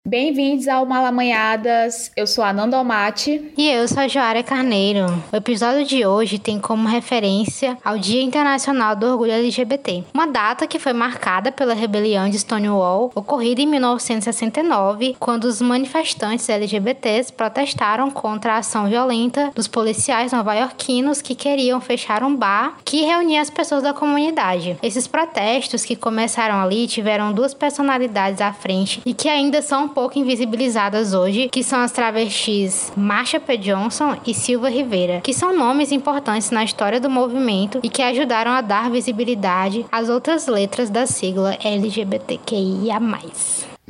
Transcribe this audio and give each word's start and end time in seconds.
Bem-vindos 0.08 0.66
ao 0.66 0.86
Malamanhadas. 0.86 2.10
Eu 2.16 2.26
sou 2.26 2.42
a 2.42 2.54
Nanda 2.54 2.78
Almaty. 2.78 3.52
E 3.54 3.68
eu 3.68 3.86
sou 3.86 3.98
a 3.98 4.08
Joara 4.08 4.42
Carneiro. 4.42 5.04
O 5.30 5.36
episódio 5.36 5.84
de 5.84 6.06
hoje 6.06 6.38
tem 6.38 6.58
como 6.58 6.88
referência 6.88 7.76
ao 7.84 7.98
Dia 7.98 8.22
Internacional 8.22 8.96
do 8.96 9.04
Orgulho 9.06 9.32
LGBT, 9.32 10.04
uma 10.14 10.26
data 10.26 10.66
que 10.66 10.78
foi 10.78 10.94
marcada 10.94 11.52
pela 11.52 11.74
rebelião 11.74 12.30
de 12.30 12.38
Stonewall, 12.38 13.12
ocorrida 13.14 13.60
em 13.60 13.66
1969, 13.66 15.16
quando 15.20 15.44
os 15.44 15.60
manifestantes 15.60 16.48
LGBTs 16.48 17.30
protestaram 17.34 18.10
contra 18.10 18.54
a 18.54 18.58
ação 18.58 18.88
violenta 18.88 19.52
dos 19.54 19.68
policiais 19.68 20.32
nova-iorquinos 20.32 21.20
que 21.20 21.34
queriam 21.34 21.78
fechar 21.78 22.24
um 22.24 22.34
bar 22.34 22.78
que 22.86 23.02
reunia 23.02 23.42
as 23.42 23.50
pessoas 23.50 23.82
da 23.82 23.92
comunidade. 23.92 24.78
Esses 24.82 25.06
protestos 25.06 25.84
que 25.84 25.94
começaram 25.94 26.58
ali 26.58 26.86
tiveram 26.86 27.34
duas 27.34 27.52
personalidades 27.52 28.40
à 28.40 28.50
frente 28.50 29.02
e 29.04 29.12
que 29.12 29.28
ainda 29.28 29.60
são 29.60 29.89
pouco 29.90 30.18
invisibilizadas 30.18 31.12
hoje, 31.12 31.48
que 31.48 31.62
são 31.62 31.80
as 31.80 31.92
travestis 31.92 32.92
Marsha 32.96 33.38
P. 33.38 33.56
Johnson 33.56 34.16
e 34.26 34.32
Silva 34.32 34.68
Rivera, 34.68 35.20
que 35.20 35.34
são 35.34 35.56
nomes 35.56 35.92
importantes 35.92 36.50
na 36.50 36.64
história 36.64 37.00
do 37.00 37.10
movimento 37.10 37.80
e 37.82 37.88
que 37.88 38.02
ajudaram 38.02 38.52
a 38.52 38.60
dar 38.60 38.90
visibilidade 38.90 39.84
às 39.90 40.08
outras 40.08 40.46
letras 40.46 40.88
da 40.90 41.06
sigla 41.06 41.56
LGBTQIA+. 41.62 43.00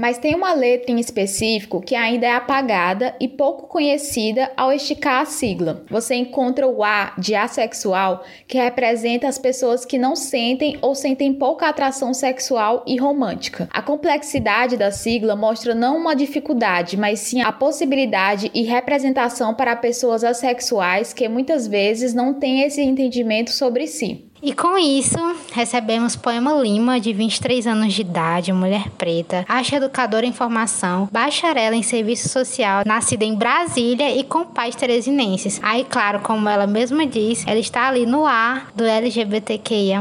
Mas 0.00 0.16
tem 0.16 0.34
uma 0.34 0.54
letra 0.54 0.90
em 0.90 0.98
específico 0.98 1.78
que 1.78 1.94
ainda 1.94 2.26
é 2.26 2.32
apagada 2.32 3.14
e 3.20 3.28
pouco 3.28 3.66
conhecida 3.66 4.50
ao 4.56 4.72
esticar 4.72 5.20
a 5.20 5.26
sigla. 5.26 5.84
Você 5.90 6.14
encontra 6.14 6.66
o 6.66 6.82
A 6.82 7.12
de 7.18 7.34
assexual, 7.34 8.24
que 8.48 8.56
representa 8.56 9.28
as 9.28 9.36
pessoas 9.36 9.84
que 9.84 9.98
não 9.98 10.16
sentem 10.16 10.78
ou 10.80 10.94
sentem 10.94 11.34
pouca 11.34 11.68
atração 11.68 12.14
sexual 12.14 12.82
e 12.86 12.96
romântica. 12.96 13.68
A 13.70 13.82
complexidade 13.82 14.78
da 14.78 14.90
sigla 14.90 15.36
mostra 15.36 15.74
não 15.74 15.98
uma 15.98 16.16
dificuldade, 16.16 16.96
mas 16.96 17.20
sim 17.20 17.42
a 17.42 17.52
possibilidade 17.52 18.50
e 18.54 18.62
representação 18.62 19.52
para 19.52 19.76
pessoas 19.76 20.24
assexuais 20.24 21.12
que 21.12 21.28
muitas 21.28 21.66
vezes 21.66 22.14
não 22.14 22.32
têm 22.32 22.62
esse 22.62 22.80
entendimento 22.80 23.50
sobre 23.50 23.86
si. 23.86 24.29
E 24.42 24.54
com 24.54 24.78
isso, 24.78 25.18
recebemos 25.52 26.16
Poema 26.16 26.54
Lima, 26.54 26.98
de 26.98 27.12
23 27.12 27.66
anos 27.66 27.92
de 27.92 28.00
idade, 28.00 28.52
mulher 28.54 28.88
preta, 28.96 29.44
arte 29.46 29.74
educadora 29.74 30.24
em 30.24 30.32
formação, 30.32 31.08
bacharela 31.12 31.76
em 31.76 31.82
serviço 31.82 32.28
social, 32.30 32.82
nascida 32.86 33.24
em 33.24 33.34
Brasília 33.34 34.16
e 34.16 34.24
com 34.24 34.46
pais 34.46 34.74
teresinenses. 34.74 35.60
Aí, 35.62 35.84
claro, 35.84 36.20
como 36.20 36.48
ela 36.48 36.66
mesma 36.66 37.06
diz, 37.06 37.46
ela 37.46 37.58
está 37.58 37.88
ali 37.88 38.06
no 38.06 38.24
ar 38.24 38.70
do 38.74 38.84
LGBTQIA+. 38.84 40.00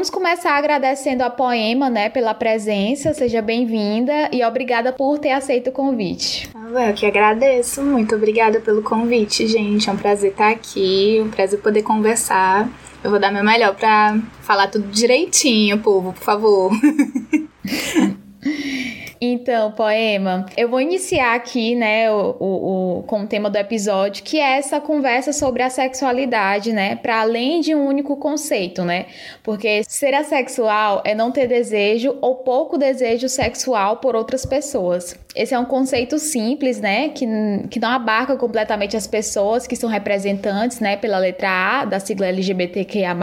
Vamos 0.00 0.08
começar 0.08 0.56
agradecendo 0.56 1.22
a 1.22 1.28
Poema, 1.28 1.90
né, 1.90 2.08
pela 2.08 2.32
presença. 2.32 3.12
Seja 3.12 3.42
bem-vinda 3.42 4.30
e 4.32 4.42
obrigada 4.42 4.94
por 4.94 5.18
ter 5.18 5.30
aceito 5.30 5.68
o 5.68 5.72
convite. 5.74 6.48
Ah, 6.54 6.88
eu 6.88 6.94
que 6.94 7.04
agradeço. 7.04 7.82
Muito 7.82 8.14
obrigada 8.14 8.60
pelo 8.60 8.82
convite, 8.82 9.46
gente. 9.46 9.90
É 9.90 9.92
um 9.92 9.98
prazer 9.98 10.30
estar 10.30 10.48
aqui, 10.48 11.20
um 11.22 11.28
prazer 11.28 11.60
poder 11.60 11.82
conversar. 11.82 12.66
Eu 13.04 13.10
vou 13.10 13.20
dar 13.20 13.30
meu 13.30 13.44
melhor 13.44 13.74
para 13.74 14.18
falar 14.40 14.68
tudo 14.68 14.88
direitinho, 14.88 15.76
povo, 15.80 16.14
por 16.14 16.24
favor. 16.24 16.72
Então, 19.22 19.70
poema, 19.72 20.46
eu 20.56 20.66
vou 20.66 20.80
iniciar 20.80 21.34
aqui, 21.34 21.74
né, 21.74 22.10
o, 22.10 22.36
o, 22.40 23.00
o, 23.00 23.02
com 23.02 23.24
o 23.24 23.26
tema 23.26 23.50
do 23.50 23.56
episódio, 23.56 24.24
que 24.24 24.38
é 24.38 24.56
essa 24.56 24.80
conversa 24.80 25.30
sobre 25.30 25.62
a 25.62 25.68
sexualidade, 25.68 26.72
né, 26.72 26.96
para 26.96 27.20
além 27.20 27.60
de 27.60 27.74
um 27.74 27.86
único 27.86 28.16
conceito, 28.16 28.82
né? 28.82 29.04
Porque 29.42 29.82
ser 29.86 30.14
assexual 30.14 31.02
é 31.04 31.14
não 31.14 31.30
ter 31.30 31.46
desejo 31.46 32.16
ou 32.22 32.36
pouco 32.36 32.78
desejo 32.78 33.28
sexual 33.28 33.98
por 33.98 34.16
outras 34.16 34.46
pessoas. 34.46 35.14
Esse 35.40 35.54
é 35.54 35.58
um 35.58 35.64
conceito 35.64 36.18
simples, 36.18 36.82
né, 36.82 37.08
que, 37.08 37.26
que 37.70 37.80
não 37.80 37.88
abarca 37.88 38.36
completamente 38.36 38.94
as 38.94 39.06
pessoas 39.06 39.66
que 39.66 39.74
são 39.74 39.88
representantes, 39.88 40.80
né, 40.80 40.98
pela 40.98 41.16
letra 41.16 41.48
A 41.48 41.84
da 41.86 41.98
sigla 41.98 42.26
LGBTQIA+. 42.26 43.16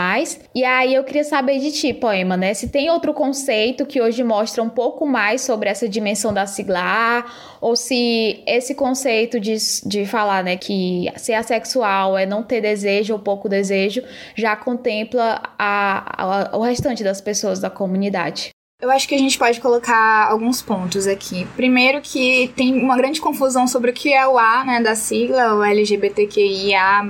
E 0.55 0.63
aí 0.63 0.95
eu 0.95 1.03
queria 1.03 1.23
saber 1.23 1.59
de 1.59 1.71
ti, 1.71 1.93
poema, 1.93 2.35
né, 2.35 2.55
se 2.55 2.69
tem 2.69 2.89
outro 2.89 3.13
conceito 3.13 3.85
que 3.85 4.01
hoje 4.01 4.23
mostra 4.23 4.63
um 4.63 4.69
pouco 4.69 5.05
mais 5.05 5.41
sobre 5.41 5.69
essa 5.69 5.87
dimensão 5.87 6.33
da 6.33 6.47
sigla 6.47 6.79
A, 6.81 7.25
ou 7.61 7.75
se 7.75 8.41
esse 8.47 8.73
conceito 8.73 9.39
de, 9.39 9.55
de 9.85 10.03
falar, 10.07 10.43
né, 10.43 10.57
que 10.57 11.11
ser 11.17 11.35
assexual 11.35 12.17
é 12.17 12.25
não 12.25 12.41
ter 12.41 12.61
desejo 12.61 13.13
ou 13.13 13.19
pouco 13.19 13.47
desejo, 13.47 14.01
já 14.33 14.55
contempla 14.55 15.39
a, 15.55 16.49
a, 16.51 16.57
o 16.57 16.61
restante 16.61 17.03
das 17.03 17.21
pessoas 17.21 17.59
da 17.59 17.69
comunidade. 17.69 18.56
Eu 18.79 18.91
acho 18.91 19.07
que 19.07 19.15
a 19.15 19.17
gente 19.17 19.39
pode 19.39 19.59
colocar 19.59 20.29
alguns 20.29 20.61
pontos 20.61 21.07
aqui. 21.07 21.47
Primeiro 21.55 21.99
que 21.99 22.53
tem 22.55 22.79
uma 22.79 22.95
grande 22.95 23.19
confusão 23.19 23.67
sobre 23.67 23.89
o 23.89 23.93
que 23.93 24.13
é 24.13 24.27
o 24.27 24.37
A, 24.37 24.63
né, 24.63 24.79
da 24.79 24.93
sigla, 24.93 25.55
o 25.55 25.63
LGBTQIA+, 25.63 27.03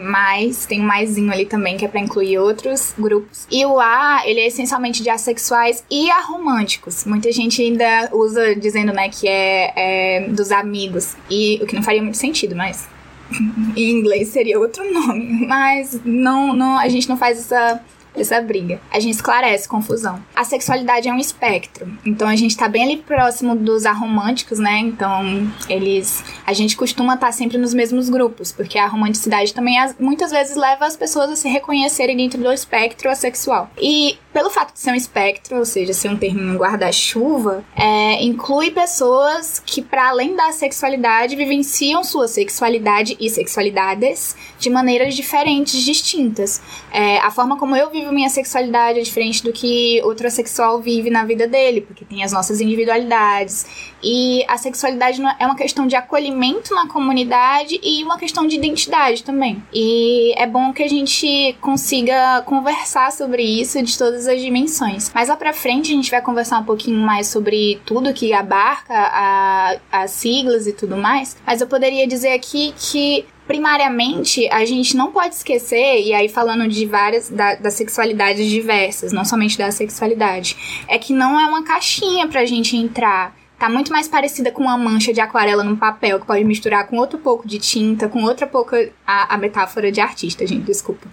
tem 0.65 0.79
um 0.79 0.85
maisinho 0.85 1.29
ali 1.29 1.45
também 1.45 1.75
que 1.75 1.83
é 1.83 1.89
para 1.89 1.99
incluir 1.99 2.37
outros 2.37 2.93
grupos. 2.97 3.45
E 3.51 3.65
o 3.65 3.81
A, 3.81 4.21
ele 4.25 4.39
é 4.39 4.47
essencialmente 4.47 5.03
de 5.03 5.09
assexuais 5.09 5.83
e 5.91 6.09
aromânticos. 6.09 7.03
Muita 7.03 7.33
gente 7.33 7.61
ainda 7.61 8.11
usa 8.13 8.55
dizendo, 8.55 8.93
né, 8.93 9.09
que 9.09 9.27
é, 9.27 9.73
é 9.75 10.29
dos 10.29 10.53
amigos, 10.53 11.17
e 11.29 11.59
o 11.61 11.65
que 11.65 11.75
não 11.75 11.83
faria 11.83 12.01
muito 12.01 12.15
sentido, 12.15 12.55
mas 12.55 12.87
em 13.75 13.91
inglês 13.91 14.29
seria 14.29 14.57
outro 14.57 14.89
nome. 14.89 15.45
Mas 15.45 15.99
não, 16.05 16.53
não, 16.53 16.79
a 16.79 16.87
gente 16.87 17.09
não 17.09 17.17
faz 17.17 17.37
essa 17.37 17.83
essa 18.21 18.41
briga. 18.41 18.79
A 18.91 18.99
gente 18.99 19.15
esclarece 19.15 19.67
confusão. 19.67 20.23
A 20.35 20.43
sexualidade 20.43 21.07
é 21.07 21.13
um 21.13 21.17
espectro, 21.17 21.87
então 22.05 22.27
a 22.27 22.35
gente 22.35 22.55
tá 22.55 22.67
bem 22.67 22.83
ali 22.83 22.97
próximo 22.97 23.55
dos 23.55 23.85
aromânticos, 23.85 24.59
né? 24.59 24.79
Então 24.79 25.51
eles. 25.69 26.23
A 26.45 26.53
gente 26.53 26.75
costuma 26.75 27.15
estar 27.15 27.27
tá 27.27 27.31
sempre 27.31 27.57
nos 27.57 27.73
mesmos 27.73 28.09
grupos, 28.09 28.51
porque 28.51 28.77
a 28.77 28.87
romanticidade 28.87 29.53
também 29.53 29.77
muitas 29.99 30.31
vezes 30.31 30.55
leva 30.55 30.85
as 30.85 30.95
pessoas 30.95 31.29
a 31.31 31.35
se 31.35 31.47
reconhecerem 31.47 32.17
dentro 32.17 32.41
do 32.41 32.51
espectro 32.51 33.09
assexual. 33.09 33.69
E 33.79 34.17
pelo 34.37 34.51
fato 34.51 34.71
de 34.71 34.79
ser 34.79 34.91
um 34.91 34.95
espectro, 34.95 35.57
ou 35.57 35.65
seja, 35.65 35.93
ser 35.93 36.09
um 36.09 36.15
termo 36.15 36.59
guarda-chuva, 36.59 37.65
é, 37.75 38.23
inclui 38.23 38.69
pessoas 38.69 39.59
que, 39.65 39.81
para 39.81 40.09
além 40.09 40.35
da 40.35 40.51
sexualidade, 40.51 41.35
vivenciam 41.35 42.03
sua 42.03 42.27
sexualidade 42.27 43.17
e 43.19 43.31
sexualidades 43.31 44.35
de 44.59 44.69
maneiras 44.69 45.15
diferentes, 45.15 45.83
distintas. 45.83 46.61
É, 46.93 47.17
a 47.17 47.31
forma 47.31 47.57
como 47.57 47.75
eu 47.75 47.89
vivo 47.89 48.11
minha 48.11 48.29
sexualidade 48.29 48.99
é 48.99 49.01
diferente 49.01 49.43
do 49.43 49.51
que 49.51 49.99
outro 50.03 50.29
sexual 50.29 50.79
vive 50.79 51.09
na 51.09 51.25
vida 51.25 51.47
dele, 51.47 51.81
porque 51.81 52.05
tem 52.05 52.23
as 52.23 52.31
nossas 52.31 52.61
individualidades. 52.61 53.65
E 54.03 54.43
a 54.47 54.57
sexualidade 54.57 55.21
é 55.39 55.45
uma 55.45 55.55
questão 55.55 55.87
de 55.87 55.95
acolhimento 55.95 56.73
na 56.73 56.87
comunidade 56.87 57.79
e 57.81 58.03
uma 58.03 58.17
questão 58.17 58.47
de 58.47 58.55
identidade 58.55 59.23
também. 59.23 59.63
E 59.73 60.33
é 60.37 60.45
bom 60.45 60.71
que 60.73 60.83
a 60.83 60.87
gente 60.87 61.55
consiga 61.61 62.41
conversar 62.45 63.11
sobre 63.11 63.43
isso 63.43 63.81
de 63.81 63.97
todas 63.97 64.27
as 64.27 64.41
dimensões. 64.41 65.11
Mais 65.13 65.29
lá 65.29 65.35
pra 65.35 65.53
frente 65.53 65.91
a 65.91 65.95
gente 65.95 66.11
vai 66.11 66.21
conversar 66.21 66.59
um 66.59 66.63
pouquinho 66.63 66.99
mais 66.99 67.27
sobre 67.27 67.79
tudo 67.85 68.13
que 68.13 68.33
abarca 68.33 69.79
as 69.91 70.11
siglas 70.11 70.67
e 70.67 70.73
tudo 70.73 70.97
mais. 70.97 71.37
Mas 71.45 71.61
eu 71.61 71.67
poderia 71.67 72.07
dizer 72.07 72.33
aqui 72.33 72.73
que 72.77 73.25
primariamente, 73.47 74.45
a 74.49 74.65
gente 74.65 74.95
não 74.95 75.09
pode 75.09 75.33
esquecer, 75.33 76.01
e 76.01 76.13
aí 76.13 76.27
falando 76.27 76.67
de 76.67 76.85
várias, 76.85 77.29
da, 77.29 77.55
das 77.55 77.75
sexualidades 77.75 78.45
diversas, 78.45 79.13
não 79.13 79.23
somente 79.23 79.57
da 79.57 79.71
sexualidade, 79.71 80.83
é 80.87 80.99
que 80.99 81.13
não 81.13 81.39
é 81.39 81.45
uma 81.45 81.63
caixinha 81.63 82.27
pra 82.27 82.45
gente 82.45 82.75
entrar 82.75 83.33
tá 83.57 83.69
muito 83.69 83.91
mais 83.91 84.07
parecida 84.07 84.51
com 84.51 84.63
uma 84.63 84.77
mancha 84.77 85.11
de 85.11 85.19
aquarela 85.19 85.63
no 85.63 85.75
papel, 85.75 86.19
que 86.19 86.27
pode 86.27 86.43
misturar 86.43 86.87
com 86.87 86.97
outro 86.97 87.17
pouco 87.17 87.47
de 87.47 87.57
tinta, 87.57 88.07
com 88.07 88.23
outra 88.23 88.45
pouca. 88.45 88.89
A, 89.05 89.35
a 89.35 89.37
metáfora 89.37 89.91
de 89.91 89.99
artista, 89.99 90.45
gente, 90.45 90.65
desculpa. 90.65 91.07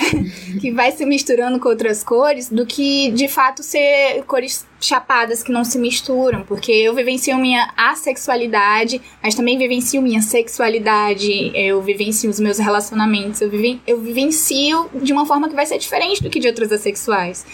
que 0.60 0.70
vai 0.72 0.92
se 0.92 1.06
misturando 1.06 1.58
com 1.58 1.68
outras 1.68 2.02
cores, 2.02 2.50
do 2.50 2.66
que 2.66 3.10
de 3.12 3.28
fato 3.28 3.62
ser 3.62 4.22
cores 4.26 4.66
chapadas 4.80 5.42
que 5.42 5.50
não 5.50 5.64
se 5.64 5.78
misturam, 5.78 6.42
porque 6.42 6.70
eu 6.70 6.94
vivencio 6.94 7.36
minha 7.38 7.72
assexualidade, 7.76 9.00
mas 9.22 9.34
também 9.34 9.56
vivencio 9.56 10.02
minha 10.02 10.20
sexualidade, 10.20 11.50
eu 11.54 11.80
vivencio 11.80 12.28
os 12.28 12.38
meus 12.38 12.58
relacionamentos, 12.58 13.40
eu, 13.40 13.50
eu 13.86 14.00
vivencio 14.00 14.90
de 14.94 15.12
uma 15.12 15.24
forma 15.24 15.48
que 15.48 15.54
vai 15.54 15.64
ser 15.64 15.78
diferente 15.78 16.22
do 16.22 16.28
que 16.28 16.38
de 16.38 16.48
outras 16.48 16.70
assexuais. 16.70 17.46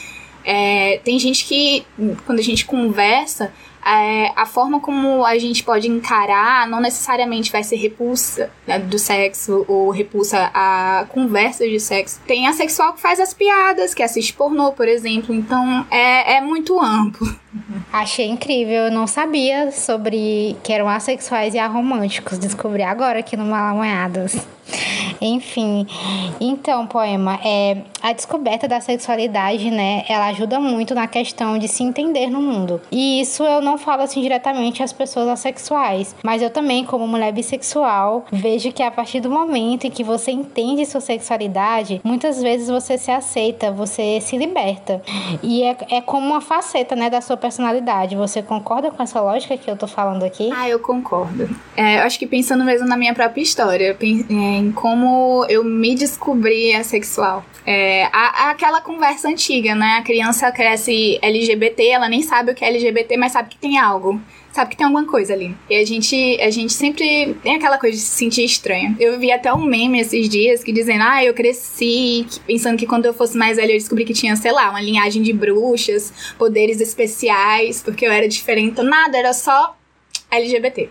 É, 0.44 1.00
tem 1.04 1.18
gente 1.18 1.44
que, 1.44 1.84
quando 2.26 2.40
a 2.40 2.42
gente 2.42 2.64
conversa, 2.64 3.52
é, 3.84 4.32
a 4.36 4.46
forma 4.46 4.80
como 4.80 5.24
a 5.24 5.36
gente 5.38 5.62
pode 5.62 5.88
encarar 5.88 6.68
não 6.68 6.80
necessariamente 6.80 7.50
vai 7.50 7.64
ser 7.64 7.76
repulsa 7.76 8.50
né, 8.66 8.78
do 8.78 8.98
sexo 8.98 9.64
ou 9.68 9.90
repulsa 9.90 10.50
a 10.54 11.06
conversa 11.08 11.68
de 11.68 11.80
sexo. 11.80 12.20
Tem 12.26 12.46
a 12.46 12.52
sexual 12.52 12.92
que 12.92 13.00
faz 13.00 13.18
as 13.18 13.34
piadas, 13.34 13.94
que 13.94 14.02
assiste 14.02 14.32
pornô, 14.32 14.72
por 14.72 14.88
exemplo. 14.88 15.34
Então 15.34 15.86
é, 15.90 16.36
é 16.36 16.40
muito 16.40 16.80
amplo. 16.80 17.41
Achei 17.92 18.26
incrível, 18.28 18.84
eu 18.84 18.90
não 18.90 19.06
sabia 19.06 19.70
sobre 19.70 20.56
que 20.62 20.72
eram 20.72 20.88
assexuais 20.88 21.54
e 21.54 21.58
aromânticos. 21.58 22.38
Descobri 22.38 22.82
agora 22.82 23.18
aqui 23.18 23.36
no 23.36 23.44
Malamanhadas. 23.44 24.46
Enfim, 25.20 25.86
então, 26.40 26.86
poema, 26.86 27.38
é, 27.44 27.78
a 28.02 28.12
descoberta 28.12 28.66
da 28.66 28.80
sexualidade, 28.80 29.70
né, 29.70 30.04
ela 30.08 30.26
ajuda 30.26 30.58
muito 30.58 30.94
na 30.94 31.06
questão 31.06 31.58
de 31.58 31.68
se 31.68 31.82
entender 31.82 32.28
no 32.28 32.40
mundo. 32.40 32.80
E 32.90 33.20
isso 33.20 33.44
eu 33.44 33.60
não 33.60 33.78
falo 33.78 34.02
assim 34.02 34.20
diretamente 34.20 34.82
às 34.82 34.92
pessoas 34.92 35.28
assexuais, 35.28 36.16
mas 36.24 36.42
eu 36.42 36.50
também, 36.50 36.84
como 36.84 37.06
mulher 37.06 37.32
bissexual, 37.32 38.24
vejo 38.32 38.72
que 38.72 38.82
a 38.82 38.90
partir 38.90 39.20
do 39.20 39.30
momento 39.30 39.86
em 39.86 39.90
que 39.90 40.02
você 40.02 40.32
entende 40.32 40.84
sua 40.86 41.00
sexualidade, 41.00 42.00
muitas 42.02 42.42
vezes 42.42 42.68
você 42.68 42.98
se 42.98 43.10
aceita, 43.10 43.70
você 43.70 44.20
se 44.20 44.36
liberta. 44.36 45.00
E 45.42 45.62
é, 45.62 45.76
é 45.90 46.00
como 46.00 46.26
uma 46.26 46.40
faceta, 46.40 46.96
né, 46.96 47.08
da 47.08 47.20
sua 47.20 47.36
personalidade. 47.42 48.14
Você 48.14 48.40
concorda 48.40 48.90
com 48.90 49.02
essa 49.02 49.20
lógica 49.20 49.56
que 49.58 49.70
eu 49.70 49.76
tô 49.76 49.88
falando 49.88 50.22
aqui? 50.22 50.50
Ah, 50.54 50.68
eu 50.68 50.78
concordo. 50.78 51.50
É, 51.76 51.98
eu 51.98 52.02
acho 52.04 52.18
que 52.18 52.26
pensando 52.26 52.64
mesmo 52.64 52.86
na 52.86 52.96
minha 52.96 53.12
própria 53.12 53.42
história, 53.42 53.96
em 54.00 54.70
como 54.72 55.44
eu 55.48 55.64
me 55.64 55.94
descobri 55.94 56.72
assexual. 56.74 57.44
É, 57.66 58.08
a, 58.12 58.50
aquela 58.50 58.80
conversa 58.80 59.28
antiga, 59.28 59.74
né? 59.74 59.96
A 59.98 60.02
criança 60.02 60.50
cresce 60.52 61.18
LGBT, 61.20 61.88
ela 61.88 62.08
nem 62.08 62.22
sabe 62.22 62.52
o 62.52 62.54
que 62.54 62.64
é 62.64 62.68
LGBT, 62.68 63.16
mas 63.16 63.32
sabe 63.32 63.50
que 63.50 63.58
tem 63.58 63.78
algo 63.78 64.20
sabe 64.52 64.70
que 64.70 64.76
tem 64.76 64.84
alguma 64.84 65.06
coisa 65.06 65.32
ali. 65.32 65.56
E 65.68 65.74
a 65.74 65.84
gente, 65.84 66.38
a 66.40 66.50
gente 66.50 66.72
sempre 66.72 67.34
tem 67.42 67.56
aquela 67.56 67.78
coisa 67.78 67.96
de 67.96 68.02
se 68.02 68.16
sentir 68.16 68.44
estranha. 68.44 68.94
Eu 69.00 69.18
vi 69.18 69.32
até 69.32 69.52
um 69.52 69.64
meme 69.64 70.00
esses 70.00 70.28
dias 70.28 70.62
que 70.62 70.70
dizendo, 70.70 71.02
ah, 71.02 71.24
eu 71.24 71.32
cresci 71.32 72.26
pensando 72.46 72.76
que 72.76 72.86
quando 72.86 73.06
eu 73.06 73.14
fosse 73.14 73.36
mais 73.36 73.56
velha 73.56 73.72
eu 73.72 73.78
descobri 73.78 74.04
que 74.04 74.12
tinha, 74.12 74.36
sei 74.36 74.52
lá, 74.52 74.70
uma 74.70 74.80
linhagem 74.80 75.22
de 75.22 75.32
bruxas, 75.32 76.12
poderes 76.38 76.80
especiais, 76.80 77.82
porque 77.82 78.06
eu 78.06 78.12
era 78.12 78.28
diferente. 78.28 78.80
Nada, 78.82 79.16
era 79.16 79.32
só 79.32 79.74
LGBT. 80.30 80.88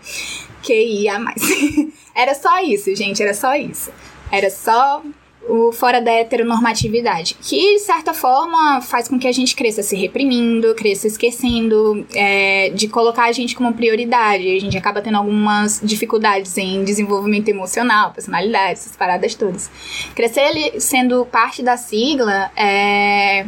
QIA+. 0.62 1.18
era 2.14 2.34
só 2.34 2.62
isso, 2.62 2.94
gente, 2.94 3.22
era 3.22 3.34
só 3.34 3.54
isso. 3.54 3.92
Era 4.30 4.50
só 4.50 5.02
o 5.48 5.72
fora 5.72 6.00
da 6.00 6.12
heteronormatividade, 6.12 7.36
que 7.40 7.74
de 7.74 7.80
certa 7.80 8.14
forma 8.14 8.80
faz 8.80 9.08
com 9.08 9.18
que 9.18 9.26
a 9.26 9.32
gente 9.32 9.56
cresça 9.56 9.82
se 9.82 9.96
reprimindo, 9.96 10.74
cresça 10.74 11.06
esquecendo 11.06 12.06
é, 12.14 12.70
de 12.70 12.88
colocar 12.88 13.24
a 13.24 13.32
gente 13.32 13.54
como 13.54 13.72
prioridade. 13.72 14.56
A 14.56 14.60
gente 14.60 14.76
acaba 14.76 15.02
tendo 15.02 15.18
algumas 15.18 15.80
dificuldades 15.82 16.56
em 16.56 16.84
desenvolvimento 16.84 17.48
emocional, 17.48 18.12
personalidade, 18.12 18.72
essas 18.72 18.96
paradas 18.96 19.34
todas. 19.34 19.70
Crescer 20.14 20.80
sendo 20.80 21.26
parte 21.26 21.62
da 21.62 21.76
sigla 21.76 22.50
é 22.56 23.46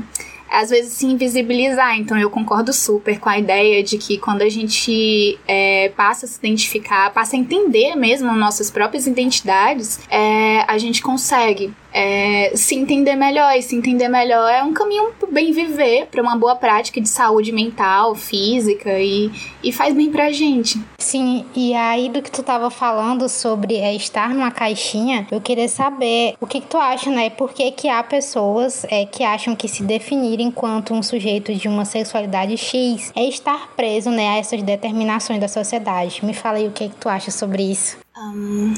às 0.55 0.71
vezes 0.71 0.93
se 0.93 1.07
invisibilizar. 1.07 1.99
Então 1.99 2.17
eu 2.19 2.31
concordo 2.31 2.73
super 2.73 3.19
com 3.19 3.29
a 3.29 3.39
ideia 3.39 3.83
de 3.83 3.99
que 3.99 4.19
quando 4.19 4.43
a 4.43 4.49
gente 4.49 5.39
é, 5.47 5.91
passa 5.97 6.27
a 6.27 6.29
se 6.29 6.39
identificar, 6.39 7.13
passa 7.13 7.37
a 7.37 7.39
entender 7.39 7.97
mesmo 7.97 8.33
nossas 8.33 8.71
próprias 8.71 9.07
identidades, 9.07 9.99
é, 10.09 10.65
a 10.69 10.79
gente 10.79 11.03
consegue 11.03 11.73
é, 11.95 12.51
se 12.57 12.75
entender 12.75 13.15
melhor. 13.15 13.57
E 13.57 13.63
se 13.63 13.77
entender 13.77 14.09
melhor 14.09 14.51
é 14.51 14.63
um 14.63 14.73
caminho 14.73 15.13
bem 15.31 15.53
viver, 15.53 16.09
para 16.11 16.21
uma 16.21 16.37
boa 16.37 16.57
prática 16.57 17.01
de 17.01 17.09
saúde 17.09 17.53
mental, 17.53 18.17
física 18.17 18.99
e, 18.99 19.31
e 19.63 19.73
faz 19.73 19.95
bem 19.95 20.11
pra 20.11 20.33
gente. 20.33 20.81
Sim, 20.99 21.45
e 21.55 21.73
aí 21.75 22.09
do 22.09 22.21
que 22.21 22.31
tu 22.31 22.43
tava 22.43 22.69
falando 22.71 23.29
sobre 23.29 23.77
é, 23.77 23.95
estar 23.95 24.31
numa 24.31 24.51
caixinha, 24.51 25.27
eu 25.31 25.41
queria 25.41 25.69
saber 25.69 26.35
o 26.41 26.47
que, 26.47 26.61
que 26.61 26.67
tu 26.67 26.77
acha, 26.77 27.11
né? 27.11 27.31
Por 27.31 27.53
que, 27.53 27.71
que 27.71 27.89
há 27.89 28.03
pessoas 28.03 28.85
é, 28.91 29.07
que 29.07 29.23
acham 29.23 29.55
que 29.55 29.69
se 29.69 29.83
definir 29.83 30.41
enquanto 30.41 30.93
um 30.93 31.03
sujeito 31.03 31.55
de 31.55 31.69
uma 31.69 31.85
sexualidade 31.85 32.57
X 32.57 33.13
é 33.15 33.25
estar 33.29 33.69
preso 33.77 34.11
né, 34.11 34.31
a 34.31 34.37
essas 34.39 34.63
determinações 34.63 35.39
da 35.39 35.47
sociedade? 35.47 36.25
Me 36.25 36.35
fala 36.35 36.59
aí 36.59 36.67
o 36.67 36.73
que, 36.73 36.89
que 36.89 36.97
tu 36.97 37.09
acha 37.09 37.31
sobre 37.31 37.63
isso. 37.63 37.99
Um, 38.17 38.75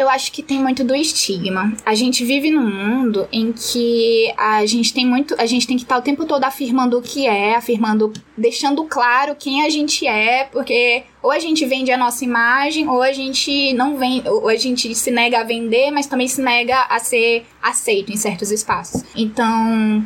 eu 0.00 0.08
acho 0.08 0.32
que 0.32 0.42
tem 0.42 0.58
muito 0.58 0.82
do 0.82 0.94
estigma. 0.94 1.74
A 1.84 1.94
gente 1.94 2.24
vive 2.24 2.50
num 2.50 2.68
mundo 2.68 3.28
em 3.30 3.52
que 3.52 4.32
a 4.34 4.64
gente 4.64 4.94
tem 4.94 5.04
muito, 5.04 5.34
a 5.38 5.44
gente 5.44 5.66
tem 5.66 5.76
que 5.76 5.82
estar 5.82 5.98
o 5.98 6.02
tempo 6.02 6.24
todo 6.24 6.42
afirmando 6.44 6.98
o 6.98 7.02
que 7.02 7.26
é, 7.26 7.54
afirmando, 7.54 8.10
deixando 8.36 8.82
claro 8.84 9.36
quem 9.38 9.62
a 9.62 9.68
gente 9.68 10.06
é, 10.06 10.44
porque 10.44 11.02
ou 11.22 11.30
a 11.30 11.38
gente 11.38 11.66
vende 11.66 11.92
a 11.92 11.98
nossa 11.98 12.24
imagem, 12.24 12.88
ou 12.88 13.02
a 13.02 13.12
gente 13.12 13.74
não 13.74 13.98
vem, 13.98 14.22
ou 14.26 14.48
a 14.48 14.56
gente 14.56 14.94
se 14.94 15.10
nega 15.10 15.40
a 15.40 15.44
vender, 15.44 15.90
mas 15.90 16.06
também 16.06 16.26
se 16.26 16.40
nega 16.40 16.86
a 16.88 16.98
ser 16.98 17.44
aceito 17.62 18.10
em 18.10 18.16
certos 18.16 18.50
espaços. 18.50 19.02
Então, 19.14 20.02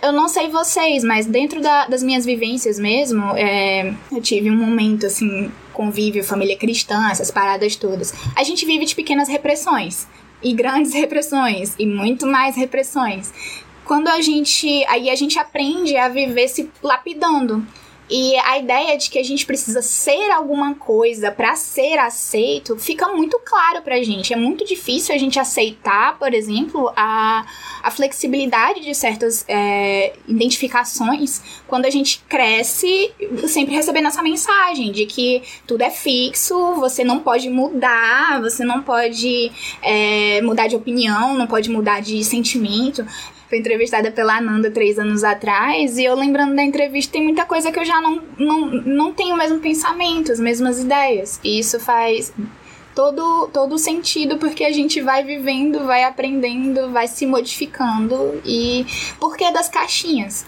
eu 0.00 0.12
não 0.12 0.28
sei 0.28 0.48
vocês, 0.50 1.02
mas 1.02 1.26
dentro 1.26 1.60
da, 1.60 1.86
das 1.86 2.00
minhas 2.00 2.24
vivências 2.24 2.78
mesmo, 2.78 3.24
é, 3.36 3.92
eu 4.12 4.20
tive 4.20 4.52
um 4.52 4.56
momento 4.56 5.06
assim 5.06 5.50
convívio, 5.72 6.24
família 6.24 6.56
cristã, 6.56 7.10
essas 7.10 7.30
paradas 7.30 7.76
todas. 7.76 8.12
A 8.36 8.42
gente 8.44 8.64
vive 8.64 8.84
de 8.84 8.94
pequenas 8.94 9.28
repressões 9.28 10.06
e 10.42 10.52
grandes 10.52 10.92
repressões 10.94 11.74
e 11.78 11.86
muito 11.86 12.26
mais 12.26 12.56
repressões. 12.56 13.32
Quando 13.84 14.08
a 14.08 14.20
gente, 14.20 14.84
aí 14.86 15.10
a 15.10 15.14
gente 15.14 15.38
aprende 15.38 15.96
a 15.96 16.08
viver 16.08 16.48
se 16.48 16.70
lapidando. 16.82 17.66
E 18.10 18.36
a 18.36 18.58
ideia 18.58 18.96
de 18.98 19.08
que 19.08 19.18
a 19.18 19.22
gente 19.22 19.46
precisa 19.46 19.80
ser 19.80 20.30
alguma 20.30 20.74
coisa 20.74 21.30
para 21.30 21.54
ser 21.56 21.98
aceito 21.98 22.76
fica 22.76 23.08
muito 23.08 23.38
claro 23.44 23.82
pra 23.82 24.02
gente. 24.02 24.32
É 24.32 24.36
muito 24.36 24.64
difícil 24.64 25.14
a 25.14 25.18
gente 25.18 25.38
aceitar, 25.38 26.18
por 26.18 26.34
exemplo, 26.34 26.92
a, 26.96 27.46
a 27.82 27.90
flexibilidade 27.90 28.80
de 28.80 28.94
certas 28.94 29.44
é, 29.48 30.14
identificações 30.28 31.62
quando 31.66 31.86
a 31.86 31.90
gente 31.90 32.22
cresce 32.28 33.12
sempre 33.48 33.74
recebendo 33.74 34.08
essa 34.08 34.22
mensagem 34.22 34.92
de 34.92 35.06
que 35.06 35.42
tudo 35.66 35.82
é 35.82 35.90
fixo, 35.90 36.74
você 36.74 37.02
não 37.04 37.20
pode 37.20 37.48
mudar, 37.48 38.40
você 38.40 38.64
não 38.64 38.82
pode 38.82 39.50
é, 39.82 40.42
mudar 40.42 40.66
de 40.66 40.76
opinião, 40.76 41.34
não 41.34 41.46
pode 41.46 41.70
mudar 41.70 42.00
de 42.00 42.22
sentimento. 42.24 43.06
Fui 43.52 43.58
entrevistada 43.58 44.10
pela 44.10 44.38
Ananda 44.38 44.70
três 44.70 44.98
anos 44.98 45.22
atrás 45.22 45.98
e 45.98 46.04
eu 46.06 46.14
lembrando 46.14 46.56
da 46.56 46.62
entrevista 46.62 47.12
tem 47.12 47.22
muita 47.22 47.44
coisa 47.44 47.70
que 47.70 47.78
eu 47.78 47.84
já 47.84 48.00
não, 48.00 48.22
não, 48.38 48.60
não 48.70 49.12
tenho 49.12 49.34
o 49.34 49.36
mesmo 49.36 49.58
pensamento, 49.58 50.32
as 50.32 50.40
mesmas 50.40 50.80
ideias. 50.80 51.38
E 51.44 51.58
isso 51.58 51.78
faz 51.78 52.32
todo 52.94 53.50
todo 53.52 53.76
sentido 53.76 54.38
porque 54.38 54.64
a 54.64 54.72
gente 54.72 55.02
vai 55.02 55.22
vivendo, 55.22 55.84
vai 55.84 56.02
aprendendo, 56.02 56.90
vai 56.92 57.06
se 57.06 57.26
modificando 57.26 58.40
e 58.42 58.86
por 59.20 59.36
que 59.36 59.50
das 59.50 59.68
caixinhas? 59.68 60.46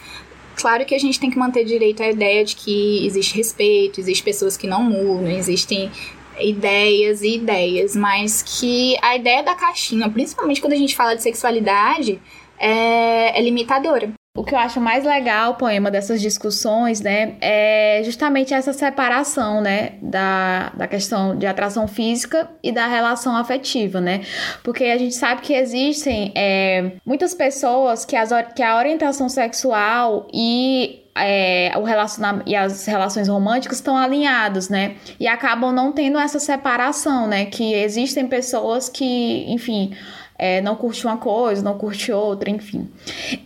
Claro 0.57 0.87
que 0.87 0.95
a 0.95 0.99
gente 0.99 1.21
tem 1.21 1.31
que 1.31 1.39
manter 1.39 1.67
direito 1.67 2.03
à 2.03 2.09
ideia 2.09 2.43
de 2.43 2.57
que 2.57 3.07
existe 3.07 3.37
respeito, 3.37 4.01
existem 4.01 4.25
pessoas 4.25 4.57
que 4.57 4.67
não 4.67 4.83
mudam, 4.83 5.29
existem 5.29 5.93
ideias 6.41 7.21
e 7.21 7.35
ideias, 7.35 7.95
mas 7.95 8.43
que 8.43 8.97
a 9.03 9.15
ideia 9.15 9.43
da 9.43 9.55
caixinha, 9.55 10.09
principalmente 10.09 10.63
quando 10.63 10.73
a 10.73 10.77
gente 10.77 10.97
fala 10.97 11.15
de 11.15 11.23
sexualidade, 11.23 12.19
é, 12.59 13.39
é 13.39 13.43
limitadora. 13.43 14.13
O 14.37 14.43
que 14.43 14.53
eu 14.53 14.59
acho 14.59 14.81
mais 14.81 15.05
legal, 15.05 15.55
poema 15.55 15.93
dessas 15.93 16.21
discussões, 16.21 17.01
né, 17.01 17.37
é 17.41 18.03
justamente 18.05 18.53
essa 18.53 18.73
separação, 18.73 19.61
né, 19.61 19.93
da, 20.03 20.73
da 20.77 20.89
questão 20.89 21.39
de 21.39 21.47
atração 21.47 21.87
física 21.87 22.51
e 22.61 22.73
da 22.73 22.89
relação 22.89 23.37
afetiva, 23.37 24.01
né, 24.01 24.23
porque 24.65 24.87
a 24.87 24.99
gente 24.99 25.15
sabe 25.15 25.41
que 25.41 25.55
existem 25.55 26.33
é, 26.35 26.95
muitas 27.07 27.33
pessoas 27.33 28.05
que, 28.05 28.17
as, 28.17 28.31
que 28.57 28.63
a 28.63 28.77
orientação 28.77 29.29
sexual 29.29 30.27
e 30.35 31.05
é, 31.17 31.71
o 31.77 31.85
relacionamento 31.85 32.51
e 32.51 32.57
as 32.57 32.87
relações 32.87 33.29
românticas 33.29 33.79
estão 33.79 33.97
alinhados, 33.97 34.69
né? 34.69 34.97
E 35.21 35.29
acabam 35.29 35.73
não 35.73 35.93
tendo 35.93 36.19
essa 36.19 36.41
separação, 36.41 37.29
né? 37.29 37.45
Que 37.47 37.73
existem 37.73 38.27
pessoas 38.27 38.89
que, 38.89 39.45
enfim, 39.49 39.95
é, 40.39 40.61
não 40.61 40.77
curte 40.77 41.05
uma 41.07 41.17
coisa, 41.17 41.63
não 41.63 41.79
curte 41.79 42.13
outra, 42.13 42.51
enfim. 42.51 42.91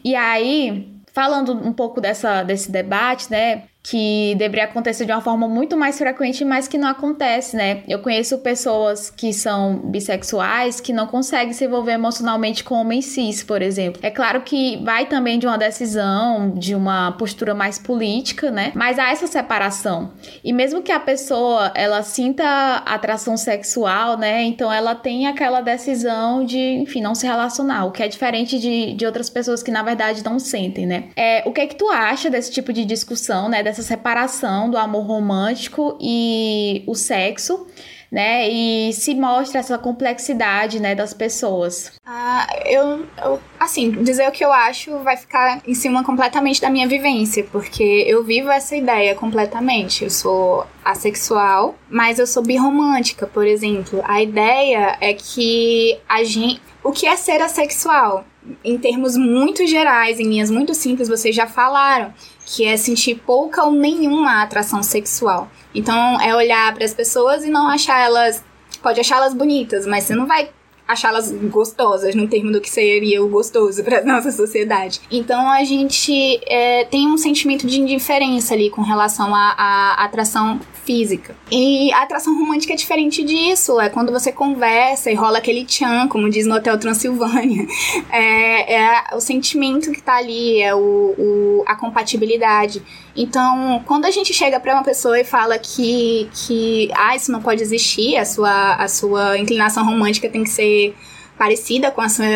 E 0.04 0.14
aí, 0.14 0.88
falando 1.12 1.52
um 1.52 1.72
pouco 1.72 2.00
dessa, 2.00 2.42
desse 2.42 2.70
debate, 2.70 3.30
né? 3.30 3.64
Que 3.88 4.34
deveria 4.36 4.64
acontecer 4.64 5.06
de 5.06 5.12
uma 5.12 5.20
forma 5.22 5.48
muito 5.48 5.74
mais 5.76 5.96
frequente, 5.96 6.44
mas 6.44 6.68
que 6.68 6.76
não 6.76 6.88
acontece, 6.88 7.56
né? 7.56 7.82
Eu 7.88 8.00
conheço 8.00 8.36
pessoas 8.38 9.08
que 9.08 9.32
são 9.32 9.76
bissexuais 9.78 10.78
que 10.78 10.92
não 10.92 11.06
conseguem 11.06 11.54
se 11.54 11.64
envolver 11.64 11.92
emocionalmente 11.92 12.62
com 12.62 12.74
homens 12.74 13.06
cis, 13.06 13.42
por 13.42 13.62
exemplo. 13.62 14.00
É 14.04 14.10
claro 14.10 14.42
que 14.42 14.76
vai 14.84 15.06
também 15.06 15.38
de 15.38 15.46
uma 15.46 15.56
decisão, 15.56 16.50
de 16.50 16.74
uma 16.74 17.12
postura 17.12 17.54
mais 17.54 17.78
política, 17.78 18.50
né? 18.50 18.72
Mas 18.74 18.98
há 18.98 19.10
essa 19.10 19.26
separação. 19.26 20.12
E 20.44 20.52
mesmo 20.52 20.82
que 20.82 20.92
a 20.92 21.00
pessoa 21.00 21.72
ela 21.74 22.02
sinta 22.02 22.44
atração 22.84 23.38
sexual, 23.38 24.18
né? 24.18 24.42
Então 24.42 24.70
ela 24.70 24.94
tem 24.94 25.26
aquela 25.26 25.62
decisão 25.62 26.44
de, 26.44 26.58
enfim, 26.58 27.00
não 27.00 27.14
se 27.14 27.26
relacionar, 27.26 27.86
o 27.86 27.90
que 27.90 28.02
é 28.02 28.08
diferente 28.08 28.58
de, 28.58 28.92
de 28.92 29.06
outras 29.06 29.30
pessoas 29.30 29.62
que 29.62 29.70
na 29.70 29.82
verdade 29.82 30.22
não 30.22 30.38
sentem, 30.38 30.86
né? 30.86 31.04
É, 31.16 31.42
o 31.46 31.52
que 31.52 31.62
é 31.62 31.66
que 31.66 31.74
tu 31.74 31.88
acha 31.88 32.28
desse 32.28 32.50
tipo 32.50 32.70
de 32.70 32.84
discussão, 32.84 33.48
né? 33.48 33.62
Dessa 33.62 33.77
essa 33.78 33.88
separação 33.88 34.70
do 34.70 34.76
amor 34.76 35.06
romântico 35.06 35.96
e 36.00 36.82
o 36.86 36.94
sexo 36.94 37.66
né? 38.10 38.48
E 38.48 38.92
se 38.92 39.14
mostra 39.14 39.60
essa 39.60 39.76
complexidade, 39.78 40.80
né, 40.80 40.94
das 40.94 41.12
pessoas. 41.12 41.92
Ah, 42.04 42.46
eu, 42.64 43.06
eu, 43.22 43.40
assim, 43.60 43.90
dizer 44.02 44.26
o 44.28 44.32
que 44.32 44.44
eu 44.44 44.52
acho 44.52 44.98
vai 45.00 45.16
ficar 45.16 45.60
em 45.66 45.74
cima 45.74 46.02
completamente 46.02 46.60
da 46.60 46.70
minha 46.70 46.88
vivência, 46.88 47.46
porque 47.52 48.04
eu 48.06 48.24
vivo 48.24 48.50
essa 48.50 48.74
ideia 48.74 49.14
completamente. 49.14 50.04
Eu 50.04 50.10
sou 50.10 50.66
assexual, 50.84 51.74
mas 51.90 52.18
eu 52.18 52.26
sou 52.26 52.42
birromântica, 52.42 53.26
por 53.26 53.46
exemplo. 53.46 54.02
A 54.04 54.22
ideia 54.22 54.96
é 55.00 55.12
que 55.12 55.98
a 56.08 56.24
gente, 56.24 56.62
o 56.88 56.92
que 56.92 57.06
é 57.06 57.16
ser 57.16 57.42
assexual? 57.42 58.24
Em 58.64 58.78
termos 58.78 59.14
muito 59.14 59.66
gerais, 59.66 60.18
em 60.18 60.24
linhas 60.24 60.50
muito 60.50 60.72
simples, 60.74 61.06
vocês 61.06 61.36
já 61.36 61.46
falaram, 61.46 62.14
que 62.46 62.64
é 62.64 62.78
sentir 62.78 63.16
pouca 63.26 63.62
ou 63.62 63.72
nenhuma 63.72 64.42
atração 64.42 64.82
sexual. 64.82 65.50
Então 65.74 66.18
é 66.18 66.34
olhar 66.34 66.74
para 66.74 66.86
as 66.86 66.94
pessoas 66.94 67.44
e 67.44 67.50
não 67.50 67.68
achar 67.68 68.00
elas. 68.00 68.42
Pode 68.82 68.98
achá-las 68.98 69.34
bonitas, 69.34 69.86
mas 69.86 70.04
você 70.04 70.14
não 70.14 70.26
vai 70.26 70.48
achá-las 70.86 71.30
gostosas, 71.30 72.14
no 72.14 72.26
termo 72.26 72.50
do 72.50 72.58
que 72.58 72.70
seria 72.70 73.22
o 73.22 73.28
gostoso 73.28 73.84
para 73.84 74.02
nossa 74.02 74.32
sociedade. 74.32 75.02
Então 75.10 75.50
a 75.50 75.62
gente 75.64 76.40
é, 76.46 76.86
tem 76.86 77.06
um 77.06 77.18
sentimento 77.18 77.66
de 77.66 77.78
indiferença 77.78 78.54
ali 78.54 78.70
com 78.70 78.80
relação 78.80 79.34
à 79.34 79.92
atração 79.98 80.58
física. 80.88 81.36
E 81.52 81.92
a 81.92 82.02
atração 82.04 82.34
romântica 82.34 82.72
é 82.72 82.76
diferente 82.76 83.22
disso, 83.22 83.78
é 83.78 83.90
quando 83.90 84.10
você 84.10 84.32
conversa 84.32 85.10
e 85.10 85.14
rola 85.14 85.36
aquele 85.36 85.66
tchan, 85.66 86.08
como 86.08 86.30
diz 86.30 86.46
no 86.46 86.54
Hotel 86.54 86.78
Transilvânia. 86.78 87.66
É, 88.10 88.74
é 88.74 89.04
o 89.14 89.20
sentimento 89.20 89.92
que 89.92 90.02
tá 90.02 90.16
ali, 90.16 90.62
é 90.62 90.74
o, 90.74 90.78
o, 90.78 91.64
a 91.66 91.74
compatibilidade. 91.74 92.82
Então, 93.14 93.82
quando 93.86 94.06
a 94.06 94.10
gente 94.10 94.32
chega 94.32 94.58
para 94.58 94.72
uma 94.72 94.82
pessoa 94.82 95.18
e 95.20 95.24
fala 95.24 95.58
que, 95.58 96.28
que 96.32 96.90
ah, 96.94 97.14
isso 97.14 97.30
não 97.30 97.42
pode 97.42 97.62
existir, 97.62 98.16
a 98.16 98.24
sua, 98.24 98.74
a 98.76 98.88
sua 98.88 99.36
inclinação 99.38 99.84
romântica 99.84 100.28
tem 100.28 100.42
que 100.42 100.50
ser 100.50 100.94
parecida 101.36 101.90
com 101.90 102.00
a 102.00 102.08
sua, 102.08 102.26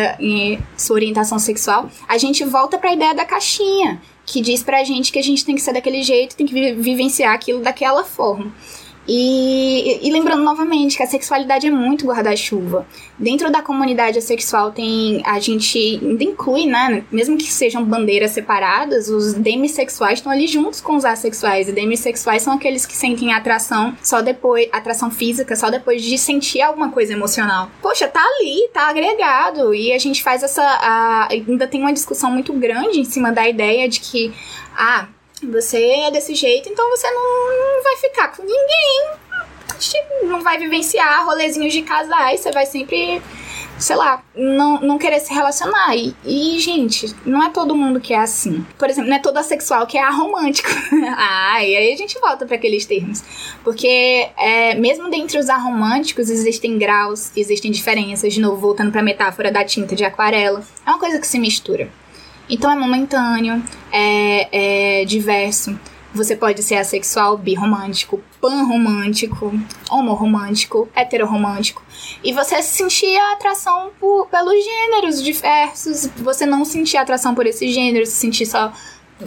sua 0.77 0.95
orientação 0.95 1.39
sexual, 1.39 1.89
a 2.07 2.17
gente 2.17 2.43
volta 2.45 2.77
para 2.77 2.91
a 2.91 2.93
ideia 2.93 3.15
da 3.15 3.25
caixinha, 3.25 4.01
que 4.25 4.41
diz 4.41 4.63
pra 4.63 4.83
gente 4.83 5.11
que 5.11 5.19
a 5.19 5.23
gente 5.23 5.45
tem 5.45 5.55
que 5.55 5.61
ser 5.61 5.73
daquele 5.73 6.01
jeito, 6.03 6.35
tem 6.35 6.45
que 6.45 6.73
vivenciar 6.73 7.33
aquilo 7.33 7.61
daquela 7.61 8.03
forma. 8.03 8.53
E, 9.07 9.99
e, 10.01 10.11
lembrando 10.11 10.43
novamente 10.43 10.95
que 10.95 11.03
a 11.03 11.07
sexualidade 11.07 11.67
é 11.67 11.71
muito 11.71 12.05
guarda-chuva. 12.05 12.87
Dentro 13.19 13.51
da 13.51 13.61
comunidade 13.61 14.21
sexual 14.21 14.71
tem. 14.71 15.21
A 15.25 15.39
gente 15.39 15.99
ainda 16.01 16.23
inclui, 16.23 16.65
né? 16.65 17.03
Mesmo 17.11 17.37
que 17.37 17.51
sejam 17.51 17.83
bandeiras 17.83 18.31
separadas, 18.31 19.09
os 19.09 19.33
demissexuais 19.33 20.19
estão 20.19 20.31
ali 20.31 20.47
juntos 20.47 20.79
com 20.79 20.95
os 20.95 21.03
assexuais. 21.03 21.67
E 21.67 21.73
demissexuais 21.73 22.41
são 22.41 22.53
aqueles 22.53 22.85
que 22.85 22.95
sentem 22.95 23.33
atração 23.33 23.95
só 24.01 24.21
depois. 24.21 24.69
atração 24.71 25.11
física, 25.11 25.55
só 25.55 25.69
depois 25.69 26.01
de 26.01 26.17
sentir 26.17 26.61
alguma 26.61 26.89
coisa 26.89 27.11
emocional. 27.11 27.69
Poxa, 27.81 28.07
tá 28.07 28.21
ali, 28.21 28.69
tá 28.73 28.87
agregado. 28.87 29.73
E 29.73 29.91
a 29.91 29.99
gente 29.99 30.23
faz 30.23 30.43
essa. 30.43 30.63
A, 30.63 31.27
ainda 31.29 31.67
tem 31.67 31.81
uma 31.81 31.93
discussão 31.93 32.31
muito 32.31 32.53
grande 32.53 33.01
em 33.01 33.05
cima 33.05 33.33
da 33.33 33.47
ideia 33.47 33.89
de 33.89 33.99
que. 33.99 34.33
Ah, 34.77 35.07
você 35.47 35.83
é 35.83 36.11
desse 36.11 36.35
jeito, 36.35 36.69
então 36.69 36.89
você 36.89 37.09
não, 37.09 37.75
não 37.75 37.83
vai 37.83 37.97
ficar 37.97 38.29
com 38.29 38.43
ninguém. 38.43 39.23
Não 40.23 40.41
vai 40.41 40.57
vivenciar 40.57 41.25
rolezinhos 41.25 41.73
de 41.73 41.81
casais, 41.81 42.39
você 42.39 42.51
vai 42.51 42.65
sempre 42.65 43.21
sei 43.79 43.95
lá, 43.95 44.23
não, 44.35 44.79
não 44.79 44.97
querer 44.97 45.19
se 45.19 45.33
relacionar. 45.33 45.95
E, 45.95 46.15
e, 46.23 46.59
gente, 46.59 47.13
não 47.25 47.43
é 47.43 47.49
todo 47.49 47.75
mundo 47.75 47.99
que 47.99 48.13
é 48.13 48.19
assim. 48.19 48.65
Por 48.77 48.89
exemplo, 48.89 49.09
não 49.09 49.17
é 49.17 49.19
todo 49.19 49.37
assexual 49.37 49.85
que 49.85 49.97
é 49.97 50.01
aromântico. 50.01 50.69
ah, 51.17 51.63
e 51.63 51.75
aí 51.75 51.93
a 51.93 51.97
gente 51.97 52.19
volta 52.19 52.45
para 52.45 52.55
aqueles 52.55 52.85
termos. 52.85 53.23
Porque 53.63 54.29
é, 54.37 54.75
mesmo 54.75 55.09
dentre 55.09 55.37
os 55.37 55.49
aromânticos 55.49 56.29
existem 56.29 56.77
graus, 56.77 57.31
existem 57.35 57.71
diferenças. 57.71 58.33
De 58.33 58.39
novo, 58.39 58.57
voltando 58.57 58.91
para 58.91 59.01
a 59.01 59.03
metáfora 59.03 59.51
da 59.51 59.63
tinta 59.63 59.95
de 59.95 60.05
aquarela. 60.05 60.63
É 60.85 60.89
uma 60.89 60.99
coisa 60.99 61.19
que 61.19 61.27
se 61.27 61.39
mistura. 61.39 61.89
Então 62.49 62.71
é 62.71 62.75
momentâneo, 62.75 63.63
é, 63.91 65.01
é 65.01 65.05
diverso. 65.05 65.77
Você 66.13 66.35
pode 66.35 66.61
ser 66.61 66.75
assexual, 66.75 67.35
birromântico, 67.37 68.21
panromântico, 68.39 69.51
homorromântico, 69.89 70.87
heteroromântico. 70.95 71.81
E 72.23 72.31
você 72.31 72.61
sentir 72.61 73.17
a 73.17 73.33
atração 73.33 73.89
por, 73.99 74.27
pelos 74.27 74.63
gêneros 74.63 75.23
diversos. 75.23 76.05
Você 76.17 76.45
não 76.45 76.63
sentir 76.65 76.97
atração 76.97 77.33
por 77.33 77.47
esses 77.47 77.73
gêneros, 77.73 78.09
sentir 78.09 78.45
só 78.45 78.71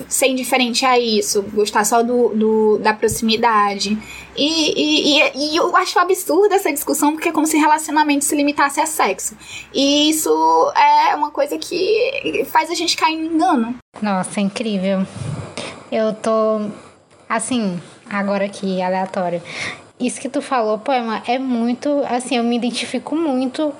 ser 0.08 0.28
indiferente 0.28 0.84
a 0.84 0.98
isso, 0.98 1.42
gostar 1.42 1.84
só 1.84 2.02
do, 2.02 2.28
do 2.30 2.78
da 2.78 2.92
proximidade. 2.92 3.96
E, 4.36 5.18
e, 5.18 5.32
e, 5.34 5.56
eu 5.56 5.74
acho 5.76 5.98
absurda 5.98 6.54
essa 6.54 6.72
discussão, 6.72 7.12
porque 7.12 7.30
é 7.30 7.32
como 7.32 7.46
se 7.46 7.56
relacionamento 7.56 8.24
se 8.24 8.34
limitasse 8.36 8.80
a 8.80 8.86
sexo. 8.86 9.36
E 9.72 10.10
isso 10.10 10.30
é 10.76 11.14
uma 11.14 11.30
coisa 11.30 11.56
que 11.56 12.44
faz 12.50 12.70
a 12.70 12.74
gente 12.74 12.96
cair 12.96 13.16
no 13.16 13.34
engano. 13.34 13.76
Nossa, 14.02 14.40
incrível. 14.40 15.06
Eu 15.90 16.14
tô. 16.14 16.68
Assim, 17.28 17.80
agora 18.08 18.44
aqui, 18.44 18.82
aleatório. 18.82 19.42
Isso 19.98 20.20
que 20.20 20.28
tu 20.28 20.42
falou, 20.42 20.78
poema, 20.78 21.22
é 21.26 21.38
muito. 21.38 22.02
Assim, 22.08 22.36
eu 22.36 22.44
me 22.44 22.56
identifico 22.56 23.16
muito 23.16 23.72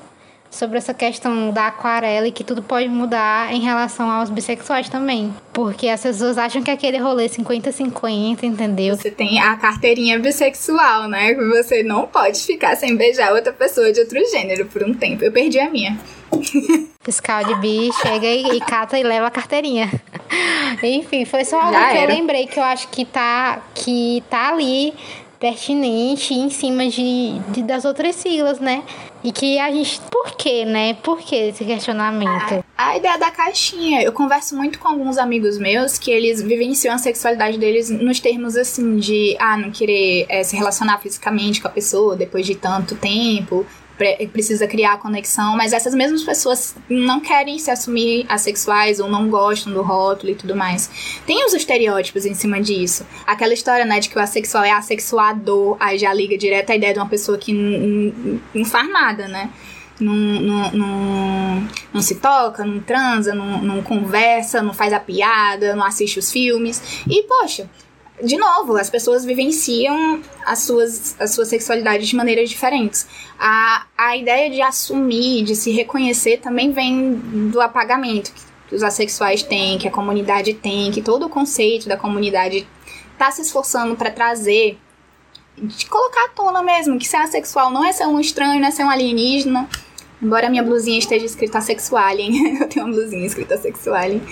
sobre 0.57 0.79
essa 0.79 0.93
questão 0.93 1.51
da 1.51 1.69
aquarela 1.69 2.27
e 2.27 2.33
que 2.33 2.43
tudo 2.43 2.63
pode 2.63 2.89
mudar 2.89 3.53
em 3.53 3.61
relação 3.61 4.11
aos 4.11 4.31
bissexuais 4.31 4.89
também. 4.89 5.33
Porque 5.53 5.89
as 5.89 6.03
pessoas 6.03 6.39
acham 6.39 6.63
que 6.63 6.71
aquele 6.71 6.99
rolê 6.99 7.29
50-50, 7.29 8.43
entendeu? 8.43 8.97
Você 8.97 9.11
tem 9.11 9.41
a 9.41 9.57
carteirinha 9.57 10.19
bissexual, 10.19 11.09
né? 11.09 11.35
Você 11.35 11.83
não 11.83 12.07
pode 12.07 12.41
ficar 12.41 12.77
sem 12.77 12.97
beijar 12.97 13.33
outra 13.33 13.53
pessoa 13.53 13.93
de 13.93 14.01
outro 14.01 14.19
gênero 14.31 14.67
por 14.67 14.83
um 14.83 14.93
tempo. 14.95 15.25
Eu 15.25 15.33
perdi 15.33 15.59
a 15.59 15.71
minha. 15.71 15.99
Fiscal 17.03 17.45
de 17.45 17.55
bi 17.57 17.91
chega 18.03 18.27
e, 18.27 18.57
e 18.57 18.61
cata 18.61 18.99
e 18.99 19.03
leva 19.03 19.29
a 19.29 19.31
carteirinha. 19.31 19.91
Enfim, 20.83 21.25
foi 21.25 21.45
só 21.45 21.61
algo 21.61 21.73
Já 21.73 21.91
que 21.91 21.99
era. 21.99 22.13
eu 22.13 22.17
lembrei 22.17 22.47
que 22.47 22.59
eu 22.59 22.65
acho 22.65 22.89
que 22.89 23.05
tá, 23.05 23.63
que 23.75 24.23
tá 24.29 24.49
ali 24.49 24.93
pertinente 25.39 26.35
em 26.35 26.51
cima 26.51 26.89
de, 26.89 27.39
de, 27.51 27.63
das 27.63 27.85
outras 27.85 28.17
siglas, 28.17 28.59
né? 28.59 28.83
E 29.27 29.33
que 29.33 29.59
a 29.59 29.73
gente. 29.73 30.01
Por 30.03 30.37
quê, 30.37 30.65
né? 30.65 30.95
Por 30.95 31.19
que 31.19 31.35
esse 31.35 31.65
questionamento? 31.65 32.65
A, 32.79 32.97
ideia 32.97 33.19
da 33.19 33.29
caixinha. 33.29 34.01
Eu 34.01 34.13
converso 34.13 34.55
muito 34.55 34.79
com 34.79 34.87
alguns 34.87 35.19
amigos 35.19 35.59
meus 35.59 35.99
que 35.99 36.13
eles 36.13 36.41
vivenciam 36.41 36.95
a 36.95 36.99
sexualidade 36.99 37.59
deles 37.59 37.91
nos 37.91 38.21
termos 38.21 38.57
assim 38.57 38.99
de 38.99 39.37
ah, 39.41 39.57
não 39.57 39.73
querer 39.73 40.27
é, 40.29 40.45
se 40.45 40.55
relacionar 40.55 40.99
fisicamente 40.99 41.61
com 41.61 41.67
a 41.67 41.73
pessoa 41.73 42.15
depois 42.15 42.47
de 42.47 42.55
tanto 42.55 42.95
tempo 42.95 43.67
precisa 44.33 44.67
criar 44.67 44.99
conexão, 44.99 45.57
mas 45.57 45.73
essas 45.73 45.95
mesmas 45.95 46.23
pessoas 46.23 46.75
não 46.89 47.21
querem 47.21 47.59
se 47.59 47.71
assumir 47.71 48.27
assexuais 48.29 49.01
ou 49.01 49.09
não 49.09 49.29
gostam 49.31 49.73
do 49.73 49.83
rótulo 49.83 50.33
e 50.33 50.35
tudo 50.35 50.55
mais. 50.55 50.91
Tem 51.27 51.45
os 51.45 51.55
estereótipos 51.55 52.27
em 52.27 52.35
cima 52.35 52.61
disso. 52.61 53.07
Aquela 53.27 53.55
história, 53.55 53.85
né, 53.85 53.99
de 53.99 54.09
que 54.09 54.19
o 54.19 54.21
assexual 54.21 54.65
é 54.65 54.71
assexuador, 54.71 55.77
aí 55.81 55.99
já 55.99 56.13
liga 56.13 56.37
direto 56.37 56.71
a 56.71 56.77
ideia 56.77 56.93
de 56.93 56.99
uma 56.99 57.09
pessoa 57.09 57.39
que 57.39 57.53
não 58.55 58.65
faz 58.65 58.89
nada, 58.91 59.27
né? 59.29 59.51
Não, 59.99 60.13
não, 61.93 62.03
se 62.03 62.17
toca, 62.17 62.67
não 62.67 62.81
transa, 62.81 63.35
não 63.35 63.83
conversa, 63.83 64.63
não 64.63 64.75
faz 64.75 64.93
a 64.93 65.01
piada, 65.01 65.75
não 65.75 65.85
assiste 65.85 66.19
os 66.19 66.31
filmes. 66.31 67.03
E, 67.09 67.23
poxa, 67.23 67.69
de 68.23 68.37
novo, 68.37 68.77
as 68.77 68.89
pessoas 68.89 69.25
vivenciam 69.25 70.23
as 70.45 70.61
suas, 70.61 71.17
as 71.21 71.33
suas 71.33 71.49
sexualidades 71.49 72.09
de 72.09 72.17
maneiras 72.17 72.49
diferentes. 72.49 73.07
A, 73.39 73.87
a 73.97 74.17
ideia 74.17 74.51
de 74.51 74.63
assumir, 74.63 75.45
de 75.45 75.55
se 75.55 75.71
reconhecer, 75.71 76.39
também 76.39 76.73
vem 76.73 77.15
do 77.51 77.61
apagamento 77.61 78.33
que 78.69 78.75
os 78.75 78.83
assexuais 78.83 79.43
têm, 79.43 79.79
que 79.79 79.87
a 79.87 79.91
comunidade 79.91 80.55
tem, 80.55 80.91
que 80.91 81.03
todo 81.03 81.27
o 81.27 81.29
conceito 81.29 81.89
da 81.89 81.97
comunidade 81.97 82.67
está 83.13 83.31
se 83.31 83.43
esforçando 83.43 83.95
para 83.97 84.11
trazer, 84.11 84.79
de 85.57 85.87
colocar 85.87 86.27
à 86.27 86.29
tona 86.29 86.63
mesmo, 86.63 86.99
que 86.99 87.07
ser 87.07 87.17
assexual 87.17 87.71
não 87.71 87.85
é 87.85 87.93
ser 87.93 88.07
um 88.07 88.21
estranho, 88.21 88.61
não 88.61 88.69
é 88.69 88.71
ser 88.71 88.85
um 88.85 88.91
alienígena, 88.91 89.69
Embora 90.23 90.49
minha 90.49 90.63
blusinha 90.63 90.99
esteja 90.99 91.27
escrita 91.27 91.61
sexualien, 91.61 92.59
eu 92.61 92.69
tenho 92.69 92.87
uma 92.87 92.95
blusinha 92.95 93.27
escrita 93.27 93.57
sexualien. 93.59 94.23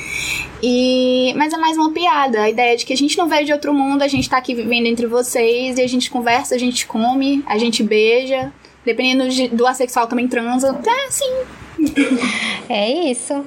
E 0.62 1.35
mas 1.37 1.53
é 1.53 1.57
mais 1.59 1.76
uma 1.76 1.93
piada, 1.93 2.43
a 2.43 2.50
ideia 2.50 2.76
de 2.76 2.87
que 2.87 2.93
a 2.93 2.97
gente 2.97 3.19
não 3.19 3.29
veio 3.29 3.45
de 3.45 3.53
outro 3.53 3.75
mundo, 3.75 4.03
a 4.03 4.09
gente 4.09 4.29
tá 4.29 4.38
aqui 4.38 4.55
vivendo 4.55 4.87
entre 4.87 5.07
vocês 5.07 5.76
e 5.76 5.83
a 5.83 5.87
gente 5.87 6.11
conversa, 6.11 6.55
a 6.55 6.59
gente 6.59 6.87
come, 6.87 7.43
a 7.47 7.59
gente 7.59 7.83
beija, 7.83 8.53
dependendo 8.85 9.29
de, 9.29 9.49
do 9.49 9.67
assexual 9.67 10.07
também 10.07 10.26
transa. 10.26 10.79
É 10.87 11.07
assim. 11.07 11.64
É 12.69 13.11
isso. 13.11 13.45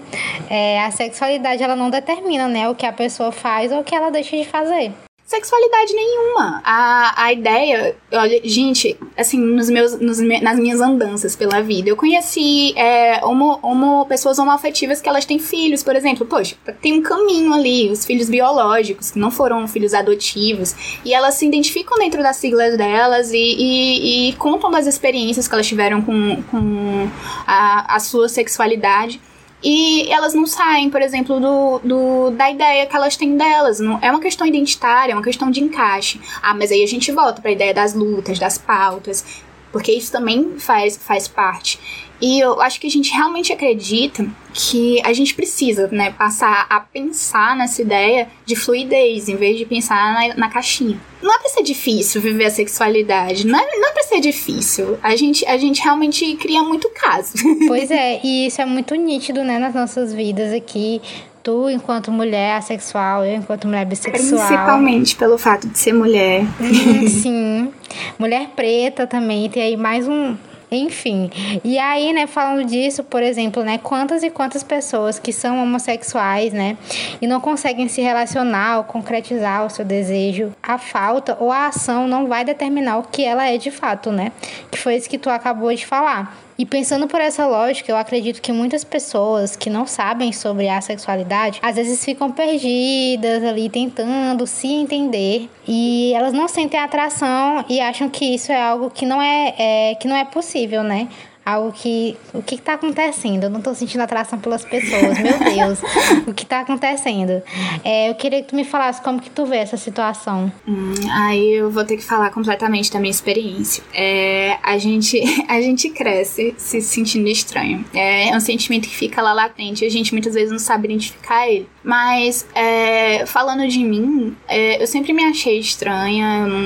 É, 0.47 0.83
a 0.83 0.91
sexualidade 0.91 1.63
ela 1.63 1.75
não 1.75 1.89
determina, 1.89 2.47
né, 2.47 2.69
o 2.69 2.75
que 2.75 2.85
a 2.85 2.93
pessoa 2.93 3.31
faz 3.31 3.71
ou 3.71 3.79
o 3.79 3.83
que 3.83 3.95
ela 3.95 4.11
deixa 4.11 4.37
de 4.37 4.45
fazer. 4.45 4.91
Sexualidade 5.27 5.93
nenhuma. 5.93 6.61
A, 6.63 7.25
a 7.25 7.33
ideia, 7.33 7.97
olha, 8.13 8.39
gente, 8.45 8.97
assim, 9.17 9.37
nos 9.37 9.69
meus, 9.69 9.99
nos, 9.99 10.19
nas 10.19 10.57
minhas 10.57 10.79
andanças 10.79 11.35
pela 11.35 11.61
vida, 11.61 11.89
eu 11.89 11.97
conheci 11.97 12.73
é, 12.77 13.23
homo, 13.25 13.59
homo, 13.61 14.05
pessoas 14.05 14.39
homoafetivas 14.39 15.01
que 15.01 15.09
elas 15.09 15.25
têm 15.25 15.37
filhos, 15.37 15.83
por 15.83 15.97
exemplo. 15.97 16.25
Poxa, 16.25 16.55
tem 16.81 16.93
um 16.93 17.01
caminho 17.01 17.53
ali, 17.53 17.91
os 17.91 18.05
filhos 18.05 18.29
biológicos, 18.29 19.11
que 19.11 19.19
não 19.19 19.29
foram 19.29 19.67
filhos 19.67 19.93
adotivos, 19.93 20.73
e 21.03 21.13
elas 21.13 21.35
se 21.35 21.45
identificam 21.45 21.97
dentro 21.97 22.23
das 22.23 22.37
siglas 22.37 22.77
delas 22.77 23.33
e, 23.33 23.37
e, 23.37 24.29
e 24.29 24.33
contam 24.37 24.71
das 24.71 24.87
experiências 24.87 25.45
que 25.45 25.53
elas 25.53 25.67
tiveram 25.67 26.01
com, 26.01 26.41
com 26.43 27.09
a, 27.45 27.95
a 27.95 27.99
sua 27.99 28.29
sexualidade. 28.29 29.19
E 29.63 30.11
elas 30.11 30.33
não 30.33 30.45
saem, 30.45 30.89
por 30.89 31.01
exemplo, 31.01 31.39
do, 31.39 31.79
do, 31.79 32.31
da 32.31 32.51
ideia 32.51 32.85
que 32.85 32.95
elas 32.95 33.17
têm 33.17 33.35
delas. 33.35 33.79
Não, 33.79 33.97
é 34.01 34.11
uma 34.11 34.19
questão 34.19 34.45
identitária, 34.45 35.13
é 35.13 35.15
uma 35.15 35.23
questão 35.23 35.49
de 35.49 35.63
encaixe. 35.63 36.21
Ah, 36.41 36.53
mas 36.53 36.71
aí 36.71 36.83
a 36.83 36.87
gente 36.87 37.11
volta 37.11 37.41
para 37.41 37.49
a 37.49 37.53
ideia 37.53 37.73
das 37.73 37.93
lutas, 37.93 38.37
das 38.37 38.57
pautas, 38.57 39.41
porque 39.71 39.91
isso 39.91 40.11
também 40.11 40.59
faz, 40.59 40.97
faz 40.97 41.27
parte. 41.27 41.79
E 42.19 42.39
eu 42.39 42.59
acho 42.61 42.79
que 42.79 42.87
a 42.87 42.89
gente 42.89 43.11
realmente 43.11 43.53
acredita 43.53 44.27
que 44.53 44.99
a 45.05 45.13
gente 45.13 45.35
precisa, 45.35 45.87
né, 45.91 46.11
passar 46.11 46.65
a 46.69 46.79
pensar 46.79 47.55
nessa 47.55 47.81
ideia 47.81 48.27
de 48.45 48.55
fluidez, 48.55 49.29
em 49.29 49.35
vez 49.35 49.57
de 49.57 49.65
pensar 49.65 50.13
na, 50.13 50.35
na 50.35 50.49
caixinha. 50.49 50.99
Não 51.21 51.33
é 51.33 51.39
pra 51.39 51.49
ser 51.49 51.63
difícil 51.63 52.21
viver 52.21 52.45
a 52.45 52.49
sexualidade, 52.49 53.45
não 53.45 53.59
é, 53.59 53.77
não 53.77 53.89
é 53.89 53.91
pra 53.91 54.03
ser 54.03 54.19
difícil. 54.19 54.97
A 55.03 55.15
gente, 55.15 55.45
a 55.45 55.57
gente 55.57 55.81
realmente 55.81 56.35
cria 56.37 56.63
muito 56.63 56.89
caso. 56.89 57.33
Pois 57.67 57.91
é, 57.91 58.21
e 58.23 58.47
isso 58.47 58.61
é 58.61 58.65
muito 58.65 58.95
nítido, 58.95 59.43
né, 59.43 59.59
nas 59.59 59.75
nossas 59.75 60.13
vidas 60.13 60.53
aqui 60.53 61.01
tu 61.43 61.69
enquanto 61.69 62.11
mulher 62.11 62.57
assexual, 62.57 63.23
eu 63.23 63.35
enquanto 63.35 63.67
mulher 63.67 63.85
bissexual. 63.85 64.45
Principalmente 64.45 65.15
pelo 65.15 65.37
fato 65.37 65.65
de 65.65 65.79
ser 65.79 65.93
mulher. 65.93 66.43
Sim. 67.07 67.71
Mulher 68.19 68.49
preta 68.53 69.07
também, 69.07 69.49
tem 69.49 69.63
aí 69.63 69.77
mais 69.77 70.09
um, 70.09 70.35
enfim. 70.71 71.29
E 71.63 71.77
aí, 71.77 72.11
né, 72.13 72.27
falando 72.27 72.65
disso, 72.65 73.03
por 73.03 73.23
exemplo, 73.23 73.63
né, 73.63 73.77
quantas 73.77 74.23
e 74.23 74.29
quantas 74.29 74.63
pessoas 74.63 75.19
que 75.19 75.31
são 75.31 75.61
homossexuais, 75.61 76.53
né, 76.53 76.77
e 77.21 77.27
não 77.27 77.39
conseguem 77.39 77.87
se 77.87 78.01
relacionar 78.01 78.77
ou 78.77 78.83
concretizar 78.83 79.65
o 79.65 79.69
seu 79.69 79.85
desejo, 79.85 80.53
a 80.61 80.77
falta 80.77 81.37
ou 81.39 81.51
a 81.51 81.67
ação 81.67 82.07
não 82.07 82.27
vai 82.27 82.43
determinar 82.43 82.97
o 82.97 83.03
que 83.03 83.23
ela 83.23 83.47
é 83.49 83.57
de 83.57 83.71
fato, 83.71 84.11
né? 84.11 84.31
Que 84.71 84.77
foi 84.77 84.95
isso 84.95 85.09
que 85.09 85.17
tu 85.17 85.29
acabou 85.29 85.73
de 85.73 85.85
falar. 85.85 86.46
E 86.57 86.65
pensando 86.65 87.07
por 87.07 87.21
essa 87.21 87.45
lógica, 87.45 87.91
eu 87.91 87.97
acredito 87.97 88.41
que 88.41 88.51
muitas 88.51 88.83
pessoas 88.83 89.55
que 89.55 89.69
não 89.69 89.85
sabem 89.85 90.31
sobre 90.31 90.67
a 90.67 90.81
sexualidade, 90.81 91.59
às 91.61 91.75
vezes 91.75 92.03
ficam 92.03 92.31
perdidas 92.31 93.43
ali 93.43 93.69
tentando 93.69 94.47
se 94.47 94.67
entender 94.67 95.47
e 95.67 96.13
elas 96.15 96.33
não 96.33 96.47
sentem 96.47 96.79
atração 96.79 97.63
e 97.69 97.79
acham 97.79 98.09
que 98.09 98.25
isso 98.25 98.51
é 98.51 98.59
algo 98.59 98.89
que 98.89 99.05
não 99.05 99.21
é, 99.21 99.53
é 99.57 99.95
que 99.95 100.07
não 100.07 100.15
é 100.15 100.25
possível, 100.25 100.81
né? 100.81 101.07
Algo 101.47 101.71
que. 101.71 102.17
O 102.33 102.43
que 102.43 102.55
está 102.55 102.73
acontecendo? 102.73 103.45
Eu 103.45 103.49
não 103.49 103.59
estou 103.59 103.73
sentindo 103.73 104.01
atração 104.01 104.37
pelas 104.37 104.65
pessoas, 104.65 105.17
meu 105.17 105.39
Deus. 105.39 105.79
o 106.27 106.33
que 106.33 106.43
está 106.43 106.59
acontecendo? 106.59 107.41
É, 107.85 108.09
eu 108.09 108.15
queria 108.15 108.41
que 108.41 108.49
tu 108.49 108.55
me 108.55 108.65
falasse 108.65 109.01
como 109.01 109.21
que 109.21 109.29
tu 109.29 109.45
vê 109.45 109.57
essa 109.57 109.77
situação. 109.77 110.51
Hum, 110.67 110.93
aí 111.09 111.53
eu 111.53 111.71
vou 111.71 111.85
ter 111.85 111.95
que 111.95 112.03
falar 112.03 112.31
completamente 112.31 112.91
da 112.91 112.99
minha 112.99 113.11
experiência. 113.11 113.81
É, 113.93 114.57
a, 114.61 114.77
gente, 114.77 115.21
a 115.47 115.61
gente 115.61 115.89
cresce 115.89 116.53
se 116.57 116.81
sentindo 116.81 117.29
estranho. 117.29 117.85
É, 117.93 118.29
é 118.29 118.35
um 118.35 118.41
sentimento 118.41 118.87
que 118.87 118.95
fica 118.95 119.21
lá 119.21 119.31
latente. 119.31 119.85
A 119.85 119.89
gente 119.89 120.11
muitas 120.13 120.33
vezes 120.33 120.51
não 120.51 120.59
sabe 120.59 120.87
identificar 120.87 121.47
ele. 121.47 121.67
Mas, 121.87 122.45
é, 122.53 123.25
falando 123.25 123.65
de 123.65 123.79
mim, 123.79 124.35
é, 124.45 124.83
eu 124.83 124.85
sempre 124.85 125.13
me 125.13 125.23
achei 125.23 125.57
estranha, 125.57 126.39
eu 126.41 126.47
não, 126.47 126.59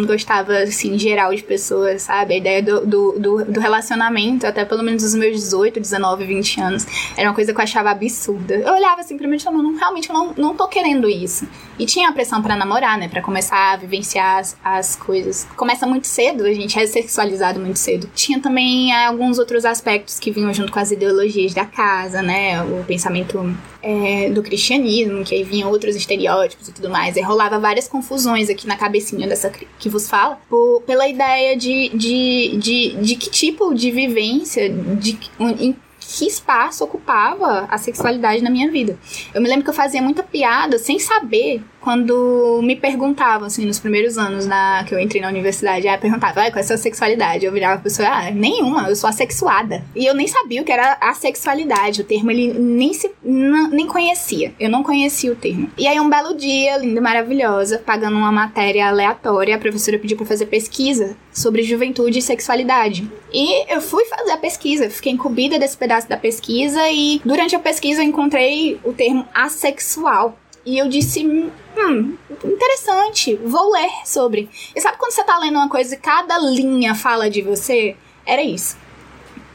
não, 0.00 0.06
gostava, 0.06 0.58
assim, 0.58 0.98
geral 0.98 1.32
de 1.32 1.44
pessoas, 1.44 2.02
sabe? 2.02 2.34
A 2.34 2.36
ideia 2.36 2.60
do, 2.60 2.84
do, 2.84 3.12
do, 3.12 3.44
do, 3.44 3.60
relacionamento, 3.60 4.44
até 4.44 4.64
pelo 4.64 4.82
menos 4.82 5.04
os 5.04 5.14
meus 5.14 5.36
18, 5.36 5.78
19, 5.78 6.24
20 6.24 6.60
anos, 6.60 6.86
era 7.16 7.28
uma 7.28 7.34
coisa 7.36 7.54
que 7.54 7.60
eu 7.60 7.62
achava 7.62 7.90
absurda. 7.90 8.56
Eu 8.56 8.74
olhava 8.74 9.02
assim 9.02 9.16
pra 9.16 9.28
mim 9.28 9.36
e 9.36 9.40
falava, 9.40 9.62
não, 9.62 9.76
realmente 9.76 10.10
eu 10.10 10.14
não, 10.14 10.34
não 10.36 10.56
tô 10.56 10.66
querendo 10.66 11.08
isso. 11.08 11.46
E 11.78 11.86
tinha 11.86 12.08
a 12.08 12.12
pressão 12.12 12.42
para 12.42 12.56
namorar, 12.56 12.98
né? 12.98 13.08
Pra 13.08 13.22
começar 13.22 13.74
a 13.74 13.76
vivenciar 13.76 14.38
as, 14.38 14.56
as, 14.64 14.96
coisas. 14.96 15.46
Começa 15.56 15.86
muito 15.86 16.08
cedo, 16.08 16.44
a 16.44 16.52
gente 16.52 16.76
é 16.76 16.84
sexualizado 16.88 17.60
muito 17.60 17.78
cedo. 17.78 18.10
Tinha 18.16 18.40
também 18.40 18.92
alguns 18.92 19.38
outros 19.38 19.64
aspectos 19.64 20.18
que 20.18 20.32
vinham 20.32 20.52
junto 20.52 20.72
com 20.72 20.80
as 20.80 20.90
ideologias 20.90 21.54
da 21.54 21.64
casa, 21.64 22.20
né? 22.20 22.60
O 22.64 22.82
pensamento 22.82 23.54
é, 23.86 24.30
do 24.30 24.42
cristianismo, 24.42 25.22
que 25.22 25.32
aí 25.32 25.44
vinham 25.44 25.70
outros 25.70 25.94
estereótipos 25.94 26.68
e 26.68 26.72
tudo 26.72 26.90
mais. 26.90 27.16
E 27.16 27.20
rolava 27.20 27.56
várias 27.60 27.86
confusões 27.86 28.50
aqui 28.50 28.66
na 28.66 28.76
cabecinha 28.76 29.28
dessa 29.28 29.48
que 29.78 29.88
vos 29.88 30.08
fala, 30.08 30.40
por, 30.50 30.82
pela 30.82 31.08
ideia 31.08 31.56
de, 31.56 31.90
de, 31.90 32.56
de, 32.56 32.96
de 32.96 33.14
que 33.14 33.30
tipo 33.30 33.72
de 33.72 33.92
vivência, 33.92 34.68
de, 34.68 35.16
em 35.60 35.76
que 36.00 36.26
espaço 36.26 36.82
ocupava 36.84 37.66
a 37.70 37.78
sexualidade 37.78 38.42
na 38.42 38.50
minha 38.50 38.70
vida. 38.70 38.98
Eu 39.32 39.40
me 39.40 39.48
lembro 39.48 39.64
que 39.64 39.70
eu 39.70 39.74
fazia 39.74 40.02
muita 40.02 40.22
piada 40.22 40.78
sem 40.78 40.98
saber 40.98 41.62
quando 41.86 42.60
me 42.64 42.74
perguntavam, 42.74 43.46
assim, 43.46 43.64
nos 43.64 43.78
primeiros 43.78 44.18
anos 44.18 44.44
na, 44.44 44.82
que 44.82 44.92
eu 44.92 44.98
entrei 44.98 45.22
na 45.22 45.28
universidade, 45.28 45.86
aí 45.86 45.96
perguntava, 45.96 46.40
ah, 46.40 46.50
qual 46.50 46.56
é 46.56 46.60
a 46.60 46.64
sua 46.64 46.76
sexualidade? 46.76 47.46
Eu 47.46 47.52
virava 47.52 47.74
a 47.74 47.78
pessoa, 47.78 48.08
ah, 48.08 48.28
nenhuma, 48.32 48.88
eu 48.88 48.96
sou 48.96 49.08
assexuada. 49.08 49.84
E 49.94 50.04
eu 50.04 50.12
nem 50.12 50.26
sabia 50.26 50.62
o 50.62 50.64
que 50.64 50.72
era 50.72 50.98
assexualidade, 51.00 52.00
o 52.00 52.04
termo 52.04 52.32
ele 52.32 52.52
nem 52.58 52.92
se, 52.92 53.08
nem 53.22 53.86
conhecia, 53.86 54.52
eu 54.58 54.68
não 54.68 54.82
conhecia 54.82 55.30
o 55.30 55.36
termo. 55.36 55.70
E 55.78 55.86
aí 55.86 56.00
um 56.00 56.10
belo 56.10 56.34
dia, 56.34 56.76
linda, 56.76 57.00
maravilhosa, 57.00 57.78
pagando 57.78 58.16
uma 58.16 58.32
matéria 58.32 58.88
aleatória, 58.88 59.54
a 59.54 59.58
professora 59.60 59.96
pediu 59.96 60.16
para 60.16 60.26
fazer 60.26 60.46
pesquisa 60.46 61.16
sobre 61.32 61.62
juventude 61.62 62.18
e 62.18 62.22
sexualidade. 62.22 63.08
E 63.32 63.72
eu 63.72 63.80
fui 63.80 64.04
fazer 64.06 64.32
a 64.32 64.36
pesquisa, 64.36 64.90
fiquei 64.90 65.12
incumbida 65.12 65.56
desse 65.56 65.76
pedaço 65.76 66.08
da 66.08 66.16
pesquisa 66.16 66.90
e 66.90 67.20
durante 67.24 67.54
a 67.54 67.60
pesquisa 67.60 68.02
eu 68.02 68.06
encontrei 68.06 68.80
o 68.82 68.92
termo 68.92 69.24
assexual. 69.32 70.36
E 70.66 70.76
eu 70.76 70.88
disse, 70.88 71.24
hum, 71.24 72.16
interessante, 72.44 73.36
vou 73.36 73.70
ler 73.70 73.88
sobre. 74.04 74.50
E 74.74 74.80
sabe 74.80 74.98
quando 74.98 75.12
você 75.12 75.22
tá 75.22 75.38
lendo 75.38 75.54
uma 75.54 75.68
coisa 75.68 75.94
e 75.94 75.98
cada 75.98 76.36
linha 76.38 76.92
fala 76.92 77.30
de 77.30 77.40
você? 77.40 77.96
Era 78.26 78.42
isso. 78.42 78.76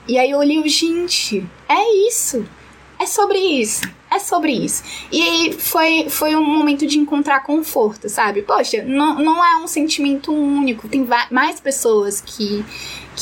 E 0.08 0.17
aí 0.17 0.32
eu 0.32 0.39
olhei, 0.39 0.65
gente, 0.69 1.45
é 1.67 2.08
isso. 2.08 2.45
É 2.97 3.06
sobre 3.06 3.38
isso. 3.38 3.82
É 4.10 4.19
sobre 4.19 4.52
isso. 4.52 4.84
E 5.12 5.54
foi, 5.54 6.10
foi 6.10 6.36
um 6.36 6.43
momento 6.43 6.86
de 6.86 7.00
encontrar 7.00 7.41
conforto, 7.41 8.08
sabe? 8.08 8.41
Poxa, 8.41 8.84
não, 8.84 9.15
não 9.15 9.43
é 9.43 9.58
um 9.58 9.67
sentimento 9.67 10.34
único. 10.34 10.88
Tem 10.88 11.08
mais 11.30 11.60
pessoas 11.60 12.21
que 12.21 12.63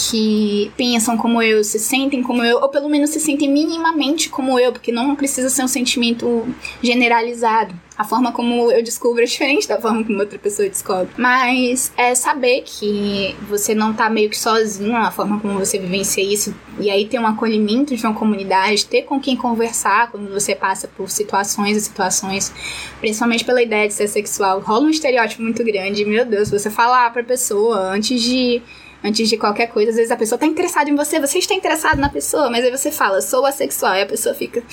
que 0.08 0.72
pensam 0.78 1.18
como 1.18 1.42
eu, 1.42 1.64
se 1.64 1.78
sentem 1.78 2.24
como 2.24 2.44
eu, 2.44 2.60
ou 2.60 2.70
pelo 2.70 2.88
menos 2.88 3.10
se 3.10 3.20
sentem 3.20 3.52
minimamente 3.52 4.30
como 4.30 4.58
eu, 4.58 4.72
porque 4.72 4.92
não 4.92 5.16
precisa 5.16 5.50
ser 5.50 5.64
um 5.64 5.68
sentimento 5.68 6.48
generalizado. 6.82 7.76
A 7.98 8.06
forma 8.06 8.32
como 8.32 8.72
eu 8.72 8.82
descubro 8.82 9.22
é 9.22 9.26
diferente 9.26 9.68
da 9.68 9.82
forma 9.82 10.02
como 10.06 10.20
outra 10.20 10.40
pessoa 10.40 10.70
descobre. 10.70 11.10
Mas 11.18 11.92
é 11.98 12.16
saber 12.16 12.62
que 12.66 13.36
você 13.50 13.76
não 13.76 13.94
tá 13.94 14.10
meio 14.10 14.30
que 14.30 14.40
sozinho 14.40 14.94
na 14.94 15.12
forma 15.12 15.38
como 15.38 15.60
você 15.60 15.78
vivencia 15.78 16.24
isso. 16.24 16.56
E 16.80 16.90
aí 16.90 17.06
ter 17.06 17.20
um 17.20 17.28
acolhimento 17.28 17.94
de 17.94 18.06
uma 18.06 18.14
comunidade, 18.14 18.86
ter 18.86 19.02
com 19.02 19.20
quem 19.20 19.36
conversar 19.36 20.10
quando 20.12 20.30
você 20.32 20.56
passa 20.56 20.88
por 20.88 21.10
situações 21.10 21.76
e 21.76 21.82
situações, 21.82 22.54
principalmente 23.02 23.44
pela 23.44 23.62
ideia 23.62 23.86
de 23.90 23.94
ser 23.94 24.08
sexual. 24.08 24.62
Rola 24.62 24.86
um 24.86 24.90
estereótipo 24.90 25.42
muito 25.42 25.62
grande. 25.66 26.06
Meu 26.06 26.24
Deus, 26.24 26.50
você 26.50 26.70
falar 26.70 27.12
pra 27.12 27.22
pessoa 27.22 27.80
antes 27.80 28.22
de 28.22 28.62
antes 29.04 29.30
de 29.30 29.38
qualquer 29.38 29.68
coisa. 29.68 29.92
Às 29.92 29.98
vezes 29.98 30.12
a 30.12 30.18
pessoa 30.18 30.38
tá 30.38 30.46
interessada 30.46 30.90
em 30.90 30.96
você, 30.96 31.20
você 31.20 31.40
está 31.40 31.54
interessado 31.54 32.00
na 32.00 32.10
pessoa, 32.10 32.50
mas 32.50 32.64
aí 32.64 32.72
você 32.72 32.92
fala, 32.92 33.22
sou 33.22 33.46
assexual, 33.46 33.96
e 33.96 34.02
a 34.02 34.06
pessoa 34.06 34.36
fica. 34.36 34.64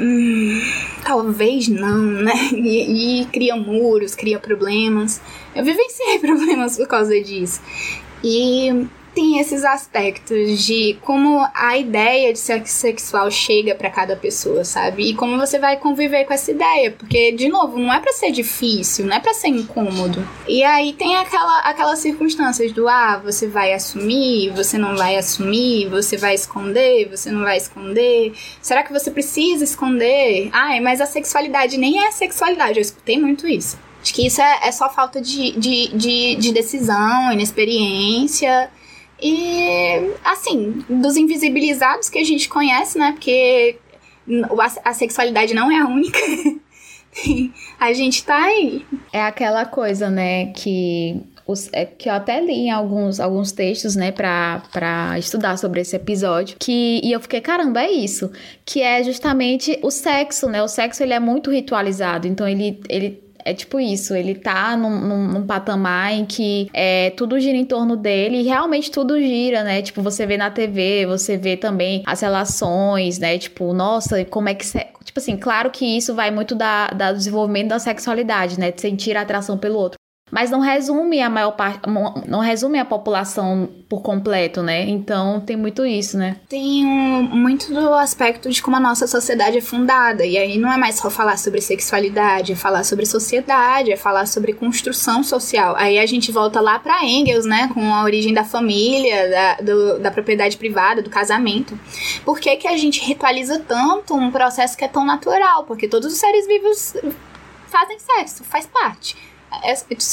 Hum, 0.00 0.60
talvez 1.04 1.68
não, 1.68 2.02
né? 2.02 2.32
E, 2.54 3.22
e 3.22 3.26
cria 3.26 3.56
muros, 3.56 4.14
cria 4.14 4.38
problemas. 4.38 5.20
Eu 5.54 5.64
vivenciei 5.64 6.18
problemas 6.20 6.76
por 6.76 6.88
causa 6.88 7.20
disso. 7.20 7.60
E 8.22 8.86
tem 9.14 9.38
esses 9.38 9.64
aspectos 9.64 10.64
de 10.64 10.98
como 11.02 11.46
a 11.54 11.78
ideia 11.78 12.32
de 12.32 12.38
sexo 12.38 12.74
sexual 12.74 13.30
chega 13.30 13.74
para 13.74 13.88
cada 13.88 14.16
pessoa, 14.16 14.64
sabe? 14.64 15.10
E 15.10 15.14
como 15.14 15.38
você 15.38 15.58
vai 15.58 15.76
conviver 15.76 16.24
com 16.24 16.34
essa 16.34 16.50
ideia, 16.50 16.90
porque 16.90 17.32
de 17.32 17.48
novo, 17.48 17.78
não 17.78 17.92
é 17.92 18.00
para 18.00 18.12
ser 18.12 18.30
difícil, 18.32 19.06
não 19.06 19.16
é 19.16 19.20
para 19.20 19.32
ser 19.32 19.48
incômodo. 19.48 20.26
E 20.48 20.62
aí 20.64 20.92
tem 20.92 21.16
aquela 21.16 21.60
aquelas 21.60 22.00
circunstâncias 22.00 22.72
do 22.72 22.88
ah, 22.88 23.20
você 23.22 23.46
vai 23.46 23.72
assumir, 23.72 24.50
você 24.50 24.76
não 24.76 24.96
vai 24.96 25.16
assumir, 25.16 25.88
você 25.88 26.16
vai 26.16 26.34
esconder, 26.34 27.08
você 27.08 27.30
não 27.30 27.42
vai 27.42 27.56
esconder. 27.56 28.34
Será 28.60 28.82
que 28.82 28.92
você 28.92 29.10
precisa 29.10 29.62
esconder? 29.62 30.50
Ai, 30.52 30.80
mas 30.80 31.00
a 31.00 31.06
sexualidade 31.06 31.78
nem 31.78 32.04
é 32.04 32.10
sexualidade. 32.10 32.78
Eu 32.78 32.82
escutei 32.82 33.18
muito 33.18 33.46
isso. 33.46 33.78
Acho 34.02 34.12
que 34.12 34.26
isso 34.26 34.42
é, 34.42 34.68
é 34.68 34.72
só 34.72 34.90
falta 34.90 35.20
de, 35.20 35.52
de, 35.52 35.88
de, 35.96 36.34
de 36.36 36.52
decisão, 36.52 37.32
inexperiência 37.32 38.70
e, 39.20 40.12
assim, 40.24 40.84
dos 40.88 41.16
invisibilizados 41.16 42.08
que 42.08 42.18
a 42.18 42.24
gente 42.24 42.48
conhece, 42.48 42.98
né? 42.98 43.12
Porque 43.12 43.78
a, 44.84 44.92
sexualidade 44.92 45.54
não 45.54 45.70
é 45.70 45.78
a 45.78 45.86
única. 45.86 46.18
a 47.78 47.92
gente 47.92 48.24
tá 48.24 48.36
aí. 48.36 48.84
É 49.12 49.22
aquela 49.22 49.64
coisa, 49.64 50.10
né, 50.10 50.46
que 50.52 51.20
os, 51.46 51.68
é, 51.72 51.84
que 51.84 52.08
eu 52.08 52.14
até 52.14 52.40
li 52.40 52.52
em 52.52 52.70
alguns, 52.70 53.20
alguns 53.20 53.52
textos, 53.52 53.94
né, 53.94 54.10
pra, 54.10 54.62
pra 54.72 55.18
estudar 55.18 55.58
sobre 55.58 55.80
esse 55.80 55.94
episódio, 55.94 56.56
que, 56.58 57.00
e 57.02 57.12
eu 57.12 57.20
fiquei, 57.20 57.40
caramba, 57.40 57.82
é 57.82 57.90
isso, 57.90 58.30
que 58.64 58.80
é 58.80 59.02
justamente 59.02 59.78
o 59.82 59.90
sexo, 59.90 60.48
né, 60.48 60.62
o 60.62 60.68
sexo 60.68 61.02
ele 61.02 61.12
é 61.12 61.20
muito 61.20 61.50
ritualizado, 61.50 62.26
então 62.26 62.48
ele, 62.48 62.80
ele 62.88 63.23
é 63.44 63.52
tipo 63.52 63.78
isso, 63.78 64.14
ele 64.14 64.34
tá 64.34 64.76
num, 64.76 65.00
num, 65.00 65.28
num, 65.28 65.46
patamar 65.46 66.12
em 66.12 66.24
que 66.24 66.70
é, 66.72 67.10
tudo 67.10 67.38
gira 67.38 67.56
em 67.56 67.64
torno 67.64 67.96
dele 67.96 68.38
e 68.38 68.42
realmente 68.42 68.90
tudo 68.90 69.18
gira, 69.18 69.62
né? 69.62 69.82
Tipo, 69.82 70.00
você 70.00 70.24
vê 70.26 70.36
na 70.36 70.50
TV, 70.50 71.04
você 71.06 71.36
vê 71.36 71.56
também 71.56 72.02
as 72.06 72.20
relações, 72.20 73.18
né? 73.18 73.38
Tipo, 73.38 73.72
nossa, 73.74 74.24
como 74.24 74.48
é 74.48 74.54
que. 74.54 74.64
Se... 74.64 74.86
Tipo 75.04 75.20
assim, 75.20 75.36
claro 75.36 75.70
que 75.70 75.84
isso 75.84 76.14
vai 76.14 76.30
muito 76.30 76.54
da, 76.54 76.88
da 76.88 77.12
desenvolvimento 77.12 77.68
da 77.68 77.78
sexualidade, 77.78 78.58
né? 78.58 78.72
De 78.72 78.80
sentir 78.80 79.16
atração 79.16 79.58
pelo 79.58 79.78
outro 79.78 79.98
mas 80.34 80.50
não 80.50 80.58
resume 80.58 81.22
a 81.22 81.30
maior 81.30 81.52
parte, 81.52 81.82
não 82.26 82.40
resume 82.40 82.80
a 82.80 82.84
população 82.84 83.68
por 83.88 84.02
completo, 84.02 84.64
né? 84.64 84.82
Então 84.82 85.38
tem 85.38 85.56
muito 85.56 85.86
isso, 85.86 86.18
né? 86.18 86.38
Tem 86.48 86.84
um, 86.84 87.22
muito 87.22 87.72
do 87.72 87.94
aspecto 87.94 88.50
de 88.50 88.60
como 88.60 88.74
a 88.74 88.80
nossa 88.80 89.06
sociedade 89.06 89.58
é 89.58 89.60
fundada. 89.60 90.26
E 90.26 90.36
aí 90.36 90.58
não 90.58 90.72
é 90.72 90.76
mais 90.76 90.96
só 90.96 91.08
falar 91.08 91.38
sobre 91.38 91.60
sexualidade, 91.60 92.50
é 92.50 92.56
falar 92.56 92.82
sobre 92.82 93.06
sociedade, 93.06 93.92
é 93.92 93.96
falar 93.96 94.26
sobre 94.26 94.52
construção 94.54 95.22
social. 95.22 95.76
Aí 95.78 96.00
a 96.00 96.06
gente 96.06 96.32
volta 96.32 96.60
lá 96.60 96.80
para 96.80 97.04
Engels, 97.04 97.46
né? 97.46 97.70
Com 97.72 97.94
a 97.94 98.02
origem 98.02 98.34
da 98.34 98.42
família, 98.42 99.30
da, 99.30 99.54
do, 99.58 100.00
da 100.00 100.10
propriedade 100.10 100.56
privada, 100.56 101.00
do 101.00 101.10
casamento. 101.10 101.78
Por 102.24 102.40
que, 102.40 102.56
que 102.56 102.66
a 102.66 102.76
gente 102.76 103.00
ritualiza 103.00 103.60
tanto 103.60 104.16
um 104.16 104.32
processo 104.32 104.76
que 104.76 104.84
é 104.84 104.88
tão 104.88 105.04
natural? 105.06 105.62
Porque 105.62 105.86
todos 105.86 106.12
os 106.12 106.18
seres 106.18 106.44
vivos 106.48 106.96
fazem 107.68 108.00
sexo, 108.00 108.42
faz 108.42 108.66
parte 108.66 109.16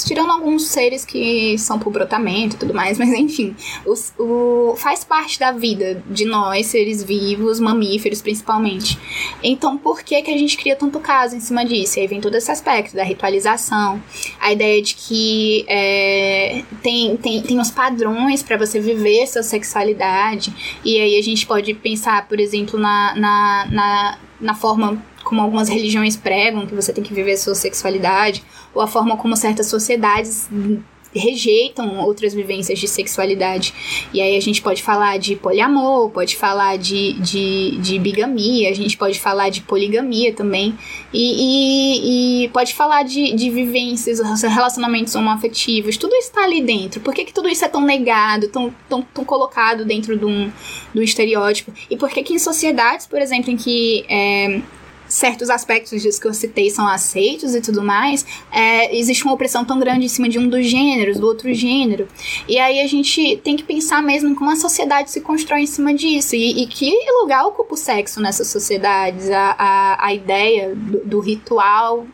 tirando 0.05 0.31
alguns 0.31 0.67
seres 0.67 1.05
que 1.05 1.57
são 1.57 1.79
por 1.79 1.91
brotamento 1.91 2.55
e 2.55 2.59
tudo 2.59 2.73
mais, 2.73 2.97
mas 2.97 3.09
enfim, 3.13 3.55
os, 3.85 4.13
o, 4.17 4.75
faz 4.77 5.03
parte 5.03 5.39
da 5.39 5.51
vida 5.51 6.03
de 6.09 6.25
nós, 6.25 6.67
seres 6.67 7.03
vivos, 7.03 7.59
mamíferos 7.59 8.21
principalmente. 8.21 8.97
Então, 9.43 9.77
por 9.77 10.01
que, 10.03 10.21
que 10.21 10.31
a 10.31 10.37
gente 10.37 10.57
cria 10.57 10.75
tanto 10.75 10.99
caso 10.99 11.35
em 11.35 11.39
cima 11.39 11.65
disso? 11.65 11.99
Aí 11.99 12.07
vem 12.07 12.21
todo 12.21 12.35
esse 12.35 12.51
aspecto 12.51 12.95
da 12.95 13.03
ritualização, 13.03 14.01
a 14.39 14.51
ideia 14.51 14.81
de 14.81 14.95
que 14.95 15.65
é, 15.67 16.63
tem, 16.81 17.17
tem, 17.17 17.41
tem 17.41 17.59
os 17.59 17.71
padrões 17.71 18.43
para 18.43 18.57
você 18.57 18.79
viver 18.79 19.27
sua 19.27 19.43
sexualidade, 19.43 20.53
e 20.83 20.99
aí 20.99 21.17
a 21.17 21.23
gente 21.23 21.45
pode 21.45 21.73
pensar, 21.73 22.27
por 22.27 22.39
exemplo, 22.39 22.79
na, 22.79 23.15
na, 23.15 23.67
na, 23.71 24.17
na 24.39 24.55
forma 24.55 25.01
como 25.23 25.41
algumas 25.41 25.69
religiões 25.69 26.17
pregam, 26.17 26.65
que 26.65 26.75
você 26.75 26.91
tem 26.91 27.03
que 27.03 27.13
viver 27.13 27.37
sua 27.37 27.55
sexualidade, 27.55 28.43
ou 28.73 28.81
a 28.81 28.87
forma 28.87 29.17
como 29.17 29.35
certas 29.35 29.67
sociedades 29.67 30.49
rejeitam 31.13 31.99
outras 31.99 32.33
vivências 32.33 32.79
de 32.79 32.87
sexualidade. 32.87 33.73
E 34.13 34.21
aí 34.21 34.35
a 34.35 34.39
gente 34.39 34.61
pode 34.61 34.81
falar 34.81 35.17
de 35.17 35.35
poliamor, 35.35 36.09
pode 36.09 36.35
falar 36.35 36.77
de, 36.77 37.13
de, 37.13 37.77
de 37.79 37.99
bigamia, 37.99 38.69
a 38.69 38.73
gente 38.73 38.97
pode 38.97 39.19
falar 39.19 39.49
de 39.49 39.61
poligamia 39.61 40.33
também, 40.33 40.77
e, 41.13 42.43
e, 42.43 42.45
e 42.45 42.47
pode 42.49 42.73
falar 42.73 43.03
de, 43.03 43.33
de 43.33 43.49
vivências, 43.49 44.19
relacionamentos 44.41 45.13
homoafetivos, 45.15 45.97
tudo 45.97 46.13
está 46.15 46.43
ali 46.43 46.61
dentro. 46.61 47.01
Por 47.01 47.13
que, 47.13 47.25
que 47.25 47.33
tudo 47.33 47.49
isso 47.49 47.65
é 47.65 47.67
tão 47.67 47.81
negado, 47.81 48.47
tão, 48.47 48.73
tão, 48.87 49.01
tão 49.01 49.25
colocado 49.25 49.85
dentro 49.85 50.17
de 50.17 50.25
um, 50.25 50.51
de 50.93 50.99
um 50.99 51.03
estereótipo? 51.03 51.73
E 51.89 51.97
por 51.97 52.09
que 52.09 52.23
que 52.23 52.33
em 52.33 52.39
sociedades, 52.39 53.05
por 53.05 53.21
exemplo, 53.21 53.51
em 53.51 53.57
que... 53.57 54.05
É, 54.07 54.61
certos 55.11 55.49
aspectos 55.49 56.01
disso 56.01 56.19
que 56.19 56.27
eu 56.27 56.33
citei 56.33 56.69
são 56.69 56.87
aceitos 56.87 57.53
e 57.53 57.61
tudo 57.61 57.83
mais, 57.83 58.25
é, 58.51 58.95
existe 58.97 59.23
uma 59.23 59.33
opressão 59.33 59.65
tão 59.65 59.77
grande 59.77 60.05
em 60.05 60.09
cima 60.09 60.29
de 60.29 60.39
um 60.39 60.47
dos 60.47 60.65
gêneros, 60.65 61.19
do 61.19 61.27
outro 61.27 61.53
gênero. 61.53 62.07
E 62.47 62.57
aí 62.57 62.79
a 62.79 62.87
gente 62.87 63.37
tem 63.43 63.55
que 63.55 63.63
pensar 63.63 64.01
mesmo 64.01 64.33
como 64.35 64.49
a 64.49 64.55
sociedade 64.55 65.11
se 65.11 65.21
constrói 65.21 65.61
em 65.61 65.67
cima 65.67 65.93
disso. 65.93 66.35
E, 66.35 66.63
e 66.63 66.67
que 66.67 66.91
lugar 67.21 67.45
ocupa 67.45 67.73
o 67.73 67.77
sexo 67.77 68.21
nessas 68.21 68.47
sociedades, 68.47 69.29
a, 69.29 69.55
a, 69.57 70.05
a 70.07 70.13
ideia 70.13 70.73
do, 70.73 71.05
do 71.05 71.19
ritual 71.19 72.07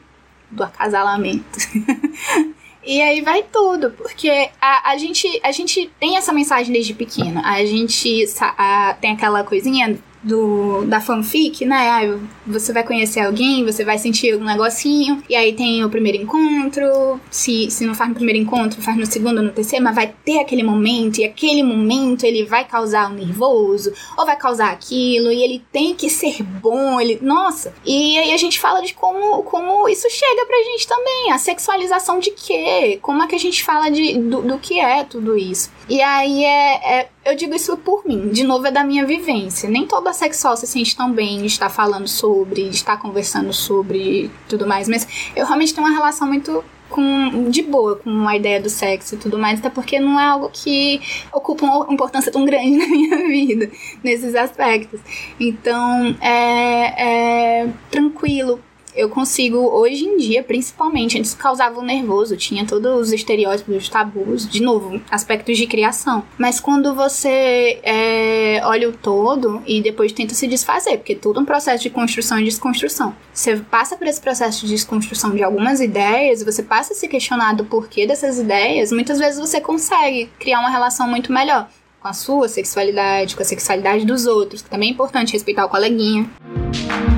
do 0.49 0.63
acasalamento. 0.63 1.57
E 2.88 3.01
aí 3.01 3.19
vai 3.19 3.43
tudo, 3.43 3.91
porque 3.91 4.49
a, 4.62 4.91
a, 4.91 4.97
gente, 4.97 5.27
a 5.43 5.51
gente 5.51 5.91
tem 5.99 6.15
essa 6.15 6.31
mensagem 6.31 6.71
desde 6.71 6.93
pequeno. 6.93 7.41
A 7.43 7.65
gente 7.65 8.23
a, 8.39 8.95
tem 9.01 9.12
aquela 9.12 9.43
coisinha 9.43 9.99
do, 10.27 10.85
da 10.85 10.99
fanfic, 10.99 11.65
né? 11.65 11.89
Ah, 11.89 12.19
você 12.45 12.73
vai 12.73 12.83
conhecer 12.83 13.21
alguém, 13.21 13.63
você 13.63 13.83
vai 13.83 13.97
sentir 13.97 14.35
um 14.35 14.43
negocinho, 14.43 15.23
e 15.29 15.35
aí 15.35 15.53
tem 15.53 15.83
o 15.83 15.89
primeiro 15.89 16.17
encontro. 16.17 17.19
Se, 17.31 17.71
se 17.71 17.85
não 17.85 17.95
faz 17.95 18.09
no 18.09 18.15
primeiro 18.15 18.39
encontro, 18.39 18.81
faz 18.81 18.97
no 18.97 19.05
segundo 19.05 19.41
no 19.41 19.51
terceiro, 19.51 19.83
mas 19.83 19.95
vai 19.95 20.13
ter 20.25 20.39
aquele 20.39 20.63
momento, 20.63 21.19
e 21.19 21.25
aquele 21.25 21.63
momento 21.63 22.25
ele 22.25 22.43
vai 22.43 22.65
causar 22.65 23.09
um 23.09 23.15
nervoso, 23.15 23.93
ou 24.17 24.25
vai 24.25 24.35
causar 24.35 24.71
aquilo, 24.71 25.31
e 25.31 25.41
ele 25.41 25.63
tem 25.71 25.95
que 25.95 26.09
ser 26.09 26.43
bom, 26.43 26.99
ele. 26.99 27.19
Nossa! 27.21 27.73
E 27.85 28.17
aí 28.17 28.33
a 28.33 28.37
gente 28.37 28.59
fala 28.59 28.81
de 28.81 28.93
como, 28.93 29.43
como 29.43 29.87
isso 29.87 30.07
chega 30.09 30.45
pra 30.45 30.63
gente 30.63 30.87
também. 30.87 31.31
A 31.31 31.37
sexualização 31.37 32.19
de 32.19 32.31
quê? 32.31 32.99
Como 33.01 33.23
é 33.23 33.27
que 33.27 33.35
a 33.35 33.39
gente 33.39 33.63
fala 33.63 33.89
de, 33.89 34.17
do, 34.17 34.41
do 34.41 34.59
que 34.59 34.79
é 34.79 35.03
tudo 35.03 35.37
isso? 35.37 35.71
E 35.89 36.01
aí 36.01 36.43
é, 36.43 36.99
é 36.99 37.09
eu 37.27 37.35
digo 37.35 37.53
isso 37.53 37.75
por 37.75 38.05
mim, 38.05 38.29
de 38.29 38.43
novo 38.43 38.65
é 38.67 38.71
da 38.71 38.85
minha 38.85 39.05
vivência. 39.05 39.69
Nem 39.69 39.85
toda 39.85 40.13
sexual 40.13 40.55
se 40.55 40.65
sente 40.65 40.95
tão 40.95 41.11
bem 41.11 41.39
de 41.39 41.47
estar 41.47 41.69
falando 41.69 42.07
sobre, 42.07 42.69
de 42.69 42.75
estar 42.75 42.95
conversando 42.97 43.51
sobre 43.51 44.31
tudo 44.47 44.65
mais, 44.65 44.87
mas 44.87 45.05
eu 45.35 45.45
realmente 45.45 45.73
tenho 45.73 45.85
uma 45.85 45.93
relação 45.93 46.25
muito 46.25 46.63
com, 46.89 47.49
de 47.49 47.61
boa 47.63 47.97
com 47.97 48.25
a 48.29 48.37
ideia 48.37 48.61
do 48.61 48.69
sexo 48.69 49.15
e 49.15 49.17
tudo 49.17 49.37
mais, 49.37 49.59
até 49.59 49.69
porque 49.69 49.99
não 49.99 50.17
é 50.17 50.23
algo 50.23 50.49
que 50.53 51.01
ocupa 51.33 51.65
uma 51.65 51.93
importância 51.93 52.31
tão 52.31 52.45
grande 52.45 52.77
na 52.79 52.87
minha 52.87 53.17
vida, 53.27 53.69
nesses 54.01 54.33
aspectos. 54.33 55.01
Então, 55.37 56.15
é, 56.21 57.63
é 57.63 57.69
tranquilo 57.91 58.61
eu 58.97 59.10
consigo, 59.10 59.57
hoje 59.57 60.03
em 60.03 60.17
dia, 60.17 60.43
principalmente, 60.43 61.17
antes 61.19 61.33
causava 61.36 61.79
um 61.79 61.83
nervoso, 61.83 62.36
tinha 62.36 62.65
todos 62.65 63.07
os 63.07 63.13
estereótipos, 63.13 63.75
os 63.75 63.89
tabus, 63.89 64.49
de 64.49 64.62
novo, 64.62 64.99
aspectos 65.10 65.57
de 65.57 65.67
criação. 65.67 66.23
Mas 66.38 66.60
quando 66.60 66.95
você 66.95 67.79
é, 67.83 68.60
olha 68.63 68.89
o 68.89 68.93
todo 68.93 69.62
e 69.65 69.81
depois 69.81 70.12
tenta 70.12 70.33
se 70.33 70.47
desfazer, 70.47 70.97
porque 70.97 71.15
tudo 71.15 71.39
é 71.39 71.43
um 71.43 71.45
processo 71.45 71.83
de 71.83 71.91
construção 71.91 72.39
e 72.39 72.43
desconstrução. 72.43 73.15
Você 73.31 73.57
passa 73.57 73.95
por 73.95 74.07
esse 74.07 74.19
processo 74.19 74.65
de 74.65 74.71
desconstrução 74.71 75.36
de 75.36 75.43
algumas 75.43 75.79
ideias, 75.79 76.43
você 76.43 76.63
passa 76.63 76.93
a 76.93 76.95
se 76.95 77.07
questionar 77.07 77.53
do 77.53 77.65
porquê 77.65 78.07
dessas 78.07 78.39
ideias, 78.39 78.91
muitas 78.91 79.19
vezes 79.19 79.39
você 79.39 79.62
consegue 79.62 80.29
criar 80.39 80.60
uma 80.60 80.69
relação 80.69 81.07
muito 81.07 81.31
melhor 81.31 81.69
com 81.99 82.07
a 82.07 82.13
sua 82.13 82.47
sexualidade, 82.47 83.36
com 83.36 83.41
a 83.41 83.45
sexualidade 83.45 84.05
dos 84.05 84.25
outros, 84.25 84.62
que 84.62 84.69
também 84.69 84.89
é 84.89 84.91
importante 84.91 85.33
respeitar 85.33 85.65
o 85.65 85.69
coleguinha. 85.69 86.29
tu 86.71 87.16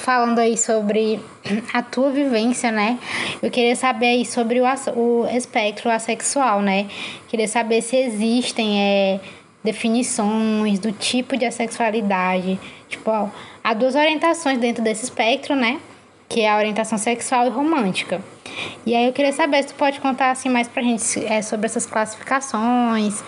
falando 0.00 0.38
aí 0.38 0.56
sobre 0.56 1.20
a 1.72 1.82
tua 1.82 2.10
vivência, 2.10 2.70
né? 2.70 2.98
Eu 3.42 3.50
queria 3.50 3.76
saber 3.76 4.06
aí 4.06 4.26
sobre 4.26 4.60
o, 4.60 4.64
o 4.96 5.26
espectro 5.28 5.90
assexual, 5.90 6.60
né? 6.60 6.88
Queria 7.28 7.46
saber 7.46 7.82
se 7.82 7.96
existem 7.96 8.80
é, 8.80 9.20
definições 9.62 10.78
do 10.78 10.92
tipo 10.92 11.36
de 11.36 11.44
assexualidade. 11.44 12.58
Tipo, 12.88 13.10
ó, 13.10 13.28
há 13.62 13.74
duas 13.74 13.94
orientações 13.94 14.58
dentro 14.58 14.82
desse 14.82 15.04
espectro, 15.04 15.54
né? 15.54 15.78
Que 16.28 16.42
é 16.42 16.50
a 16.50 16.56
orientação 16.56 16.98
sexual 16.98 17.46
e 17.46 17.50
romântica. 17.50 18.20
E 18.84 18.94
aí 18.94 19.06
eu 19.06 19.12
queria 19.12 19.32
saber 19.32 19.62
se 19.62 19.68
tu 19.68 19.74
pode 19.74 20.00
contar 20.00 20.30
assim 20.30 20.48
mais 20.48 20.66
pra 20.66 20.82
gente 20.82 21.24
é, 21.26 21.42
sobre 21.42 21.66
essas 21.66 21.86
classificações 21.86 23.22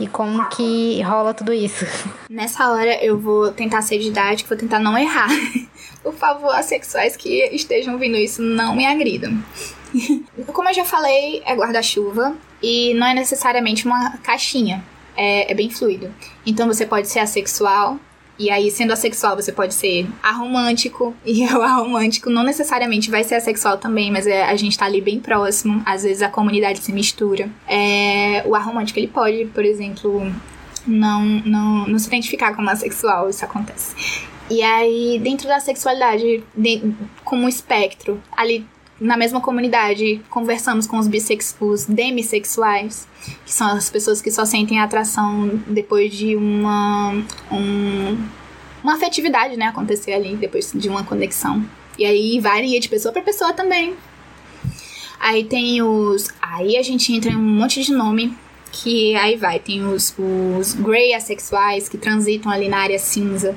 e 0.00 0.06
como 0.06 0.48
que 0.48 1.00
rola 1.02 1.34
tudo 1.34 1.52
isso. 1.52 1.86
Nessa 2.28 2.70
hora 2.70 3.04
eu 3.04 3.18
vou 3.18 3.52
tentar 3.52 3.82
ser 3.82 3.98
didático, 3.98 4.48
vou 4.48 4.58
tentar 4.58 4.80
não 4.80 4.96
errar. 4.96 5.28
Por 6.02 6.14
favor, 6.14 6.54
assexuais 6.54 7.14
que 7.14 7.44
estejam 7.52 7.92
ouvindo 7.92 8.16
isso, 8.16 8.40
não 8.40 8.74
me 8.74 8.86
agridam. 8.86 9.44
Como 10.52 10.68
eu 10.68 10.74
já 10.74 10.84
falei, 10.84 11.42
é 11.44 11.54
guarda-chuva 11.54 12.34
e 12.62 12.94
não 12.94 13.06
é 13.06 13.12
necessariamente 13.12 13.84
uma 13.84 14.16
caixinha. 14.18 14.82
É, 15.16 15.50
é, 15.50 15.54
bem 15.54 15.68
fluido. 15.68 16.10
Então 16.46 16.66
você 16.66 16.86
pode 16.86 17.08
ser 17.08 17.18
assexual, 17.18 17.98
e 18.40 18.50
aí, 18.50 18.70
sendo 18.70 18.92
assexual, 18.94 19.36
você 19.36 19.52
pode 19.52 19.74
ser 19.74 20.08
aromântico. 20.22 21.14
E 21.30 21.44
o 21.44 21.62
aromântico 21.62 22.30
não 22.30 22.42
necessariamente 22.42 23.10
vai 23.10 23.22
ser 23.22 23.34
assexual 23.34 23.76
também, 23.76 24.10
mas 24.10 24.26
é, 24.26 24.42
a 24.44 24.56
gente 24.56 24.76
tá 24.76 24.86
ali 24.86 25.00
bem 25.00 25.20
próximo. 25.20 25.82
Às 25.84 26.02
vezes 26.02 26.22
a 26.22 26.28
comunidade 26.28 26.80
se 26.80 26.92
mistura. 26.92 27.48
É, 27.68 28.42
o 28.46 28.54
aromântico, 28.54 28.98
ele 28.98 29.08
pode, 29.08 29.44
por 29.46 29.64
exemplo, 29.64 30.32
não, 30.86 31.22
não, 31.22 31.86
não 31.86 31.98
se 31.98 32.08
identificar 32.08 32.54
como 32.56 32.70
assexual, 32.70 33.28
isso 33.28 33.44
acontece. 33.44 33.94
E 34.50 34.62
aí, 34.62 35.20
dentro 35.22 35.46
da 35.46 35.60
sexualidade, 35.60 36.42
de, 36.56 36.92
como 37.24 37.48
espectro, 37.48 38.20
ali 38.36 38.66
na 39.00 39.16
mesma 39.16 39.40
comunidade, 39.40 40.20
conversamos 40.28 40.86
com 40.86 40.98
os, 40.98 41.08
bissex, 41.08 41.56
os 41.58 41.86
demissexuais, 41.86 43.08
que 43.46 43.52
são 43.52 43.68
as 43.68 43.88
pessoas 43.88 44.20
que 44.20 44.30
só 44.30 44.44
sentem 44.44 44.78
atração 44.78 45.60
depois 45.66 46.12
de 46.12 46.36
uma, 46.36 47.12
um, 47.50 48.18
uma 48.84 48.94
afetividade, 48.94 49.56
né, 49.56 49.66
acontecer 49.66 50.12
ali, 50.12 50.36
depois 50.36 50.70
de 50.74 50.88
uma 50.88 51.02
conexão. 51.02 51.64
E 51.98 52.04
aí 52.04 52.38
varia 52.40 52.78
de 52.78 52.88
pessoa 52.88 53.12
para 53.12 53.22
pessoa 53.22 53.52
também. 53.52 53.94
Aí 55.18 55.44
tem 55.44 55.82
os. 55.82 56.30
Aí 56.40 56.76
a 56.76 56.82
gente 56.82 57.12
entra 57.12 57.30
em 57.30 57.36
um 57.36 57.42
monte 57.42 57.82
de 57.82 57.92
nome 57.92 58.34
que 58.72 59.14
aí 59.16 59.36
vai, 59.36 59.58
tem 59.58 59.86
os, 59.86 60.14
os 60.18 60.74
grey 60.74 61.14
assexuais 61.14 61.88
que 61.88 61.98
transitam 61.98 62.50
ali 62.50 62.68
na 62.68 62.78
área 62.78 62.98
cinza, 62.98 63.56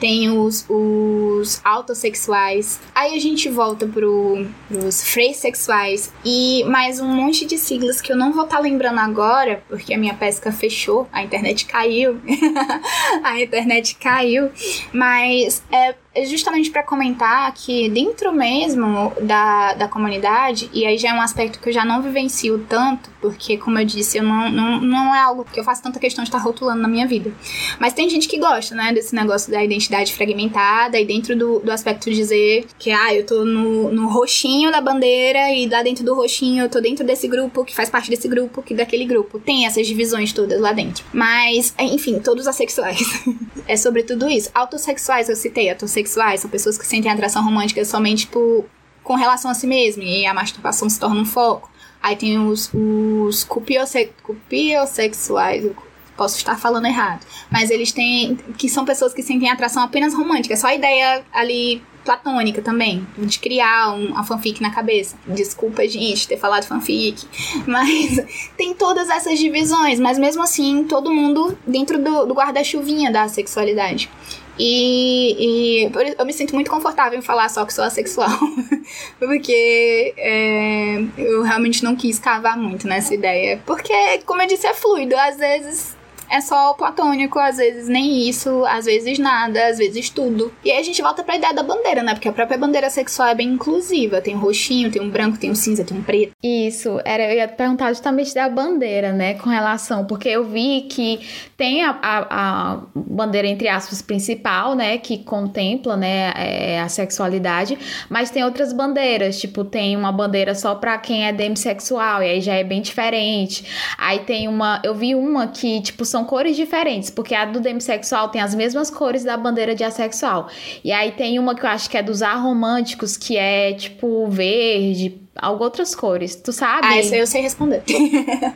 tem 0.00 0.30
os, 0.30 0.64
os 0.68 1.60
autossexuais, 1.64 2.80
aí 2.94 3.14
a 3.14 3.20
gente 3.20 3.48
volta 3.48 3.86
pro, 3.86 4.46
pros 4.68 5.02
freissexuais 5.02 6.12
e 6.24 6.64
mais 6.64 7.00
um 7.00 7.08
monte 7.08 7.44
de 7.44 7.58
siglas 7.58 8.00
que 8.00 8.12
eu 8.12 8.16
não 8.16 8.32
vou 8.32 8.44
estar 8.44 8.56
tá 8.56 8.62
lembrando 8.62 8.98
agora, 8.98 9.62
porque 9.68 9.92
a 9.92 9.98
minha 9.98 10.14
pesca 10.14 10.52
fechou, 10.52 11.08
a 11.12 11.22
internet 11.22 11.66
caiu, 11.66 12.20
a 13.22 13.40
internet 13.40 13.96
caiu, 13.96 14.50
mas 14.92 15.62
é 15.70 15.94
justamente 16.26 16.70
para 16.70 16.82
comentar 16.82 17.52
que 17.54 17.88
dentro 17.88 18.32
mesmo 18.32 19.12
da, 19.22 19.74
da 19.74 19.88
comunidade, 19.88 20.68
e 20.72 20.84
aí 20.84 20.98
já 20.98 21.10
é 21.10 21.14
um 21.14 21.20
aspecto 21.22 21.58
que 21.58 21.70
eu 21.70 21.72
já 21.72 21.84
não 21.84 22.02
vivencio 22.02 22.64
tanto, 22.68 23.10
porque, 23.20 23.56
como 23.56 23.78
eu 23.78 23.84
disse, 23.84 24.18
eu 24.18 24.22
não, 24.22 24.50
não, 24.50 24.80
não 24.80 25.14
é 25.14 25.20
algo 25.20 25.44
que 25.44 25.58
eu 25.58 25.64
faço 25.64 25.82
tanta 25.82 25.98
questão 25.98 26.22
de 26.22 26.28
estar 26.28 26.38
rotulando 26.38 26.82
na 26.82 26.88
minha 26.88 27.06
vida. 27.06 27.32
Mas 27.78 27.94
tem 27.94 28.10
gente 28.10 28.28
que 28.28 28.38
gosta, 28.38 28.74
né, 28.74 28.92
desse 28.92 29.14
negócio 29.14 29.50
da 29.50 29.64
identidade 29.64 30.12
fragmentada, 30.12 31.00
e 31.00 31.06
dentro 31.06 31.34
do, 31.34 31.60
do 31.60 31.72
aspecto 31.72 32.10
de 32.10 32.16
dizer 32.16 32.66
que, 32.78 32.90
ah, 32.90 33.14
eu 33.14 33.24
tô 33.24 33.44
no, 33.44 33.90
no 33.90 34.08
roxinho 34.08 34.70
da 34.70 34.80
bandeira, 34.80 35.50
e 35.50 35.66
lá 35.66 35.82
dentro 35.82 36.04
do 36.04 36.14
roxinho 36.14 36.64
eu 36.64 36.68
tô 36.68 36.80
dentro 36.80 37.06
desse 37.06 37.26
grupo, 37.26 37.64
que 37.64 37.74
faz 37.74 37.88
parte 37.88 38.10
desse 38.10 38.28
grupo, 38.28 38.62
que 38.62 38.74
daquele 38.74 39.06
grupo. 39.06 39.38
Tem 39.38 39.64
essas 39.66 39.86
divisões 39.86 40.32
todas 40.32 40.60
lá 40.60 40.72
dentro. 40.72 41.04
Mas, 41.12 41.74
enfim, 41.78 42.18
todos 42.18 42.46
assexuais. 42.46 43.00
é 43.66 43.76
sobre 43.78 44.02
tudo 44.02 44.28
isso. 44.28 44.50
Autossexuais 44.54 45.28
eu 45.30 45.36
citei, 45.36 45.70
autossexuais 45.70 46.01
sexuais, 46.02 46.40
são 46.40 46.50
pessoas 46.50 46.76
que 46.76 46.86
sentem 46.86 47.10
atração 47.10 47.44
romântica 47.44 47.84
somente 47.84 48.26
por, 48.26 48.64
com 49.02 49.14
relação 49.14 49.50
a 49.50 49.54
si 49.54 49.66
mesmo, 49.66 50.02
e 50.02 50.26
a 50.26 50.34
masturbação 50.34 50.88
se 50.88 50.98
torna 50.98 51.20
um 51.20 51.24
foco. 51.24 51.70
Aí 52.02 52.16
tem 52.16 52.38
os, 52.38 52.70
os 52.74 53.44
cupiose, 53.44 54.10
cupiossexuais, 54.22 55.70
posso 56.16 56.36
estar 56.36 56.56
falando 56.56 56.86
errado, 56.86 57.24
mas 57.50 57.70
eles 57.70 57.92
têm, 57.92 58.36
que 58.58 58.68
são 58.68 58.84
pessoas 58.84 59.14
que 59.14 59.22
sentem 59.22 59.50
atração 59.50 59.82
apenas 59.82 60.12
romântica, 60.12 60.54
é 60.54 60.56
só 60.56 60.66
a 60.66 60.74
ideia 60.74 61.24
ali 61.32 61.82
platônica 62.04 62.60
também, 62.60 63.06
de 63.16 63.38
criar 63.38 63.94
um, 63.94 64.08
uma 64.08 64.24
fanfic 64.24 64.60
na 64.60 64.70
cabeça. 64.70 65.16
Desculpa, 65.26 65.86
gente, 65.86 66.26
ter 66.26 66.36
falado 66.36 66.64
fanfic, 66.64 67.24
mas 67.66 68.20
tem 68.56 68.74
todas 68.74 69.08
essas 69.08 69.38
divisões, 69.38 69.98
mas 70.00 70.18
mesmo 70.18 70.42
assim, 70.42 70.84
todo 70.84 71.12
mundo 71.12 71.56
dentro 71.66 72.02
do, 72.02 72.26
do 72.26 72.34
guarda-chuvinha 72.34 73.10
da 73.10 73.28
sexualidade. 73.28 74.10
E, 74.58 75.84
e 75.86 75.92
eu 76.18 76.26
me 76.26 76.32
sinto 76.32 76.54
muito 76.54 76.70
confortável 76.70 77.18
em 77.18 77.22
falar 77.22 77.48
só 77.48 77.64
que 77.64 77.72
sou 77.72 77.84
assexual. 77.84 78.30
porque 79.18 80.14
é, 80.16 81.02
eu 81.16 81.42
realmente 81.42 81.82
não 81.82 81.96
quis 81.96 82.18
cavar 82.18 82.56
muito 82.56 82.86
nessa 82.86 83.14
ideia. 83.14 83.60
Porque, 83.64 84.18
como 84.26 84.42
eu 84.42 84.46
disse, 84.46 84.66
é 84.66 84.74
fluido. 84.74 85.16
Às 85.16 85.36
vezes 85.36 85.96
é 86.32 86.40
só 86.40 86.72
platônico, 86.72 87.38
às 87.38 87.58
vezes 87.58 87.88
nem 87.88 88.26
isso, 88.26 88.64
às 88.64 88.86
vezes 88.86 89.18
nada, 89.18 89.66
às 89.66 89.76
vezes 89.76 90.08
tudo. 90.08 90.50
E 90.64 90.70
aí 90.70 90.78
a 90.78 90.82
gente 90.82 91.02
volta 91.02 91.22
pra 91.22 91.36
ideia 91.36 91.52
da 91.52 91.62
bandeira, 91.62 92.02
né? 92.02 92.14
Porque 92.14 92.28
a 92.28 92.32
própria 92.32 92.56
bandeira 92.56 92.88
sexual 92.88 93.28
é 93.28 93.34
bem 93.34 93.48
inclusiva. 93.48 94.22
Tem 94.22 94.34
um 94.34 94.38
roxinho, 94.38 94.90
tem 94.90 95.02
um 95.02 95.10
branco, 95.10 95.36
tem 95.36 95.50
um 95.50 95.54
cinza, 95.54 95.84
tem 95.84 95.96
um 95.96 96.02
preto. 96.02 96.32
Isso, 96.42 96.98
era, 97.04 97.30
eu 97.30 97.36
ia 97.36 97.48
perguntar 97.48 97.92
justamente 97.92 98.34
da 98.34 98.48
bandeira, 98.48 99.12
né? 99.12 99.34
Com 99.34 99.50
relação, 99.50 100.06
porque 100.06 100.30
eu 100.30 100.44
vi 100.44 100.86
que 100.88 101.20
tem 101.54 101.84
a, 101.84 101.98
a, 102.00 102.26
a 102.30 102.82
bandeira, 102.94 103.46
entre 103.46 103.68
aspas, 103.68 104.00
principal, 104.00 104.74
né? 104.74 104.96
Que 104.96 105.18
contempla, 105.18 105.98
né? 105.98 106.32
É, 106.34 106.80
a 106.80 106.88
sexualidade, 106.88 107.78
mas 108.08 108.30
tem 108.30 108.42
outras 108.42 108.72
bandeiras, 108.72 109.38
tipo, 109.38 109.64
tem 109.64 109.94
uma 109.96 110.10
bandeira 110.10 110.54
só 110.54 110.74
pra 110.74 110.96
quem 110.96 111.26
é 111.26 111.32
demissexual, 111.32 112.22
e 112.22 112.26
aí 112.26 112.40
já 112.40 112.54
é 112.54 112.64
bem 112.64 112.80
diferente. 112.80 113.64
Aí 113.98 114.20
tem 114.20 114.48
uma, 114.48 114.80
eu 114.82 114.94
vi 114.94 115.14
uma 115.14 115.46
que, 115.46 115.82
tipo, 115.82 116.06
são 116.06 116.21
são 116.22 116.24
cores 116.24 116.56
diferentes, 116.56 117.10
porque 117.10 117.34
a 117.34 117.44
do 117.44 117.60
demissexual 117.60 118.28
tem 118.28 118.40
as 118.40 118.54
mesmas 118.54 118.90
cores 118.90 119.24
da 119.24 119.36
bandeira 119.36 119.74
de 119.74 119.82
assexual. 119.82 120.48
E 120.84 120.92
aí 120.92 121.12
tem 121.12 121.38
uma 121.38 121.54
que 121.54 121.64
eu 121.64 121.70
acho 121.70 121.90
que 121.90 121.96
é 121.96 122.02
dos 122.02 122.22
aromânticos, 122.22 123.16
que 123.16 123.36
é 123.36 123.72
tipo 123.72 124.28
verde, 124.28 125.20
algo 125.36 125.64
outras 125.64 125.94
cores. 125.94 126.36
Tu 126.36 126.52
sabe? 126.52 126.86
Ah, 126.86 127.00
isso 127.00 127.14
eu 127.14 127.26
sei 127.26 127.42
responder. 127.42 127.82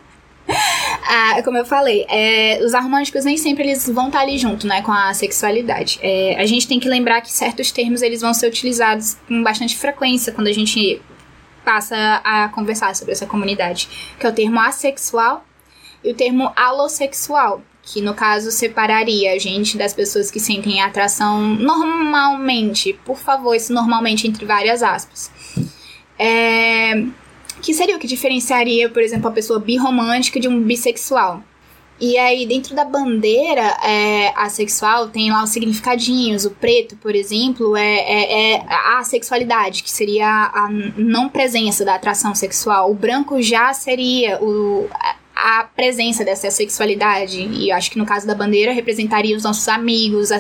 ah, 0.49 1.43
como 1.45 1.59
eu 1.59 1.67
falei, 1.67 2.07
é, 2.09 2.61
os 2.65 2.73
aromânticos 2.73 3.25
nem 3.25 3.37
sempre 3.37 3.65
eles 3.65 3.89
vão 3.89 4.07
estar 4.07 4.21
ali 4.21 4.39
junto, 4.39 4.67
né, 4.67 4.83
com 4.83 4.93
a 4.93 5.13
sexualidade. 5.13 5.99
É, 6.01 6.37
a 6.39 6.47
gente 6.47 6.69
tem 6.69 6.79
que 6.79 6.89
lembrar 6.89 7.21
que 7.21 7.33
certos 7.33 7.73
termos 7.73 8.01
eles 8.01 8.21
vão 8.21 8.33
ser 8.33 8.47
utilizados 8.47 9.17
com 9.27 9.43
bastante 9.43 9.77
frequência 9.77 10.33
quando 10.33 10.47
a 10.47 10.53
gente 10.53 11.01
passa 11.65 11.97
a 12.23 12.49
conversar 12.51 12.95
sobre 12.95 13.13
essa 13.13 13.27
comunidade, 13.27 13.89
que 14.21 14.25
é 14.25 14.29
o 14.29 14.33
termo 14.33 14.61
assexual 14.61 15.45
e 16.07 16.11
o 16.11 16.15
termo 16.15 16.53
alossexual, 16.55 17.61
que 17.83 18.01
no 18.01 18.15
caso 18.15 18.53
separaria 18.53 19.33
a 19.33 19.39
gente 19.39 19.77
das 19.77 19.93
pessoas 19.93 20.31
que 20.31 20.39
sentem 20.39 20.81
atração 20.81 21.43
normalmente, 21.43 22.93
por 23.05 23.19
favor, 23.19 23.55
esse 23.55 23.73
normalmente 23.73 24.27
entre 24.27 24.47
várias 24.47 24.83
aspas. 24.83 25.31
É, 26.19 27.05
que 27.61 27.75
seria 27.75 27.97
o 27.97 27.99
que 27.99 28.07
diferenciaria, 28.07 28.89
por 28.89 29.03
exemplo, 29.03 29.29
a 29.29 29.33
pessoa 29.33 29.59
birromântica 29.59 30.39
de 30.39 30.47
um 30.47 30.63
bissexual. 30.63 31.43
E 31.99 32.19
aí, 32.19 32.47
dentro 32.47 32.75
da 32.75 32.85
bandeira 32.85 33.75
é, 33.83 34.33
assexual, 34.37 35.09
tem 35.09 35.31
lá 35.31 35.43
os 35.43 35.51
significadinhos. 35.51 36.45
O 36.45 36.51
preto, 36.51 36.95
por 36.97 37.15
exemplo, 37.15 37.75
é, 37.75 37.97
é, 37.97 38.53
é, 38.55 38.67
a 38.69 39.03
sexualidade, 39.03 39.83
que 39.83 39.91
seria 39.91 40.27
a 40.29 40.69
não 40.97 41.29
presença 41.29 41.87
da 41.87 41.95
atração 41.95 42.35
sexual. 42.35 42.91
O 42.91 42.95
branco 42.95 43.41
já 43.41 43.73
seria 43.73 44.39
o, 44.43 44.91
a 45.37 45.65
presença 45.65 46.25
dessa 46.25 46.51
sexualidade. 46.51 47.43
E 47.43 47.69
eu 47.71 47.77
acho 47.77 47.91
que 47.91 47.99
no 47.99 48.07
caso 48.07 48.27
da 48.27 48.35
bandeira 48.35 48.73
representaria 48.73 49.37
os 49.37 49.43
nossos 49.43 49.69
amigos, 49.69 50.31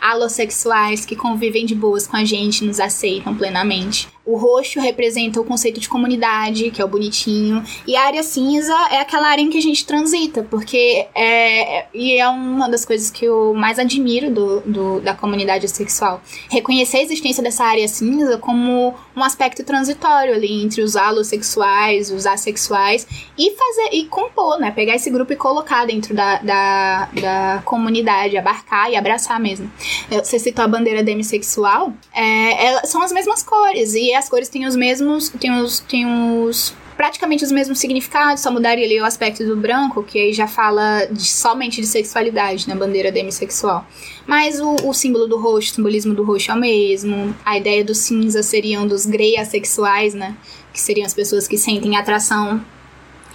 alossexuais 0.00 1.04
que 1.04 1.14
convivem 1.14 1.66
de 1.66 1.74
boas 1.74 2.06
com 2.06 2.16
a 2.16 2.24
gente, 2.24 2.64
nos 2.64 2.80
aceitam 2.80 3.34
plenamente. 3.34 4.08
O 4.28 4.36
roxo 4.36 4.78
representa 4.78 5.40
o 5.40 5.44
conceito 5.44 5.80
de 5.80 5.88
comunidade, 5.88 6.70
que 6.70 6.82
é 6.82 6.84
o 6.84 6.88
bonitinho. 6.88 7.64
E 7.86 7.96
a 7.96 8.02
área 8.02 8.22
cinza 8.22 8.74
é 8.90 9.00
aquela 9.00 9.26
área 9.26 9.40
em 9.40 9.48
que 9.48 9.56
a 9.56 9.62
gente 9.62 9.86
transita, 9.86 10.42
porque 10.50 11.06
é. 11.14 11.86
E 11.94 12.18
é 12.18 12.28
uma 12.28 12.68
das 12.68 12.84
coisas 12.84 13.10
que 13.10 13.24
eu 13.24 13.54
mais 13.54 13.78
admiro 13.78 14.30
do, 14.30 14.60
do, 14.60 15.00
da 15.00 15.14
comunidade 15.14 15.66
sexual. 15.68 16.20
Reconhecer 16.50 16.98
a 16.98 17.02
existência 17.04 17.42
dessa 17.42 17.64
área 17.64 17.88
cinza 17.88 18.36
como 18.36 18.94
um 19.16 19.24
aspecto 19.24 19.64
transitório 19.64 20.34
ali 20.34 20.62
entre 20.62 20.82
os 20.82 20.94
alossexuais, 20.94 22.10
os 22.10 22.26
assexuais, 22.26 23.06
e 23.38 23.50
fazer. 23.52 23.96
e 23.96 24.04
compor, 24.04 24.60
né? 24.60 24.70
Pegar 24.72 24.94
esse 24.96 25.08
grupo 25.08 25.32
e 25.32 25.36
colocar 25.36 25.86
dentro 25.86 26.14
da, 26.14 26.36
da, 26.40 27.08
da 27.18 27.62
comunidade, 27.64 28.36
abarcar 28.36 28.90
e 28.90 28.96
abraçar 28.96 29.40
mesmo. 29.40 29.72
Você 30.10 30.38
citou 30.38 30.66
a 30.66 30.68
bandeira 30.68 31.02
demissexual, 31.02 31.94
é, 32.12 32.66
é, 32.66 32.84
são 32.84 33.02
as 33.02 33.10
mesmas 33.10 33.42
cores. 33.42 33.94
E 33.94 34.17
as 34.18 34.28
cores 34.28 34.48
têm 34.48 34.66
os 34.66 34.76
mesmos. 34.76 35.28
Têm 35.28 35.52
os, 35.60 35.80
têm 35.80 36.06
os 36.06 36.74
praticamente 36.98 37.44
os 37.44 37.52
mesmos 37.52 37.78
significados, 37.78 38.42
só 38.42 38.50
mudaria 38.50 38.84
ali 38.84 39.00
o 39.00 39.04
aspecto 39.04 39.46
do 39.46 39.56
branco, 39.56 40.02
que 40.02 40.18
aí 40.18 40.32
já 40.32 40.48
fala 40.48 41.06
de, 41.06 41.24
somente 41.24 41.80
de 41.80 41.86
sexualidade 41.86 42.68
na 42.68 42.74
bandeira 42.74 43.12
demissexual. 43.12 43.86
Mas 44.26 44.60
o, 44.60 44.74
o, 44.84 44.92
símbolo 44.92 45.28
do 45.28 45.38
roxo, 45.38 45.70
o 45.70 45.74
simbolismo 45.76 46.12
do 46.12 46.24
roxo 46.24 46.50
é 46.50 46.54
o 46.54 46.58
mesmo. 46.58 47.32
A 47.44 47.56
ideia 47.56 47.84
do 47.84 47.94
cinza 47.94 48.42
seriam 48.42 48.84
dos 48.84 49.06
grey 49.06 49.36
assexuais, 49.36 50.12
né? 50.12 50.34
Que 50.72 50.80
seriam 50.80 51.06
as 51.06 51.14
pessoas 51.14 51.46
que 51.46 51.56
sentem 51.56 51.96
atração 51.96 52.60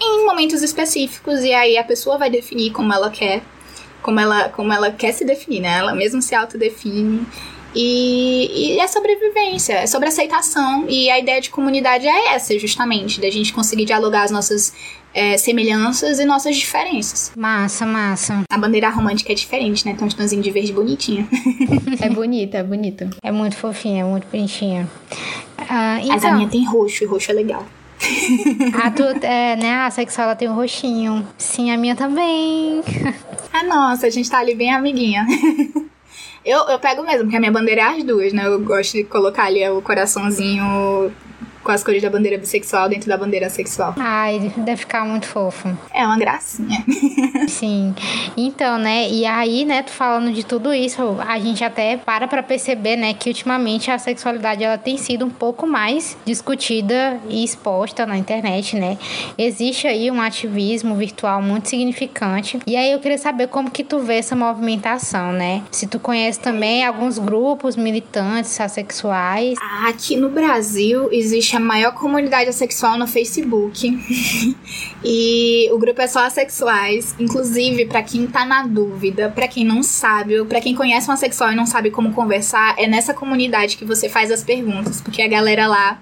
em 0.02 0.26
momentos 0.26 0.62
específicos, 0.62 1.40
e 1.40 1.54
aí 1.54 1.78
a 1.78 1.86
pessoa 1.86 2.18
vai 2.18 2.30
definir 2.30 2.72
como 2.72 2.92
ela 2.92 3.10
quer. 3.10 3.42
Como 4.02 4.20
ela, 4.20 4.50
como 4.50 4.74
ela 4.74 4.92
quer 4.92 5.14
se 5.14 5.24
definir, 5.24 5.62
né? 5.62 5.78
Ela 5.78 5.96
mesma 5.96 6.22
se 6.22 6.36
autodefine. 6.36 7.26
E, 7.76 8.76
e 8.76 8.80
é 8.80 8.88
sobrevivência, 8.88 9.74
é 9.74 9.88
sobre 9.88 10.10
aceitação. 10.10 10.86
E 10.88 11.10
a 11.10 11.20
ideia 11.20 11.42
de 11.42 11.50
comunidade 11.50 12.08
é 12.08 12.34
essa, 12.34 12.58
justamente, 12.60 13.20
da 13.20 13.30
gente 13.30 13.52
conseguir 13.52 13.86
dialogar 13.86 14.24
as 14.24 14.32
nossas 14.32 14.74
é, 15.14 15.38
semelhanças 15.38 16.20
e 16.20 16.26
nossas 16.26 16.56
diferenças. 16.56 17.32
Massa, 17.36 17.86
massa. 17.86 18.44
A 18.50 18.58
bandeira 18.58 18.90
romântica 18.90 19.32
é 19.32 19.36
diferente, 19.36 19.86
né? 19.86 19.94
Tem 19.94 20.08
um 20.08 20.10
tãozinho 20.10 20.42
de 20.42 20.52
verde 20.52 20.74
bonitinha. 20.74 21.28
é 22.02 22.10
bonita, 22.10 22.58
é 22.58 22.64
bonita. 22.64 23.10
É 23.22 23.32
muito 23.32 23.56
fofinha, 23.56 24.02
é 24.02 24.06
muito 24.06 24.28
bonitinha. 24.28 24.90
Uh, 25.60 26.00
então... 26.02 26.08
Mas 26.08 26.26
a 26.26 26.36
minha 26.36 26.50
tem 26.50 26.66
roxo, 26.66 27.04
e 27.04 27.08
roxo 27.08 27.32
é 27.32 27.34
legal. 27.34 27.66
a 28.84 28.92
tu, 28.92 29.04
é, 29.26 29.56
né, 29.56 29.76
a 29.76 29.90
sexual 29.90 30.28
ela 30.28 30.36
tem 30.36 30.50
um 30.50 30.56
roxinho. 30.56 31.26
Sim, 31.38 31.72
a 31.72 31.78
minha 31.78 31.96
também. 31.96 32.82
ah, 33.54 33.64
nossa, 33.64 34.08
a 34.08 34.10
gente 34.10 34.30
tá 34.30 34.40
ali 34.40 34.56
bem 34.56 34.74
amiguinha. 34.74 35.26
Eu, 36.46 36.60
eu 36.70 36.80
pego 36.80 37.04
mesmo, 37.04 37.24
porque 37.24 37.38
a 37.38 37.40
minha 37.40 37.52
bandeira 37.52 37.82
é 37.82 37.86
as 37.86 38.04
duas, 38.04 38.34
né? 38.34 38.46
Eu 38.46 38.60
gosto 38.60 38.94
de 38.94 39.04
colocar 39.06 39.46
ali 39.46 39.68
o 39.70 39.82
coraçãozinho 39.82 41.12
com 41.64 41.72
as 41.72 41.84
cores 41.84 42.02
da 42.02 42.10
bandeira 42.10 42.38
bissexual 42.38 42.90
dentro 42.90 43.08
da 43.08 43.18
bandeira 43.18 43.50
sexual. 43.50 43.96
Ai, 43.98 44.52
deve 44.58 44.78
ficar 44.78 45.06
muito 45.06 45.26
fofo. 45.26 45.70
É 45.94 46.06
uma 46.06 46.18
gracinha. 46.18 46.84
Sim. 47.48 47.96
Então, 48.36 48.78
né? 48.78 49.10
E 49.10 49.26
aí, 49.26 49.66
né, 49.66 49.82
tu 49.84 49.92
falando 49.92 50.32
de 50.32 50.46
tudo 50.46 50.74
isso, 50.74 51.18
a 51.26 51.40
gente 51.40 51.64
até 51.64 51.98
para 51.98 52.28
pra 52.28 52.44
perceber, 52.44 52.96
né, 52.96 53.14
que 53.14 53.30
ultimamente 53.30 53.90
a 53.90 53.98
sexualidade 53.98 54.64
ela 54.64 54.78
tem 54.78 54.98
sido 54.98 55.26
um 55.26 55.30
pouco 55.30 55.66
mais 55.66 56.18
discutida 56.26 57.20
e 57.30 57.44
exposta 57.44 58.06
na 58.06 58.18
internet, 58.18 58.76
né? 58.76 58.98
Existe 59.38 59.88
aí 59.88 60.12
um 60.12 60.22
ativismo 60.22 60.96
virtual 60.96 61.42
muito 61.42 61.70
significante. 61.70 62.60
E 62.68 62.76
aí 62.76 62.92
eu 62.92 63.00
queria 63.00 63.18
saber 63.18 63.48
como 63.48 63.72
que 63.72 63.84
tu 63.84 64.00
vê 64.00 64.16
essa 64.16 64.36
movimentação, 64.36 65.32
né? 65.32 65.64
Se 65.72 65.88
tu 65.88 66.00
conhece 66.00 66.40
também 66.40 66.84
alguns 66.86 67.18
grupos 67.18 67.76
militantes 67.76 68.60
assexuais. 68.60 69.58
Aqui 69.88 70.16
no 70.16 70.30
Brasil 70.30 71.10
existe 71.12 71.53
a 71.56 71.60
maior 71.60 71.94
comunidade 71.94 72.50
assexual 72.50 72.98
no 72.98 73.08
Facebook. 73.08 73.88
e 75.04 75.70
o 75.72 75.78
grupo 75.78 76.02
é 76.02 76.08
só 76.08 76.26
assexuais. 76.26 77.16
Inclusive, 77.20 77.86
para 77.86 78.04
quem 78.04 78.28
tá 78.28 78.46
na 78.46 78.66
dúvida, 78.66 79.30
para 79.30 79.48
quem 79.48 79.66
não 79.66 79.84
sabe, 79.84 80.40
ou 80.40 80.46
pra 80.46 80.62
quem 80.62 80.76
conhece 80.76 81.10
um 81.10 81.14
assexual 81.14 81.52
e 81.52 81.56
não 81.56 81.66
sabe 81.66 81.92
como 81.92 82.14
conversar, 82.14 82.76
é 82.78 82.88
nessa 82.88 83.14
comunidade 83.14 83.78
que 83.78 83.86
você 83.86 84.10
faz 84.10 84.32
as 84.32 84.44
perguntas. 84.44 85.02
Porque 85.02 85.22
a 85.22 85.28
galera 85.28 85.68
lá 85.68 86.02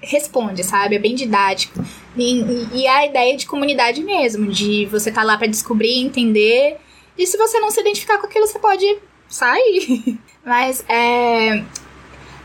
responde, 0.00 0.64
sabe? 0.64 0.96
É 0.96 0.98
bem 0.98 1.14
didático. 1.14 1.84
E, 2.16 2.66
e 2.72 2.86
a 2.86 3.06
ideia 3.06 3.36
de 3.36 3.46
comunidade 3.46 4.02
mesmo, 4.02 4.50
de 4.50 4.86
você 4.86 5.10
tá 5.10 5.22
lá 5.22 5.36
para 5.36 5.46
descobrir, 5.46 5.98
entender. 5.98 6.76
E 7.16 7.26
se 7.26 7.36
você 7.36 7.58
não 7.58 7.70
se 7.70 7.80
identificar 7.80 8.18
com 8.18 8.26
aquilo, 8.26 8.46
você 8.46 8.58
pode 8.58 8.98
sair. 9.28 10.18
Mas 10.44 10.84
é. 10.88 11.62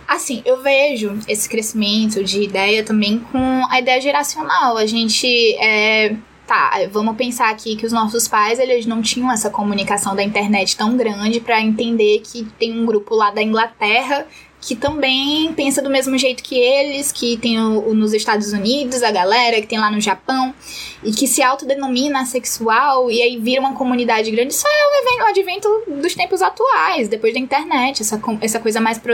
Assim, 0.08 0.41
eu 0.46 0.62
vejo 0.62 1.18
esse 1.28 1.50
crescimento 1.50 2.24
de 2.24 2.44
ideia 2.44 2.84
também 2.84 3.20
com 3.20 3.63
a 3.70 3.80
ideia 3.80 4.00
geracional. 4.00 4.78
A 4.78 4.86
gente 4.86 5.28
é, 5.56 6.15
tá, 6.46 6.72
vamos 6.91 7.15
pensar 7.15 7.50
aqui 7.50 7.76
que 7.76 7.86
os 7.86 7.91
nossos 7.91 8.28
pais, 8.28 8.60
eles 8.60 8.86
não 8.86 9.02
tinham 9.02 9.32
essa 9.32 9.50
comunicação 9.50 10.15
da 10.15 10.24
internet 10.24 10.78
tão 10.78 10.96
grande 10.96 11.39
para 11.39 11.62
entender 11.62 12.20
que 12.20 12.46
tem 12.60 12.80
um 12.80 12.86
grupo 12.86 13.15
lá 13.15 13.32
da 13.32 13.41
Inglaterra 13.41 14.28
que 14.65 14.76
também 14.76 15.54
pensa 15.54 15.80
do 15.80 15.91
mesmo 15.91 16.18
jeito 16.18 16.41
que 16.41 16.56
eles, 16.56 17.12
que 17.12 17.38
tem 17.38 17.60
o, 17.60 17.89
o, 17.89 17.94
nos 17.94 18.13
Estados 18.13 18.52
Unidos, 18.52 19.04
a 19.04 19.12
galera 19.12 19.62
que 19.62 19.68
tem 19.68 19.78
lá 19.78 19.91
no 19.91 20.02
Japão, 20.02 20.56
e 21.04 21.12
que 21.12 21.28
se 21.28 21.44
autodenomina 21.44 22.26
sexual, 22.26 23.12
e 23.12 23.22
aí 23.22 23.38
vira 23.38 23.62
uma 23.62 23.76
comunidade 23.76 24.32
grande. 24.32 24.54
Isso 24.54 24.65
é 24.68 24.70
um, 24.70 25.04
evento, 25.04 25.24
um 25.24 25.28
advento 25.28 26.02
dos 26.02 26.15
tempos 26.15 26.41
atuais, 26.41 27.08
depois 27.08 27.32
da 27.32 27.39
internet, 27.39 28.02
essa, 28.02 28.20
essa 28.41 28.60
coisa 28.60 28.82
mais 28.82 28.98
pro, 28.98 29.13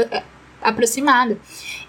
aproximada. 0.61 1.39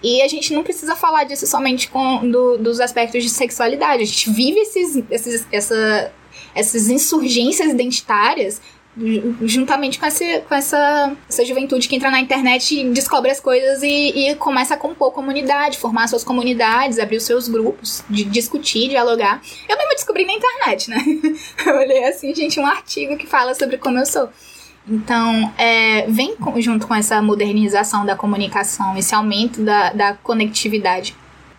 E 0.02 0.22
a 0.22 0.28
gente 0.28 0.52
não 0.52 0.62
precisa 0.62 0.96
falar 0.96 1.24
disso 1.24 1.46
somente 1.46 1.88
com 1.88 2.28
do, 2.28 2.58
dos 2.58 2.80
aspectos 2.80 3.22
de 3.22 3.30
sexualidade. 3.30 4.02
A 4.02 4.06
gente 4.06 4.30
vive 4.30 4.60
esses, 4.60 5.02
esses, 5.10 5.46
essa, 5.52 6.12
essas 6.54 6.88
insurgências 6.88 7.70
identitárias 7.70 8.60
juntamente 9.42 9.98
com, 9.98 10.04
essa, 10.04 10.24
com 10.40 10.54
essa, 10.54 11.16
essa 11.26 11.44
juventude 11.44 11.88
que 11.88 11.96
entra 11.96 12.10
na 12.10 12.20
internet 12.20 12.78
e 12.78 12.90
descobre 12.90 13.30
as 13.30 13.40
coisas 13.40 13.82
e, 13.82 13.86
e 13.88 14.34
começa 14.34 14.74
a 14.74 14.76
compor 14.76 15.12
comunidade, 15.12 15.78
formar 15.78 16.08
suas 16.08 16.22
comunidades, 16.22 16.98
abrir 16.98 17.16
os 17.16 17.22
seus 17.22 17.48
grupos, 17.48 18.04
de 18.10 18.24
discutir, 18.24 18.90
dialogar. 18.90 19.40
Eu 19.66 19.78
mesmo 19.78 19.94
descobri 19.94 20.26
na 20.26 20.34
internet, 20.34 20.90
né? 20.90 21.02
Eu 21.64 21.76
olhei 21.76 22.04
assim, 22.04 22.34
gente, 22.34 22.60
um 22.60 22.66
artigo 22.66 23.16
que 23.16 23.26
fala 23.26 23.54
sobre 23.54 23.78
como 23.78 23.98
eu 23.98 24.06
sou. 24.06 24.28
Então, 24.88 25.52
é, 25.56 26.06
vem 26.08 26.34
junto 26.58 26.86
com 26.86 26.94
essa 26.94 27.22
modernização 27.22 28.04
da 28.04 28.16
comunicação, 28.16 28.96
esse 28.96 29.14
aumento 29.14 29.62
da, 29.62 29.92
da 29.92 30.14
conectividade. 30.14 31.14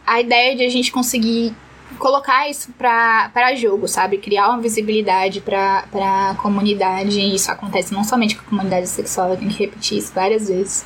A 0.05 0.19
ideia 0.19 0.55
de 0.55 0.65
a 0.65 0.69
gente 0.69 0.91
conseguir 0.91 1.53
colocar 1.97 2.49
isso 2.49 2.71
para 2.77 3.55
jogo, 3.55 3.87
sabe? 3.87 4.17
Criar 4.17 4.49
uma 4.49 4.59
visibilidade 4.59 5.39
para 5.39 5.85
a 5.93 6.35
comunidade. 6.35 7.19
E 7.19 7.35
isso 7.35 7.49
acontece 7.49 7.93
não 7.93 8.03
somente 8.03 8.35
com 8.35 8.41
a 8.41 8.49
comunidade 8.49 8.87
sexual, 8.87 9.29
eu 9.29 9.37
tenho 9.37 9.51
que 9.51 9.59
repetir 9.59 9.97
isso 9.97 10.11
várias 10.13 10.47
vezes. 10.49 10.85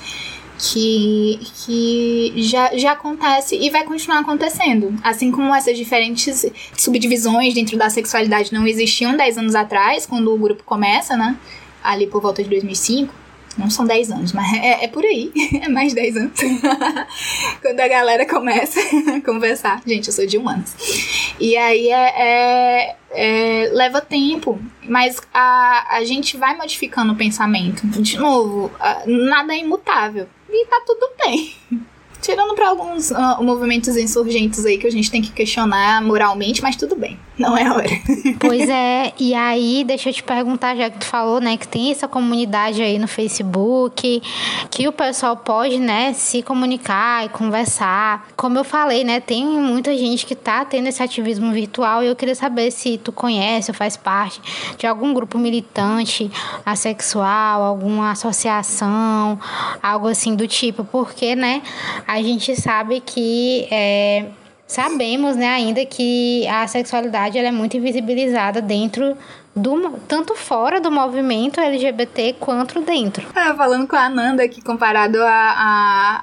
Que, 0.59 1.39
que 1.53 2.33
já, 2.37 2.75
já 2.75 2.93
acontece 2.93 3.55
e 3.55 3.69
vai 3.69 3.83
continuar 3.83 4.19
acontecendo. 4.19 4.91
Assim 5.03 5.31
como 5.31 5.53
essas 5.53 5.77
diferentes 5.77 6.47
subdivisões 6.75 7.53
dentro 7.53 7.77
da 7.77 7.91
sexualidade 7.91 8.51
não 8.51 8.65
existiam 8.65 9.15
10 9.15 9.37
anos 9.37 9.53
atrás, 9.53 10.07
quando 10.07 10.33
o 10.33 10.37
grupo 10.37 10.63
começa, 10.63 11.15
né? 11.15 11.37
Ali 11.87 12.07
por 12.07 12.21
volta 12.21 12.43
de 12.43 12.49
2005 12.49 13.13
não 13.57 13.69
são 13.69 13.85
10 13.85 14.11
anos, 14.11 14.33
mas 14.33 14.53
é, 14.53 14.83
é 14.83 14.87
por 14.87 15.03
aí. 15.03 15.31
É 15.63 15.67
mais 15.67 15.93
10 15.93 16.17
anos. 16.17 16.39
Quando 17.61 17.79
a 17.79 17.87
galera 17.87 18.25
começa 18.27 18.79
a 19.15 19.21
conversar. 19.21 19.81
Gente, 19.85 20.07
eu 20.07 20.13
sou 20.13 20.25
de 20.25 20.37
humanos. 20.37 20.75
E 21.39 21.57
aí 21.57 21.89
é, 21.89 22.13
é, 22.15 22.95
é, 23.09 23.69
leva 23.73 23.99
tempo. 24.01 24.59
Mas 24.87 25.19
a, 25.33 25.97
a 25.97 26.03
gente 26.03 26.37
vai 26.37 26.55
modificando 26.55 27.13
o 27.13 27.15
pensamento. 27.15 27.87
De 27.87 28.17
novo, 28.17 28.71
nada 29.05 29.55
é 29.55 29.59
imutável. 29.59 30.27
E 30.49 30.65
tá 30.67 30.81
tudo 30.85 31.09
bem. 31.23 31.55
Tirando 32.27 32.55
para 32.55 32.67
alguns 32.67 33.09
uh, 33.09 33.41
movimentos 33.41 33.95
insurgentes 33.95 34.65
aí 34.65 34.77
que 34.77 34.85
a 34.85 34.91
gente 34.91 35.09
tem 35.09 35.21
que 35.21 35.31
questionar 35.31 36.01
moralmente, 36.03 36.61
mas 36.61 36.75
tudo 36.75 36.93
bem, 36.93 37.17
não 37.39 37.57
é 37.57 37.71
hora. 37.71 37.87
Pois 38.39 38.69
é, 38.69 39.13
e 39.19 39.33
aí 39.33 39.83
deixa 39.85 40.09
eu 40.09 40.13
te 40.13 40.21
perguntar, 40.21 40.75
já 40.75 40.89
que 40.89 40.99
tu 40.99 41.05
falou, 41.05 41.39
né, 41.39 41.57
que 41.57 41.67
tem 41.67 41.91
essa 41.91 42.07
comunidade 42.07 42.81
aí 42.81 42.99
no 42.99 43.07
Facebook, 43.07 44.21
que 44.69 44.87
o 44.87 44.91
pessoal 44.91 45.37
pode, 45.37 45.79
né, 45.79 46.13
se 46.13 46.41
comunicar 46.43 47.25
e 47.25 47.29
conversar. 47.29 48.27
Como 48.35 48.57
eu 48.57 48.63
falei, 48.63 49.03
né, 49.03 49.19
tem 49.19 49.45
muita 49.45 49.97
gente 49.97 50.25
que 50.25 50.35
tá 50.35 50.65
tendo 50.65 50.87
esse 50.87 51.01
ativismo 51.01 51.51
virtual 51.51 52.03
e 52.03 52.07
eu 52.07 52.15
queria 52.15 52.35
saber 52.35 52.71
se 52.71 52.97
tu 52.97 53.11
conhece 53.11 53.71
ou 53.71 53.75
faz 53.75 53.95
parte 53.95 54.41
de 54.77 54.85
algum 54.85 55.13
grupo 55.13 55.37
militante 55.37 56.29
assexual, 56.65 57.63
alguma 57.63 58.11
associação, 58.11 59.39
algo 59.81 60.07
assim 60.07 60.35
do 60.35 60.47
tipo, 60.47 60.83
porque, 60.83 61.35
né, 61.35 61.61
a 62.05 62.16
gente 62.21 62.55
sabe 62.55 62.99
que 62.99 63.67
é, 63.71 64.25
sabemos, 64.67 65.35
né, 65.35 65.47
ainda 65.47 65.85
que 65.85 66.47
a 66.47 66.67
sexualidade 66.67 67.37
ela 67.37 67.47
é 67.47 67.51
muito 67.51 67.77
invisibilizada 67.77 68.61
dentro 68.61 69.17
do 69.55 69.97
tanto 70.07 70.35
fora 70.35 70.79
do 70.79 70.91
movimento 70.91 71.59
LGBT 71.59 72.35
quanto 72.39 72.79
dentro. 72.81 73.25
É, 73.35 73.53
falando 73.55 73.87
com 73.87 73.95
a 73.95 74.05
Ananda 74.05 74.43
aqui 74.43 74.61
comparado 74.61 75.19
a, 75.21 75.29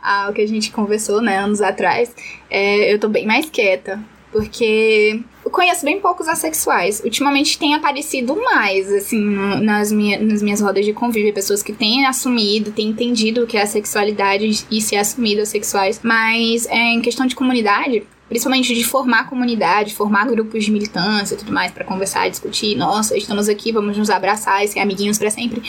a, 0.03 0.25
ao 0.27 0.33
que 0.33 0.43
a 0.43 0.47
gente 0.47 0.71
conversou, 0.71 1.21
né, 1.21 1.39
anos 1.39 1.61
atrás, 1.61 2.15
é, 2.49 2.93
eu 2.93 2.99
tô 2.99 3.09
bem 3.09 3.27
mais 3.27 3.51
quieta, 3.51 3.99
porque 4.35 5.21
eu 5.45 5.51
conheço 5.51 5.85
bem 5.85 6.01
poucos 6.01 6.27
assexuais. 6.27 7.01
Ultimamente 7.05 7.57
tem 7.57 7.73
aparecido 7.73 8.35
mais, 8.35 8.93
assim, 8.93 9.21
nas, 9.63 9.93
minha, 9.93 10.19
nas 10.19 10.43
minhas 10.43 10.61
rodas 10.61 10.85
de 10.85 10.93
convívio, 10.93 11.33
pessoas 11.33 11.63
que 11.63 11.73
têm 11.73 12.05
assumido, 12.05 12.73
têm 12.73 12.89
entendido 12.89 13.45
o 13.45 13.47
que 13.47 13.57
é 13.57 13.63
a 13.63 13.67
sexualidade 13.67 14.67
e 14.69 14.81
se 14.81 14.97
assumido 14.97 15.43
assexuais. 15.43 16.01
Mas 16.03 16.67
é, 16.67 16.95
em 16.95 17.01
questão 17.01 17.27
de 17.27 17.37
comunidade, 17.37 18.03
principalmente 18.29 18.75
de 18.75 18.83
formar 18.83 19.31
comunidade, 19.31 19.95
formar 19.95 20.27
grupos 20.27 20.65
de 20.65 20.73
militância 20.73 21.37
e 21.37 21.39
tudo 21.39 21.53
mais 21.53 21.71
para 21.71 21.85
conversar, 21.85 22.29
discutir. 22.29 22.75
Nossa, 22.75 23.17
estamos 23.17 23.49
aqui, 23.49 23.71
vamos 23.71 23.97
nos 23.97 24.11
abraçar 24.11 24.65
e 24.65 24.69
ser 24.69 24.81
amiguinhos 24.81 25.17
para 25.17 25.31
sempre. 25.31 25.63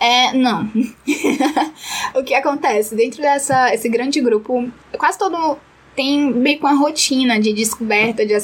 É, 0.00 0.32
não. 0.32 0.70
o 2.18 2.24
que 2.24 2.32
acontece 2.32 2.94
dentro 2.94 3.20
dessa 3.20 3.74
esse 3.74 3.90
grande 3.90 4.22
grupo, 4.22 4.70
quase 4.96 5.18
todo 5.18 5.58
tem 5.96 6.30
meio 6.30 6.58
com 6.58 6.66
a 6.66 6.74
rotina 6.74 7.40
de 7.40 7.52
descoberta 7.52 8.24
de 8.24 8.34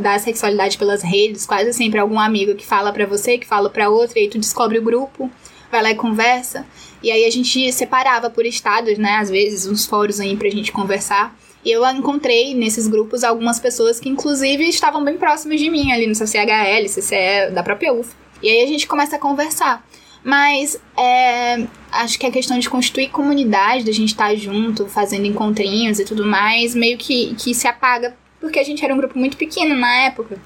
da 0.00 0.18
sexualidade 0.18 0.76
pelas 0.76 1.02
redes, 1.02 1.46
quase 1.46 1.72
sempre 1.72 1.98
algum 1.98 2.20
amigo 2.20 2.54
que 2.54 2.66
fala 2.66 2.92
para 2.92 3.06
você, 3.06 3.38
que 3.38 3.46
fala 3.46 3.70
para 3.70 3.88
outro, 3.88 4.18
e 4.18 4.22
aí 4.22 4.28
tu 4.28 4.38
descobre 4.38 4.78
o 4.78 4.82
grupo, 4.82 5.30
vai 5.72 5.82
lá 5.82 5.90
e 5.90 5.94
conversa. 5.94 6.66
E 7.02 7.10
aí 7.10 7.24
a 7.24 7.30
gente 7.30 7.72
separava 7.72 8.28
por 8.28 8.44
estados, 8.44 8.98
né, 8.98 9.16
às 9.16 9.30
vezes, 9.30 9.66
uns 9.66 9.86
fóruns 9.86 10.20
aí 10.20 10.36
pra 10.36 10.50
gente 10.50 10.70
conversar. 10.70 11.34
E 11.64 11.70
eu 11.70 11.86
encontrei 11.90 12.54
nesses 12.54 12.86
grupos 12.86 13.24
algumas 13.24 13.58
pessoas 13.58 13.98
que, 13.98 14.08
inclusive, 14.08 14.68
estavam 14.68 15.02
bem 15.02 15.16
próximas 15.16 15.58
de 15.58 15.70
mim, 15.70 15.92
ali 15.92 16.06
no 16.06 16.14
CCHL, 16.14 16.86
CCE, 16.86 17.50
da 17.52 17.62
própria 17.62 17.92
UFA. 17.92 18.14
E 18.42 18.48
aí 18.48 18.62
a 18.62 18.66
gente 18.66 18.86
começa 18.86 19.16
a 19.16 19.18
conversar. 19.18 19.84
Mas 20.22 20.80
é, 20.96 21.66
acho 21.92 22.18
que 22.18 22.26
a 22.26 22.30
questão 22.30 22.58
de 22.58 22.68
constituir 22.68 23.08
comunidade, 23.08 23.84
da 23.84 23.92
gente 23.92 24.10
estar 24.10 24.28
tá 24.28 24.34
junto, 24.34 24.86
fazendo 24.86 25.26
encontrinhos 25.26 25.98
e 25.98 26.04
tudo 26.04 26.26
mais, 26.26 26.74
meio 26.74 26.98
que, 26.98 27.34
que 27.36 27.54
se 27.54 27.66
apaga, 27.66 28.14
porque 28.40 28.58
a 28.58 28.64
gente 28.64 28.84
era 28.84 28.94
um 28.94 28.98
grupo 28.98 29.18
muito 29.18 29.36
pequeno 29.36 29.74
na 29.74 30.02
época. 30.02 30.38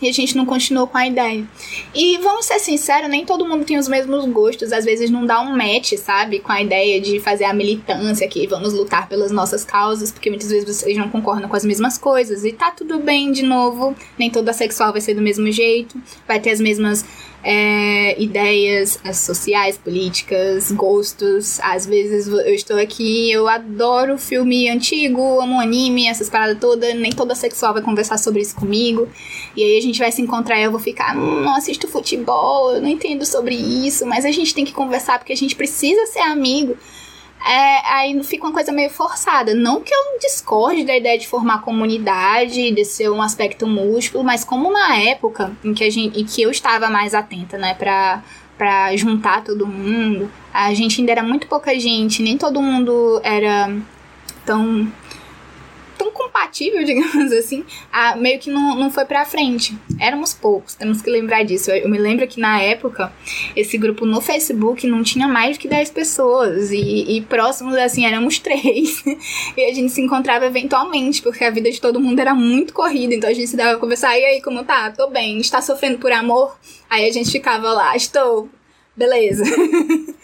E 0.00 0.08
a 0.08 0.12
gente 0.12 0.36
não 0.36 0.44
continuou 0.44 0.86
com 0.86 0.98
a 0.98 1.06
ideia. 1.06 1.44
E 1.94 2.18
vamos 2.18 2.44
ser 2.44 2.58
sinceros, 2.58 3.08
nem 3.08 3.24
todo 3.24 3.48
mundo 3.48 3.64
tem 3.64 3.78
os 3.78 3.88
mesmos 3.88 4.26
gostos. 4.26 4.72
Às 4.72 4.84
vezes 4.84 5.08
não 5.10 5.24
dá 5.24 5.40
um 5.40 5.56
match, 5.56 5.94
sabe? 5.94 6.38
Com 6.40 6.52
a 6.52 6.60
ideia 6.60 7.00
de 7.00 7.18
fazer 7.18 7.44
a 7.44 7.54
militância 7.54 8.26
aqui, 8.26 8.46
vamos 8.46 8.74
lutar 8.74 9.08
pelas 9.08 9.30
nossas 9.30 9.64
causas, 9.64 10.12
porque 10.12 10.28
muitas 10.28 10.50
vezes 10.50 10.66
vocês 10.66 10.96
não 10.98 11.08
concordam 11.08 11.48
com 11.48 11.56
as 11.56 11.64
mesmas 11.64 11.96
coisas. 11.96 12.44
E 12.44 12.52
tá 12.52 12.70
tudo 12.70 12.98
bem, 12.98 13.32
de 13.32 13.42
novo. 13.42 13.96
Nem 14.18 14.30
toda 14.30 14.52
sexual 14.52 14.92
vai 14.92 15.00
ser 15.00 15.14
do 15.14 15.22
mesmo 15.22 15.50
jeito. 15.50 16.00
Vai 16.28 16.40
ter 16.40 16.50
as 16.50 16.60
mesmas 16.60 17.04
é, 17.48 18.20
ideias 18.20 18.98
sociais, 19.14 19.78
políticas, 19.78 20.72
gostos. 20.72 21.60
Às 21.60 21.86
vezes 21.86 22.26
eu 22.26 22.52
estou 22.52 22.76
aqui, 22.76 23.30
eu 23.30 23.46
adoro 23.46 24.18
filme 24.18 24.68
antigo, 24.68 25.40
amo 25.40 25.60
anime, 25.60 26.08
essas 26.08 26.28
paradas 26.28 26.58
todas, 26.58 26.92
nem 26.96 27.12
toda 27.12 27.36
sexual 27.36 27.72
vai 27.72 27.82
conversar 27.82 28.18
sobre 28.18 28.42
isso 28.42 28.56
comigo. 28.56 29.08
E 29.56 29.62
aí 29.62 29.78
a 29.78 29.80
gente 29.80 30.00
vai 30.00 30.10
se 30.10 30.20
encontrar 30.20 30.58
e 30.58 30.64
eu 30.64 30.72
vou 30.72 30.80
ficar, 30.80 31.16
hum, 31.16 31.42
não 31.42 31.54
assisto 31.54 31.86
futebol, 31.86 32.72
eu 32.72 32.82
não 32.82 32.88
entendo 32.88 33.24
sobre 33.24 33.54
isso, 33.54 34.04
mas 34.04 34.24
a 34.24 34.32
gente 34.32 34.52
tem 34.52 34.64
que 34.64 34.72
conversar 34.72 35.20
porque 35.20 35.32
a 35.32 35.36
gente 35.36 35.54
precisa 35.54 36.04
ser 36.06 36.22
amigo 36.22 36.76
é, 37.44 37.94
aí 37.94 38.22
fica 38.24 38.44
uma 38.44 38.52
coisa 38.52 38.72
meio 38.72 38.90
forçada. 38.90 39.54
Não 39.54 39.80
que 39.80 39.92
eu 39.92 40.18
discorde 40.20 40.84
da 40.84 40.96
ideia 40.96 41.18
de 41.18 41.28
formar 41.28 41.62
comunidade, 41.62 42.70
de 42.72 42.84
ser 42.84 43.10
um 43.10 43.22
aspecto 43.22 43.66
músculo, 43.66 44.24
mas 44.24 44.44
como 44.44 44.72
na 44.72 44.96
época 44.96 45.52
em 45.64 45.72
que, 45.74 45.84
a 45.84 45.90
gente, 45.90 46.20
em 46.20 46.24
que 46.24 46.42
eu 46.42 46.50
estava 46.50 46.88
mais 46.88 47.14
atenta, 47.14 47.56
né, 47.56 47.74
pra, 47.74 48.22
pra 48.58 48.96
juntar 48.96 49.44
todo 49.44 49.66
mundo, 49.66 50.30
a 50.52 50.72
gente 50.74 51.00
ainda 51.00 51.12
era 51.12 51.22
muito 51.22 51.46
pouca 51.46 51.78
gente, 51.78 52.22
nem 52.22 52.36
todo 52.36 52.60
mundo 52.60 53.20
era 53.22 53.76
tão 54.44 54.90
tão 55.96 56.10
compatível, 56.10 56.82
digamos 56.84 57.32
assim, 57.32 57.64
a, 57.92 58.16
meio 58.16 58.38
que 58.38 58.50
não, 58.50 58.74
não 58.76 58.90
foi 58.90 59.04
pra 59.04 59.24
frente. 59.24 59.76
Éramos 59.98 60.34
poucos, 60.34 60.74
temos 60.74 61.02
que 61.02 61.10
lembrar 61.10 61.44
disso. 61.44 61.70
Eu, 61.70 61.84
eu, 61.84 61.88
me 61.88 61.98
lembro 61.98 62.26
que 62.26 62.40
na 62.40 62.60
época, 62.60 63.12
esse 63.54 63.76
grupo 63.78 64.04
no 64.04 64.20
Facebook 64.20 64.86
não 64.86 65.02
tinha 65.02 65.26
mais 65.26 65.58
que 65.58 65.68
10 65.68 65.90
pessoas, 65.90 66.70
e, 66.70 67.16
e 67.16 67.20
próximos, 67.22 67.74
assim, 67.76 68.06
éramos 68.06 68.38
três. 68.40 69.02
e 69.56 69.64
a 69.64 69.74
gente 69.74 69.92
se 69.92 70.00
encontrava 70.00 70.46
eventualmente, 70.46 71.22
porque 71.22 71.44
a 71.44 71.50
vida 71.50 71.70
de 71.70 71.80
todo 71.80 72.00
mundo 72.00 72.18
era 72.18 72.34
muito 72.34 72.72
corrida, 72.72 73.14
então 73.14 73.28
a 73.28 73.34
gente 73.34 73.48
se 73.48 73.56
dava 73.56 73.76
a 73.76 73.80
conversar, 73.80 74.18
e 74.18 74.24
aí, 74.24 74.42
como 74.42 74.64
tá? 74.64 74.90
Tô 74.90 75.08
bem, 75.08 75.38
está 75.38 75.60
sofrendo 75.60 75.98
por 75.98 76.12
amor? 76.12 76.56
Aí 76.88 77.08
a 77.08 77.12
gente 77.12 77.30
ficava 77.30 77.72
lá, 77.72 77.96
estou, 77.96 78.48
beleza. 78.96 79.44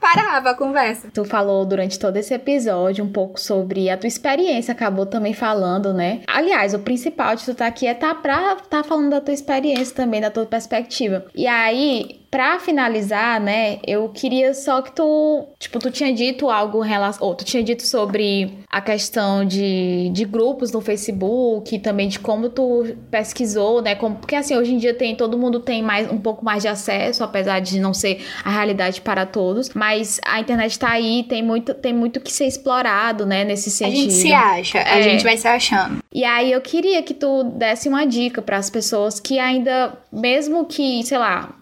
parava 0.00 0.50
a 0.50 0.54
conversa. 0.54 1.08
Tu 1.12 1.24
falou 1.24 1.64
durante 1.64 1.98
todo 1.98 2.16
esse 2.16 2.34
episódio 2.34 3.04
um 3.04 3.12
pouco 3.12 3.38
sobre 3.38 3.88
a 3.90 3.96
tua 3.96 4.08
experiência, 4.08 4.72
acabou 4.72 5.06
também 5.06 5.34
falando, 5.34 5.92
né? 5.92 6.22
Aliás, 6.26 6.74
o 6.74 6.80
principal 6.80 7.36
de 7.36 7.44
tu 7.44 7.52
estar 7.52 7.66
tá 7.66 7.68
aqui 7.68 7.86
é 7.86 7.94
tá 7.94 8.14
pra 8.14 8.56
tá 8.56 8.82
falando 8.82 9.10
da 9.10 9.20
tua 9.20 9.34
experiência 9.34 9.94
também, 9.94 10.20
da 10.20 10.30
tua 10.30 10.46
perspectiva. 10.46 11.26
E 11.34 11.46
aí, 11.46 12.19
Pra 12.30 12.60
finalizar, 12.60 13.40
né, 13.40 13.80
eu 13.84 14.08
queria 14.08 14.54
só 14.54 14.80
que 14.82 14.92
tu, 14.92 15.48
tipo, 15.58 15.80
tu 15.80 15.90
tinha 15.90 16.12
dito 16.12 16.48
algo 16.48 16.80
relação, 16.80 17.26
ou 17.26 17.34
tu 17.34 17.44
tinha 17.44 17.60
dito 17.60 17.84
sobre 17.84 18.58
a 18.70 18.80
questão 18.80 19.44
de, 19.44 20.10
de 20.12 20.24
grupos 20.24 20.70
no 20.70 20.80
Facebook, 20.80 21.76
também 21.80 22.08
de 22.08 22.20
como 22.20 22.48
tu 22.48 22.86
pesquisou, 23.10 23.82
né, 23.82 23.96
como, 23.96 24.14
porque 24.14 24.36
assim, 24.36 24.56
hoje 24.56 24.72
em 24.72 24.78
dia 24.78 24.94
tem, 24.94 25.16
todo 25.16 25.36
mundo 25.36 25.58
tem 25.58 25.82
mais, 25.82 26.08
um 26.08 26.18
pouco 26.18 26.44
mais 26.44 26.62
de 26.62 26.68
acesso, 26.68 27.24
apesar 27.24 27.58
de 27.58 27.80
não 27.80 27.92
ser 27.92 28.24
a 28.44 28.50
realidade 28.50 29.00
para 29.00 29.26
todos, 29.26 29.70
mas 29.74 30.20
a 30.24 30.38
internet 30.38 30.78
tá 30.78 30.90
aí, 30.90 31.24
tem 31.24 31.42
muito, 31.42 31.74
tem 31.74 31.92
muito 31.92 32.20
que 32.20 32.32
ser 32.32 32.46
explorado, 32.46 33.26
né, 33.26 33.42
nesse 33.42 33.72
sentido. 33.72 33.98
A 33.98 34.02
gente 34.02 34.12
se 34.12 34.32
acha, 34.32 34.78
é. 34.78 34.92
a 34.92 35.02
gente 35.02 35.24
vai 35.24 35.36
se 35.36 35.48
achando. 35.48 35.98
E 36.12 36.24
aí 36.24 36.52
eu 36.52 36.60
queria 36.60 37.02
que 37.02 37.14
tu 37.14 37.42
desse 37.42 37.88
uma 37.88 38.04
dica 38.06 38.40
para 38.40 38.56
as 38.56 38.70
pessoas 38.70 39.18
que 39.18 39.38
ainda, 39.38 39.98
mesmo 40.12 40.64
que, 40.64 41.02
sei 41.02 41.18
lá, 41.18 41.56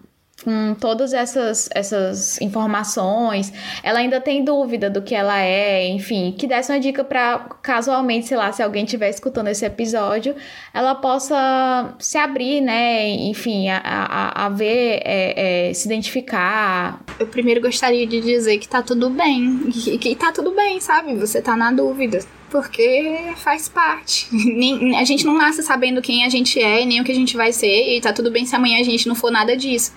com 0.49 0.73
todas 0.73 1.13
essas, 1.13 1.69
essas 1.75 2.41
informações, 2.41 3.53
ela 3.83 3.99
ainda 3.99 4.19
tem 4.19 4.43
dúvida 4.43 4.89
do 4.89 4.99
que 4.99 5.13
ela 5.13 5.39
é, 5.39 5.87
enfim, 5.87 6.33
que 6.35 6.47
desse 6.47 6.71
uma 6.71 6.79
dica 6.79 7.03
para 7.03 7.37
casualmente, 7.61 8.25
sei 8.27 8.35
lá, 8.35 8.51
se 8.51 8.63
alguém 8.63 8.83
estiver 8.83 9.11
escutando 9.11 9.47
esse 9.49 9.63
episódio, 9.63 10.35
ela 10.73 10.95
possa 10.95 11.93
se 11.99 12.17
abrir, 12.17 12.61
né, 12.61 13.07
enfim, 13.09 13.69
a, 13.69 13.79
a, 13.83 14.45
a 14.47 14.49
ver, 14.49 15.01
é, 15.05 15.67
é, 15.69 15.73
se 15.75 15.85
identificar. 15.85 16.99
Eu 17.19 17.27
primeiro 17.27 17.61
gostaria 17.61 18.07
de 18.07 18.19
dizer 18.19 18.57
que 18.57 18.67
tá 18.67 18.81
tudo 18.81 19.07
bem, 19.11 19.69
que, 19.71 19.99
que 19.99 20.15
tá 20.15 20.31
tudo 20.31 20.49
bem, 20.55 20.79
sabe? 20.79 21.13
Você 21.13 21.43
tá 21.43 21.55
na 21.55 21.71
dúvida 21.71 22.21
porque 22.49 23.33
faz 23.37 23.69
parte. 23.69 24.27
Nem, 24.33 24.97
a 24.97 25.03
gente 25.03 25.23
não 25.25 25.37
nasce 25.37 25.61
sabendo 25.61 26.01
quem 26.01 26.25
a 26.25 26.29
gente 26.29 26.59
é, 26.59 26.83
nem 26.85 26.99
o 26.99 27.03
que 27.03 27.11
a 27.11 27.15
gente 27.15 27.37
vai 27.37 27.53
ser, 27.53 27.97
e 27.97 28.01
tá 28.01 28.11
tudo 28.11 28.31
bem 28.31 28.47
se 28.47 28.55
amanhã 28.55 28.79
a 28.79 28.83
gente 28.83 29.07
não 29.07 29.13
for 29.13 29.31
nada 29.31 29.55
disso. 29.55 29.93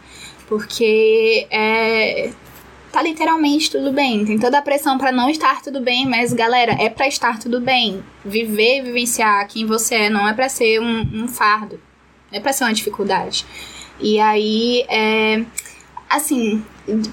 Porque 0.53 1.46
é, 1.50 2.30
tá 2.92 3.00
literalmente 3.00 3.70
tudo 3.70 3.90
bem. 3.90 4.22
Tem 4.26 4.38
toda 4.38 4.59
a 4.59 4.62
pressão 4.62 4.98
para 4.98 5.11
não 5.11 5.30
estar 5.30 5.62
tudo 5.62 5.80
bem, 5.80 6.07
mas 6.07 6.34
galera, 6.34 6.72
é 6.78 6.90
para 6.90 7.09
estar 7.09 7.38
tudo 7.38 7.59
bem. 7.59 8.05
Viver 8.22 8.82
vivenciar 8.82 9.48
quem 9.48 9.64
você 9.64 9.94
é 9.94 10.11
não 10.11 10.28
é 10.28 10.34
para 10.34 10.50
ser 10.50 10.78
um, 10.78 11.24
um, 11.24 11.26
fardo, 11.26 11.80
é 12.30 12.38
para 12.38 12.53
ser 12.53 12.64
uma 12.64 12.74
dificuldade. 12.74 13.46
E 13.98 14.20
aí, 14.20 14.84
é, 14.90 15.42
assim, 16.11 16.62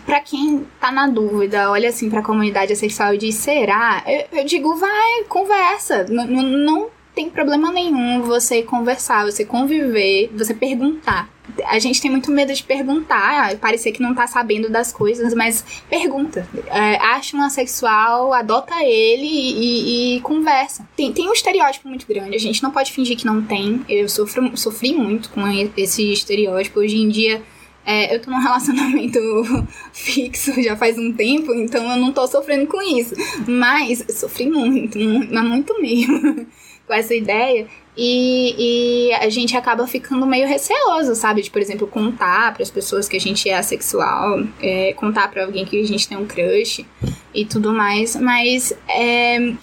para 0.05 0.19
quem 0.19 0.67
tá 0.77 0.91
na 0.91 1.07
dúvida, 1.07 1.71
olha 1.71 1.87
assim 1.87 2.09
pra 2.09 2.21
comunidade 2.21 2.75
sexual 2.75 3.13
e 3.13 3.19
diz: 3.19 3.35
será? 3.35 4.03
Eu, 4.05 4.39
eu 4.39 4.43
digo, 4.43 4.75
vai, 4.75 5.23
conversa. 5.29 6.05
N 6.09 6.43
não 6.65 6.89
tem 7.15 7.29
problema 7.29 7.71
nenhum 7.71 8.21
você 8.21 8.63
conversar, 8.63 9.25
você 9.25 9.45
conviver, 9.45 10.29
você 10.33 10.53
perguntar 10.53 11.29
a 11.65 11.79
gente 11.79 12.01
tem 12.01 12.11
muito 12.11 12.31
medo 12.31 12.53
de 12.53 12.63
perguntar, 12.63 13.55
parecer 13.57 13.91
que 13.91 14.01
não 14.01 14.13
tá 14.13 14.27
sabendo 14.27 14.69
das 14.69 14.91
coisas, 14.91 15.33
mas 15.33 15.63
pergunta. 15.89 16.47
É, 16.67 16.95
acha 16.97 17.35
um 17.35 17.41
assexual, 17.41 18.33
adota 18.33 18.75
ele 18.83 19.27
e, 19.27 20.17
e, 20.17 20.21
conversa. 20.21 20.87
Tem, 20.95 21.11
tem 21.11 21.27
um 21.29 21.33
estereótipo 21.33 21.87
muito 21.87 22.07
grande, 22.07 22.35
a 22.35 22.39
gente 22.39 22.61
não 22.61 22.71
pode 22.71 22.91
fingir 22.91 23.17
que 23.17 23.25
não 23.25 23.41
tem. 23.41 23.83
Eu 23.89 24.07
sofro, 24.07 24.55
sofri 24.55 24.93
muito 24.93 25.29
com 25.29 25.41
esse 25.77 26.11
estereótipo. 26.11 26.79
Hoje 26.79 26.97
em 26.97 27.09
dia. 27.09 27.41
É, 27.85 28.13
eu 28.13 28.21
tô 28.21 28.29
num 28.29 28.39
relacionamento 28.39 29.19
fixo 29.91 30.61
já 30.61 30.75
faz 30.75 30.99
um 30.99 31.11
tempo, 31.11 31.51
então 31.55 31.89
eu 31.89 31.97
não 31.97 32.11
tô 32.11 32.27
sofrendo 32.27 32.67
com 32.67 32.79
isso. 32.81 33.15
Mas 33.47 34.05
sofri 34.11 34.47
muito, 34.47 34.99
muito, 34.99 35.33
muito 35.33 35.81
mesmo 35.81 36.45
com 36.89 36.93
essa 36.95 37.13
ideia. 37.13 37.67
E, 37.95 38.55
e, 38.57 39.13
a 39.13 39.29
gente 39.29 39.55
acaba 39.55 39.85
ficando 39.85 40.25
meio 40.25 40.47
receoso, 40.47 41.13
sabe? 41.13 41.43
De, 41.43 41.51
por 41.51 41.61
exemplo, 41.61 41.85
contar 41.85 42.51
para 42.53 42.63
as 42.63 42.71
pessoas 42.71 43.07
que 43.07 43.15
a 43.15 43.19
gente 43.19 43.47
é 43.47 43.55
assexual, 43.55 44.43
é, 44.59 44.93
contar 44.93 45.29
para 45.29 45.45
alguém 45.45 45.65
que 45.65 45.79
a 45.79 45.85
gente 45.85 46.07
tem 46.07 46.17
um 46.17 46.25
crush 46.25 46.83
e 47.31 47.45
tudo 47.45 47.71
mais. 47.71 48.15
Mas 48.15 48.73
é, 48.87 49.53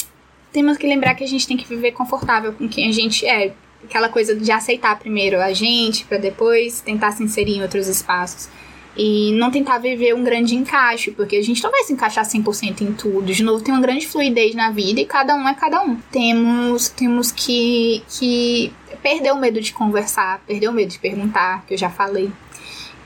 temos 0.52 0.78
que 0.78 0.86
lembrar 0.86 1.16
que 1.16 1.24
a 1.24 1.26
gente 1.26 1.48
tem 1.48 1.56
que 1.56 1.66
viver 1.66 1.90
confortável 1.92 2.52
com 2.52 2.68
quem 2.68 2.88
a 2.88 2.92
gente 2.92 3.26
é. 3.26 3.52
Aquela 3.82 4.08
coisa 4.08 4.36
de 4.36 4.52
aceitar 4.52 4.96
primeiro 4.98 5.40
a 5.40 5.52
gente, 5.52 6.04
para 6.04 6.18
depois 6.18 6.80
tentar 6.80 7.10
se 7.10 7.24
inserir 7.24 7.56
em 7.56 7.62
outros 7.62 7.88
espaços 7.88 8.48
e 8.96 9.32
não 9.32 9.50
tentar 9.50 9.78
viver 9.78 10.14
um 10.14 10.24
grande 10.24 10.54
encaixe, 10.54 11.10
porque 11.10 11.36
a 11.36 11.42
gente 11.42 11.62
não 11.62 11.70
vai 11.70 11.82
se 11.82 11.92
encaixar 11.92 12.24
100% 12.24 12.80
em 12.80 12.92
tudo. 12.92 13.32
De 13.32 13.42
novo, 13.42 13.62
tem 13.62 13.74
uma 13.74 13.80
grande 13.80 14.06
fluidez 14.06 14.54
na 14.54 14.70
vida 14.70 15.00
e 15.00 15.04
cada 15.04 15.34
um 15.34 15.46
é 15.46 15.54
cada 15.54 15.82
um. 15.82 15.96
Temos, 16.10 16.88
temos 16.88 17.30
que, 17.30 18.02
que 18.08 18.72
perder 19.02 19.32
o 19.32 19.36
medo 19.36 19.60
de 19.60 19.72
conversar, 19.72 20.40
perder 20.46 20.68
o 20.68 20.72
medo 20.72 20.90
de 20.90 20.98
perguntar, 20.98 21.64
que 21.66 21.74
eu 21.74 21.78
já 21.78 21.90
falei. 21.90 22.30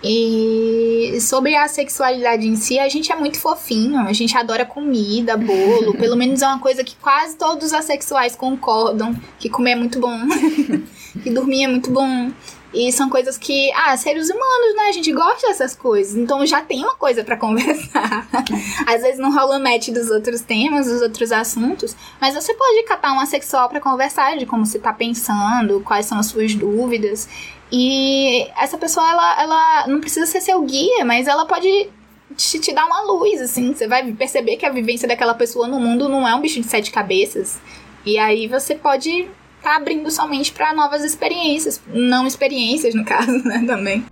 E 0.02 1.18
sobre 1.20 1.54
a 1.54 1.68
sexualidade 1.68 2.46
em 2.46 2.56
si, 2.56 2.78
a 2.78 2.88
gente 2.88 3.12
é 3.12 3.16
muito 3.16 3.38
fofinho, 3.38 3.98
a 3.98 4.12
gente 4.14 4.34
adora 4.36 4.64
comida, 4.64 5.36
bolo, 5.36 5.94
pelo 5.94 6.16
menos 6.16 6.40
é 6.40 6.46
uma 6.46 6.58
coisa 6.58 6.82
que 6.82 6.96
quase 6.96 7.36
todos 7.36 7.66
os 7.66 7.72
assexuais 7.74 8.34
concordam, 8.34 9.14
que 9.38 9.50
comer 9.50 9.72
é 9.72 9.76
muito 9.76 10.00
bom, 10.00 10.18
que 11.22 11.28
dormir 11.28 11.64
é 11.64 11.68
muito 11.68 11.90
bom, 11.90 12.30
e 12.72 12.92
são 12.92 13.10
coisas 13.10 13.36
que, 13.36 13.72
ah, 13.72 13.96
seres 13.96 14.30
humanos, 14.30 14.76
né? 14.76 14.82
A 14.88 14.92
gente 14.92 15.12
gosta 15.12 15.48
dessas 15.48 15.74
coisas. 15.74 16.16
Então 16.16 16.44
já 16.46 16.60
tem 16.60 16.82
uma 16.82 16.94
coisa 16.94 17.24
para 17.24 17.36
conversar. 17.38 18.28
Às 18.86 19.02
vezes 19.02 19.18
não 19.18 19.32
rola 19.32 19.58
match 19.58 19.88
dos 19.88 20.08
outros 20.10 20.40
temas, 20.40 20.86
dos 20.86 21.02
outros 21.02 21.32
assuntos. 21.32 21.96
Mas 22.20 22.34
você 22.34 22.54
pode 22.54 22.82
catar 22.84 23.12
uma 23.12 23.26
sexual 23.26 23.68
para 23.68 23.80
conversar 23.80 24.36
de 24.36 24.46
como 24.46 24.64
você 24.64 24.78
tá 24.78 24.92
pensando, 24.92 25.80
quais 25.80 26.06
são 26.06 26.18
as 26.18 26.26
suas 26.26 26.54
dúvidas. 26.54 27.28
E 27.72 28.48
essa 28.56 28.78
pessoa, 28.78 29.08
ela, 29.08 29.42
ela 29.42 29.86
não 29.88 30.00
precisa 30.00 30.26
ser 30.26 30.40
seu 30.40 30.60
guia, 30.62 31.04
mas 31.04 31.26
ela 31.26 31.46
pode 31.46 31.88
te, 32.36 32.58
te 32.58 32.72
dar 32.72 32.86
uma 32.86 33.02
luz, 33.02 33.40
assim. 33.40 33.74
Você 33.74 33.88
vai 33.88 34.12
perceber 34.12 34.56
que 34.56 34.66
a 34.66 34.70
vivência 34.70 35.08
daquela 35.08 35.34
pessoa 35.34 35.66
no 35.66 35.80
mundo 35.80 36.08
não 36.08 36.26
é 36.26 36.34
um 36.34 36.40
bicho 36.40 36.60
de 36.60 36.68
sete 36.68 36.92
cabeças. 36.92 37.60
E 38.04 38.16
aí 38.18 38.46
você 38.46 38.74
pode 38.74 39.28
tá 39.62 39.76
abrindo 39.76 40.10
somente 40.10 40.52
para 40.52 40.74
novas 40.74 41.04
experiências, 41.04 41.80
não 41.86 42.26
experiências 42.26 42.94
no 42.94 43.04
caso, 43.04 43.32
né, 43.44 43.62
também. 43.66 44.04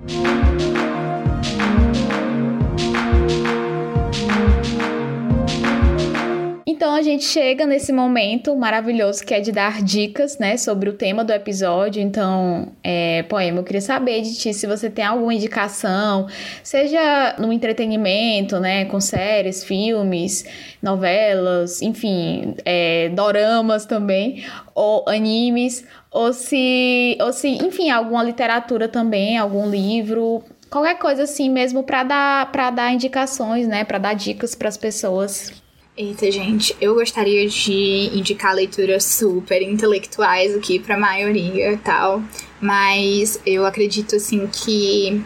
Então 6.78 6.94
a 6.94 7.02
gente 7.02 7.24
chega 7.24 7.66
nesse 7.66 7.92
momento 7.92 8.54
maravilhoso 8.54 9.26
que 9.26 9.34
é 9.34 9.40
de 9.40 9.50
dar 9.50 9.82
dicas, 9.82 10.38
né, 10.38 10.56
sobre 10.56 10.88
o 10.88 10.92
tema 10.92 11.24
do 11.24 11.32
episódio. 11.32 12.00
Então, 12.00 12.68
é, 12.84 13.24
Poema, 13.24 13.58
eu 13.58 13.64
queria 13.64 13.80
saber 13.80 14.22
de 14.22 14.38
ti 14.38 14.54
se 14.54 14.64
você 14.64 14.88
tem 14.88 15.04
alguma 15.04 15.34
indicação, 15.34 16.28
seja 16.62 17.34
no 17.36 17.52
entretenimento, 17.52 18.60
né, 18.60 18.84
com 18.84 19.00
séries, 19.00 19.64
filmes, 19.64 20.44
novelas, 20.80 21.82
enfim, 21.82 22.54
é, 22.64 23.08
doramas 23.08 23.84
também, 23.84 24.44
ou 24.72 25.02
animes, 25.08 25.84
ou 26.12 26.32
se, 26.32 27.18
ou 27.20 27.32
se, 27.32 27.48
enfim, 27.48 27.90
alguma 27.90 28.22
literatura 28.22 28.86
também, 28.86 29.36
algum 29.36 29.68
livro, 29.68 30.44
qualquer 30.70 30.96
coisa 30.96 31.24
assim 31.24 31.50
mesmo 31.50 31.82
para 31.82 32.04
dar 32.04 32.52
para 32.52 32.70
dar 32.70 32.92
indicações, 32.92 33.66
né, 33.66 33.82
para 33.82 33.98
dar 33.98 34.14
dicas 34.14 34.54
para 34.54 34.68
as 34.68 34.76
pessoas. 34.76 35.66
Eita, 35.98 36.30
gente, 36.30 36.76
eu 36.80 36.94
gostaria 36.94 37.48
de 37.48 38.16
indicar 38.16 38.54
leituras 38.54 39.02
super 39.02 39.60
intelectuais 39.60 40.54
aqui 40.54 40.78
para 40.78 40.94
a 40.94 40.98
maioria 40.98 41.72
e 41.72 41.76
tal, 41.76 42.22
mas 42.60 43.40
eu 43.44 43.66
acredito 43.66 44.14
assim 44.14 44.46
que 44.46 45.20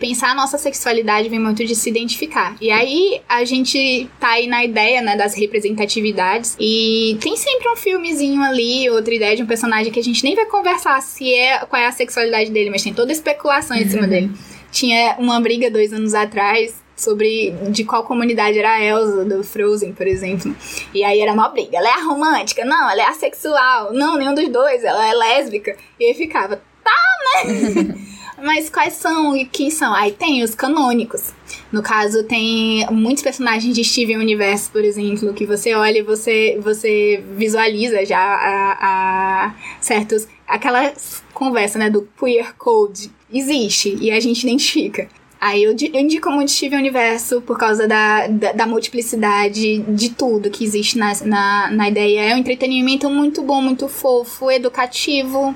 pensar 0.00 0.30
a 0.30 0.34
nossa 0.34 0.56
sexualidade 0.56 1.28
vem 1.28 1.38
muito 1.38 1.62
de 1.62 1.74
se 1.74 1.90
identificar. 1.90 2.56
E 2.58 2.70
aí 2.70 3.20
a 3.28 3.44
gente 3.44 4.08
tá 4.18 4.30
aí 4.30 4.46
na 4.46 4.64
ideia, 4.64 5.02
né, 5.02 5.14
das 5.14 5.34
representatividades. 5.34 6.56
E 6.58 7.18
tem 7.20 7.36
sempre 7.36 7.68
um 7.68 7.76
filmezinho 7.76 8.42
ali, 8.42 8.88
outra 8.88 9.14
ideia 9.14 9.36
de 9.36 9.42
um 9.42 9.46
personagem 9.46 9.92
que 9.92 10.00
a 10.00 10.04
gente 10.04 10.24
nem 10.24 10.34
vai 10.34 10.46
conversar 10.46 11.02
se 11.02 11.34
é 11.34 11.58
qual 11.66 11.82
é 11.82 11.86
a 11.86 11.92
sexualidade 11.92 12.50
dele, 12.50 12.70
mas 12.70 12.82
tem 12.82 12.94
toda 12.94 13.12
especulação 13.12 13.76
em 13.76 13.86
cima 13.86 14.04
uhum. 14.04 14.08
dele. 14.08 14.30
Tinha 14.72 15.16
uma 15.18 15.38
briga 15.38 15.70
dois 15.70 15.92
anos 15.92 16.14
atrás 16.14 16.85
sobre 16.96 17.50
de 17.70 17.84
qual 17.84 18.04
comunidade 18.04 18.58
era 18.58 18.72
a 18.72 18.82
Elsa 18.82 19.24
do 19.24 19.44
Frozen, 19.44 19.92
por 19.92 20.06
exemplo. 20.06 20.54
E 20.94 21.04
aí 21.04 21.20
era 21.20 21.32
uma 21.32 21.48
briga. 21.48 21.76
Ela 21.76 21.88
é 21.88 21.92
a 21.92 22.04
romântica? 22.04 22.64
Não, 22.64 22.90
ela 22.90 23.02
é 23.02 23.06
assexual. 23.06 23.92
Não, 23.92 24.16
nenhum 24.16 24.34
dos 24.34 24.48
dois. 24.48 24.82
Ela 24.82 25.08
é 25.08 25.12
lésbica. 25.12 25.76
E 26.00 26.06
aí 26.06 26.14
ficava, 26.14 26.60
tá, 26.82 27.44
né? 27.44 27.94
Mas 28.42 28.68
quais 28.68 28.94
são 28.94 29.34
e 29.34 29.46
quem 29.46 29.70
são? 29.70 29.94
Aí 29.94 30.12
tem 30.12 30.42
os 30.42 30.54
canônicos. 30.54 31.32
No 31.72 31.82
caso, 31.82 32.22
tem 32.24 32.86
muitos 32.90 33.22
personagens 33.22 33.74
de 33.74 33.82
Steven 33.82 34.18
Universe, 34.18 34.68
por 34.70 34.84
exemplo, 34.84 35.32
que 35.32 35.46
você 35.46 35.74
olha 35.74 35.98
e 35.98 36.02
você, 36.02 36.58
você 36.62 37.22
visualiza 37.34 38.04
já 38.04 38.18
a, 38.20 38.76
a 38.80 39.54
certos. 39.80 40.28
Aquela 40.46 40.92
conversa, 41.32 41.78
né, 41.78 41.90
do 41.90 42.08
queer 42.18 42.54
code 42.56 43.10
existe 43.32 43.96
e 44.00 44.10
a 44.10 44.20
gente 44.20 44.44
identifica. 44.44 45.08
Aí 45.46 45.62
eu, 45.62 45.76
eu 45.92 46.00
indico 46.00 46.28
muito 46.28 46.50
Steven 46.50 46.76
Universo 46.76 47.40
por 47.40 47.56
causa 47.56 47.86
da, 47.86 48.26
da, 48.26 48.52
da, 48.52 48.66
multiplicidade 48.66 49.78
de 49.78 50.10
tudo 50.10 50.50
que 50.50 50.64
existe 50.64 50.98
na, 50.98 51.12
na, 51.24 51.70
na 51.70 51.88
ideia. 51.88 52.32
É 52.32 52.34
um 52.34 52.38
entretenimento 52.38 53.08
muito 53.08 53.44
bom, 53.44 53.62
muito 53.62 53.88
fofo, 53.88 54.50
educativo, 54.50 55.54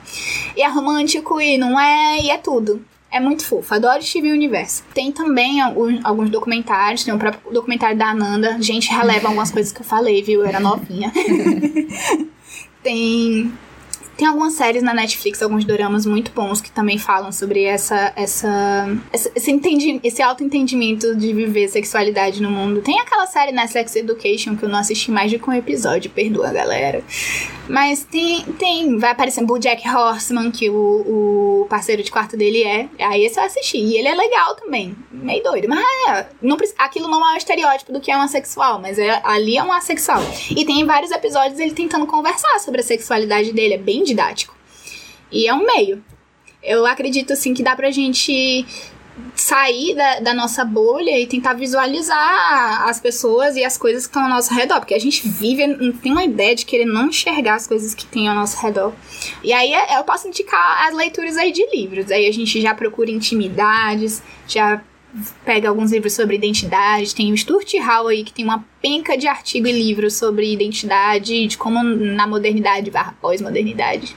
e 0.56 0.62
é 0.62 0.68
romântico, 0.68 1.40
e 1.40 1.58
não 1.58 1.78
é, 1.78 2.20
e 2.20 2.30
é 2.30 2.38
tudo. 2.38 2.84
É 3.10 3.18
muito 3.18 3.44
fofo, 3.44 3.74
adoro 3.74 4.00
Steven 4.00 4.32
Universo. 4.32 4.84
Tem 4.94 5.10
também 5.10 5.60
alguns, 5.60 5.98
alguns 6.04 6.30
documentários, 6.30 7.02
tem 7.02 7.12
o 7.12 7.18
próprio 7.18 7.52
documentário 7.52 7.98
da 7.98 8.10
Ananda. 8.10 8.62
Gente, 8.62 8.88
releva 8.90 9.26
algumas 9.26 9.50
coisas 9.50 9.72
que 9.72 9.80
eu 9.80 9.84
falei, 9.84 10.22
viu? 10.22 10.42
Eu 10.42 10.46
era 10.46 10.60
novinha. 10.60 11.12
tem 12.80 13.52
tem 14.20 14.28
algumas 14.28 14.52
séries 14.52 14.82
na 14.82 14.92
Netflix, 14.92 15.42
alguns 15.42 15.64
doramas 15.64 16.04
muito 16.04 16.30
bons 16.32 16.60
que 16.60 16.70
também 16.70 16.98
falam 16.98 17.32
sobre 17.32 17.64
essa, 17.64 18.12
essa, 18.14 18.86
esse, 19.34 19.50
entendi, 19.50 19.98
esse 20.04 20.20
auto-entendimento 20.20 21.16
de 21.16 21.32
viver 21.32 21.68
sexualidade 21.68 22.42
no 22.42 22.50
mundo. 22.50 22.82
Tem 22.82 23.00
aquela 23.00 23.26
série 23.26 23.50
na 23.50 23.66
Sex 23.66 23.96
Education 23.96 24.56
que 24.56 24.62
eu 24.62 24.68
não 24.68 24.78
assisti 24.78 25.10
mais 25.10 25.30
de 25.30 25.40
um 25.42 25.52
episódio, 25.54 26.10
perdoa 26.10 26.52
galera. 26.52 27.02
Mas 27.70 28.02
tem, 28.02 28.42
tem 28.58 28.98
vai 28.98 29.12
aparecendo 29.12 29.52
o 29.52 29.58
Jack 29.58 29.88
Horseman, 29.88 30.50
que 30.50 30.68
o, 30.68 31.62
o 31.62 31.66
parceiro 31.70 32.02
de 32.02 32.10
quarto 32.10 32.36
dele 32.36 32.64
é. 32.64 32.88
Aí 32.98 33.24
esse 33.24 33.38
eu 33.38 33.44
assisti. 33.44 33.78
E 33.78 33.96
ele 33.96 34.08
é 34.08 34.14
legal 34.14 34.56
também. 34.56 34.94
Meio 35.12 35.42
doido. 35.42 35.68
Mas 35.68 35.84
é, 36.08 36.26
não, 36.42 36.56
aquilo 36.76 37.08
não 37.08 37.24
é 37.24 37.34
um 37.34 37.36
estereótipo 37.36 37.92
do 37.92 38.00
que 38.00 38.10
é 38.10 38.16
um 38.16 38.22
assexual, 38.22 38.80
mas 38.80 38.98
é, 38.98 39.20
ali 39.24 39.56
é 39.56 39.62
um 39.62 39.72
assexual. 39.72 40.20
E 40.50 40.64
tem 40.64 40.84
vários 40.84 41.12
episódios 41.12 41.60
ele 41.60 41.70
tentando 41.70 42.06
conversar 42.06 42.58
sobre 42.58 42.80
a 42.80 42.84
sexualidade 42.84 43.52
dele. 43.52 43.74
É 43.74 43.78
bem 43.78 44.02
didático. 44.10 44.54
E 45.30 45.46
é 45.46 45.54
um 45.54 45.64
meio. 45.64 46.02
Eu 46.62 46.84
acredito, 46.86 47.32
assim, 47.32 47.54
que 47.54 47.62
dá 47.62 47.74
pra 47.74 47.90
gente 47.90 48.66
sair 49.34 49.94
da, 49.94 50.20
da, 50.20 50.34
nossa 50.34 50.64
bolha 50.64 51.18
e 51.18 51.26
tentar 51.26 51.52
visualizar 51.52 52.88
as 52.88 53.00
pessoas 53.00 53.56
e 53.56 53.64
as 53.64 53.76
coisas 53.76 54.04
que 54.06 54.10
estão 54.10 54.22
ao 54.22 54.28
nosso 54.28 54.52
redor. 54.54 54.78
Porque 54.80 54.94
a 54.94 54.98
gente 54.98 55.26
vive, 55.26 55.92
tem 56.02 56.12
uma 56.12 56.24
ideia 56.24 56.54
de 56.54 56.64
querer 56.64 56.84
não 56.84 57.08
enxergar 57.08 57.54
as 57.54 57.66
coisas 57.66 57.94
que 57.94 58.06
tem 58.06 58.28
ao 58.28 58.34
nosso 58.34 58.60
redor. 58.60 58.92
E 59.42 59.52
aí 59.52 59.72
é, 59.72 59.98
eu 59.98 60.04
posso 60.04 60.28
indicar 60.28 60.86
as 60.86 60.94
leituras 60.94 61.36
aí 61.36 61.52
de 61.52 61.64
livros. 61.74 62.10
Aí 62.10 62.26
a 62.26 62.32
gente 62.32 62.60
já 62.60 62.74
procura 62.74 63.10
intimidades, 63.10 64.22
já 64.46 64.82
pega 65.44 65.68
alguns 65.68 65.92
livros 65.92 66.12
sobre 66.12 66.36
identidade. 66.36 67.14
Tem 67.14 67.32
o 67.32 67.36
Stuart 67.36 67.72
Hall 67.74 68.08
aí, 68.08 68.24
que 68.24 68.32
tem 68.32 68.44
uma 68.44 68.64
penca 68.80 69.16
de 69.16 69.26
artigo 69.26 69.66
e 69.66 69.72
livros 69.72 70.16
sobre 70.16 70.52
identidade, 70.52 71.46
de 71.46 71.58
como 71.58 71.82
na 71.82 72.26
modernidade 72.26 72.90
barra 72.90 73.14
pós-modernidade. 73.20 74.16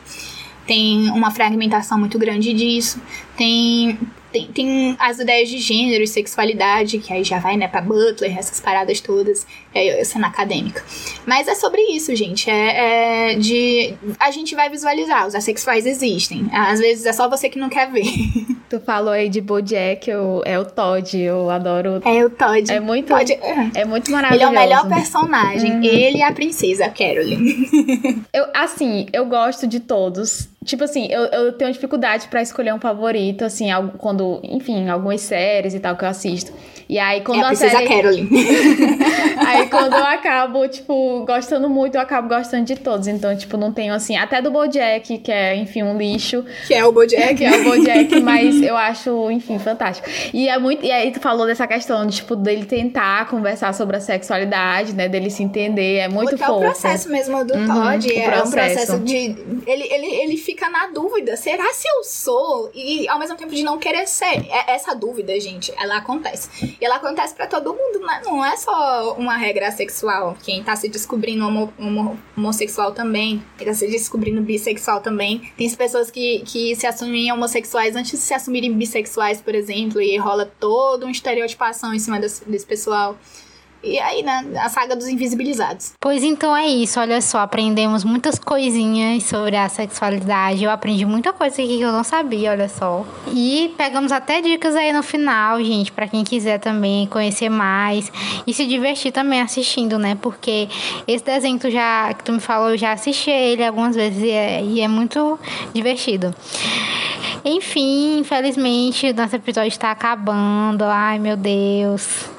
Tem 0.66 1.10
uma 1.10 1.32
fragmentação 1.32 1.98
muito 2.00 2.18
grande 2.18 2.54
disso. 2.54 3.02
Tem 3.38 3.98
tem, 4.34 4.48
tem 4.48 4.96
as 5.00 5.20
ideias 5.20 5.48
de 5.48 5.60
gênero 5.60 6.04
e 6.04 6.08
sexualidade, 6.08 6.98
que 6.98 7.14
aí 7.14 7.24
já 7.24 7.38
vai, 7.38 7.56
né, 7.56 7.68
pra 7.68 7.82
Butler, 7.82 8.36
essas 8.36 8.60
paradas 8.60 9.00
todas, 9.00 9.46
é, 9.74 10.04
cena 10.04 10.28
acadêmica. 10.28 10.84
Mas 11.26 11.48
é 11.48 11.56
sobre 11.56 11.82
isso, 11.82 12.16
gente. 12.16 12.50
É, 12.50 13.32
é, 13.32 13.36
de. 13.36 13.94
A 14.20 14.32
gente 14.32 14.56
vai 14.56 14.70
visualizar, 14.70 15.28
os 15.28 15.36
assexuais 15.36 15.86
existem. 15.86 16.48
Às 16.52 16.80
vezes 16.80 17.06
é 17.06 17.14
só 17.14 17.30
você 17.30 17.50
que 17.50 17.60
não 17.60 17.70
quer 17.70 17.92
ver. 17.92 18.04
Tu 18.70 18.80
falou 18.80 19.14
aí 19.14 19.30
de 19.30 19.40
Bojack, 19.40 20.10
eu, 20.10 20.42
é 20.46 20.58
o 20.58 20.66
Todd, 20.66 21.16
eu 21.16 21.48
adoro. 21.52 22.02
É 22.04 22.26
o 22.26 22.30
Todd. 22.30 22.72
É 22.72 22.80
muito, 22.80 23.10
Todd, 23.10 23.32
é. 23.32 23.82
é 23.82 23.86
muito 23.86 24.10
maravilhoso. 24.12 24.52
Ele 24.52 24.58
é 24.58 24.60
o 24.60 24.64
melhor 24.64 24.90
personagem. 24.90 25.74
Uhum. 25.74 25.84
Ele 25.84 26.18
e 26.18 26.24
a 26.24 26.32
princesa, 26.32 26.90
Carolyn. 26.90 27.68
eu, 28.34 28.48
assim, 28.52 29.06
eu 29.14 29.28
gosto 29.28 29.68
de 29.68 29.80
todos. 29.80 30.50
Tipo 30.66 30.86
assim, 30.86 31.08
eu, 31.12 31.26
eu 31.26 31.54
tenho 31.54 31.72
dificuldade 31.72 32.28
para 32.30 32.42
escolher 32.42 32.74
um 32.74 32.80
favorito, 32.80 33.46
assim, 33.46 33.68
quando, 34.00 34.40
enfim, 34.44 34.90
algumas 34.90 35.22
séries 35.22 35.76
e 35.76 35.80
tal 35.80 35.96
que 35.96 36.04
eu 36.04 36.10
assisto. 36.10 36.52
E 36.88 37.00
aí 37.00 37.22
quando 37.22 37.42
é 37.42 37.46
a, 37.46 37.50
a 37.50 37.56
série... 37.56 37.88
Carolyn. 37.88 38.28
aí 39.46 39.68
quando 39.70 39.94
eu 39.94 40.06
acabo, 40.06 40.68
tipo, 40.68 41.26
gostando 41.26 41.70
muito, 41.70 41.96
eu 41.96 42.02
acabo 42.02 42.28
gostando 42.28 42.66
de 42.66 42.76
todos. 42.76 43.08
Então, 43.08 43.36
tipo, 43.36 43.58
não 43.58 43.72
tenho 43.72 43.94
assim, 43.94 44.16
até 44.16 44.42
do 44.42 44.52
BoJack, 44.52 45.18
que 45.20 45.32
é, 45.32 45.56
enfim, 45.56 45.84
um 45.84 45.98
lixo. 45.98 46.44
Que 46.68 46.74
é 46.74 46.86
o 46.86 46.92
BoJack. 46.92 47.36
que 47.36 47.46
é 47.46 47.52
o 47.52 47.64
BoJack, 47.64 48.20
mas 48.22 48.62
eu 48.62 48.76
acho, 48.76 49.32
enfim, 49.32 49.60
fantástico. 49.60 50.08
E 50.34 50.48
é 50.48 50.58
muito, 50.58 50.86
e 50.86 50.92
aí 50.92 51.12
tu 51.12 51.20
falou 51.20 51.46
dessa 51.46 51.68
questão 51.68 52.06
de, 52.06 52.18
tipo, 52.18 52.36
dele 52.36 52.66
tentar 52.66 53.28
conversar 53.28 53.74
sobre 53.74 53.98
a 53.98 54.00
sexualidade, 54.00 54.94
né, 54.94 55.08
dele 55.08 55.30
se 55.30 55.44
entender, 55.44 55.98
é 55.98 56.08
muito 56.08 56.32
Porque 56.32 56.46
fofo. 56.46 56.64
É 56.64 56.68
o 56.68 56.72
processo 56.72 57.10
mesmo 57.10 57.46
do 57.46 57.54
uhum, 57.54 57.68
Todd, 57.68 58.14
é 58.14 58.30
processo. 58.30 58.48
um 58.48 58.52
processo 58.52 59.00
de 59.00 59.14
ele, 59.66 59.88
ele, 59.92 60.06
ele 60.06 60.38
fica 60.38 60.70
na 60.70 60.88
dúvida, 60.88 61.36
será 61.36 61.72
se 61.74 61.88
eu 61.88 62.04
sou? 62.04 62.72
E 62.74 63.08
ao 63.08 63.20
mesmo 63.20 63.36
tempo 63.36 63.54
de 63.54 63.64
não 63.64 63.78
querer 63.78 64.08
ser. 64.08 64.46
É, 64.50 64.74
essa 64.74 64.94
dúvida, 64.94 65.38
gente, 65.40 65.74
ela 65.78 65.98
acontece. 65.98 66.73
E 66.80 66.86
ela 66.86 66.96
acontece 66.96 67.34
para 67.34 67.48
todo 67.48 67.74
mundo, 67.74 68.00
né? 68.00 68.22
não 68.26 68.46
é 68.46 68.56
só 68.56 69.14
uma 69.14 69.38
regra 69.38 69.72
sexual. 69.72 70.38
Quem 70.44 70.64
tá 70.64 70.76
se 70.76 70.88
descobrindo 70.90 71.46
homo, 71.46 71.74
homo, 71.78 72.20
homossexual 72.38 72.92
também, 72.92 73.44
quem 73.58 73.68
tá 73.68 73.74
se 73.74 73.88
descobrindo 73.88 74.42
bissexual 74.42 75.02
também. 75.02 75.52
Tem 75.58 75.70
pessoas 75.76 76.12
que, 76.12 76.40
que 76.46 76.76
se 76.76 76.86
assumem 76.86 77.32
homossexuais 77.32 77.96
antes 77.96 78.12
de 78.12 78.18
se 78.18 78.34
assumirem 78.34 78.74
bissexuais, 78.74 79.42
por 79.42 79.56
exemplo, 79.56 80.02
e 80.02 80.18
rola 80.18 80.52
toda 80.60 81.06
uma 81.06 81.12
estereotipação 81.12 81.94
em 81.94 82.00
cima 82.00 82.20
desse, 82.20 82.46
desse 82.46 82.66
pessoal. 82.66 83.18
E 83.84 84.00
aí, 84.00 84.24
né, 84.24 84.46
a 84.56 84.70
saga 84.70 84.96
dos 84.96 85.08
invisibilizados. 85.08 85.94
Pois 86.00 86.24
então 86.24 86.56
é 86.56 86.66
isso, 86.66 87.00
olha 87.00 87.20
só, 87.20 87.40
aprendemos 87.40 88.06
muitas 88.06 88.40
coisinhas 88.40 89.24
sobre 89.24 89.58
a 89.58 89.68
sexualidade. 89.68 90.64
Eu 90.64 90.72
aprendi 90.72 91.06
muita 91.06 91.34
coisa 91.34 91.62
aqui 91.62 91.78
que 91.78 91.82
eu 91.82 91.92
não 91.92 92.04
sabia, 92.04 92.52
olha 92.52 92.70
só. 92.70 93.06
E 93.28 93.74
pegamos 93.78 94.14
até 94.14 94.40
dicas 94.42 94.74
aí 94.76 94.94
no 94.94 95.04
final, 95.04 95.62
gente, 95.62 95.92
para 95.92 96.08
quem 96.08 96.24
quiser 96.24 96.60
também 96.60 97.08
conhecer 97.08 97.50
mais 97.50 98.10
e 98.48 98.54
se 98.54 98.66
divertir 98.66 99.12
também 99.12 99.42
assistindo, 99.42 100.00
né? 100.00 100.18
Porque 100.22 100.70
esse 101.06 101.26
desenho 101.26 101.60
tu, 101.60 101.70
já, 101.70 102.14
que 102.14 102.24
tu 102.24 102.32
me 102.32 102.40
falou, 102.40 102.70
eu 102.70 102.78
já 102.78 102.94
assisti 102.94 103.32
ele 103.32 103.66
algumas 103.66 103.98
vezes 103.98 104.24
e 104.24 104.30
é, 104.30 104.64
e 104.64 104.80
é 104.80 104.88
muito 104.88 105.38
divertido. 105.74 106.34
Enfim, 107.44 108.20
infelizmente, 108.20 109.12
nosso 109.12 109.36
episódio 109.36 109.68
está 109.68 109.92
acabando. 109.92 110.86
Ai, 110.86 111.20
meu 111.20 111.36
Deus. 111.36 112.30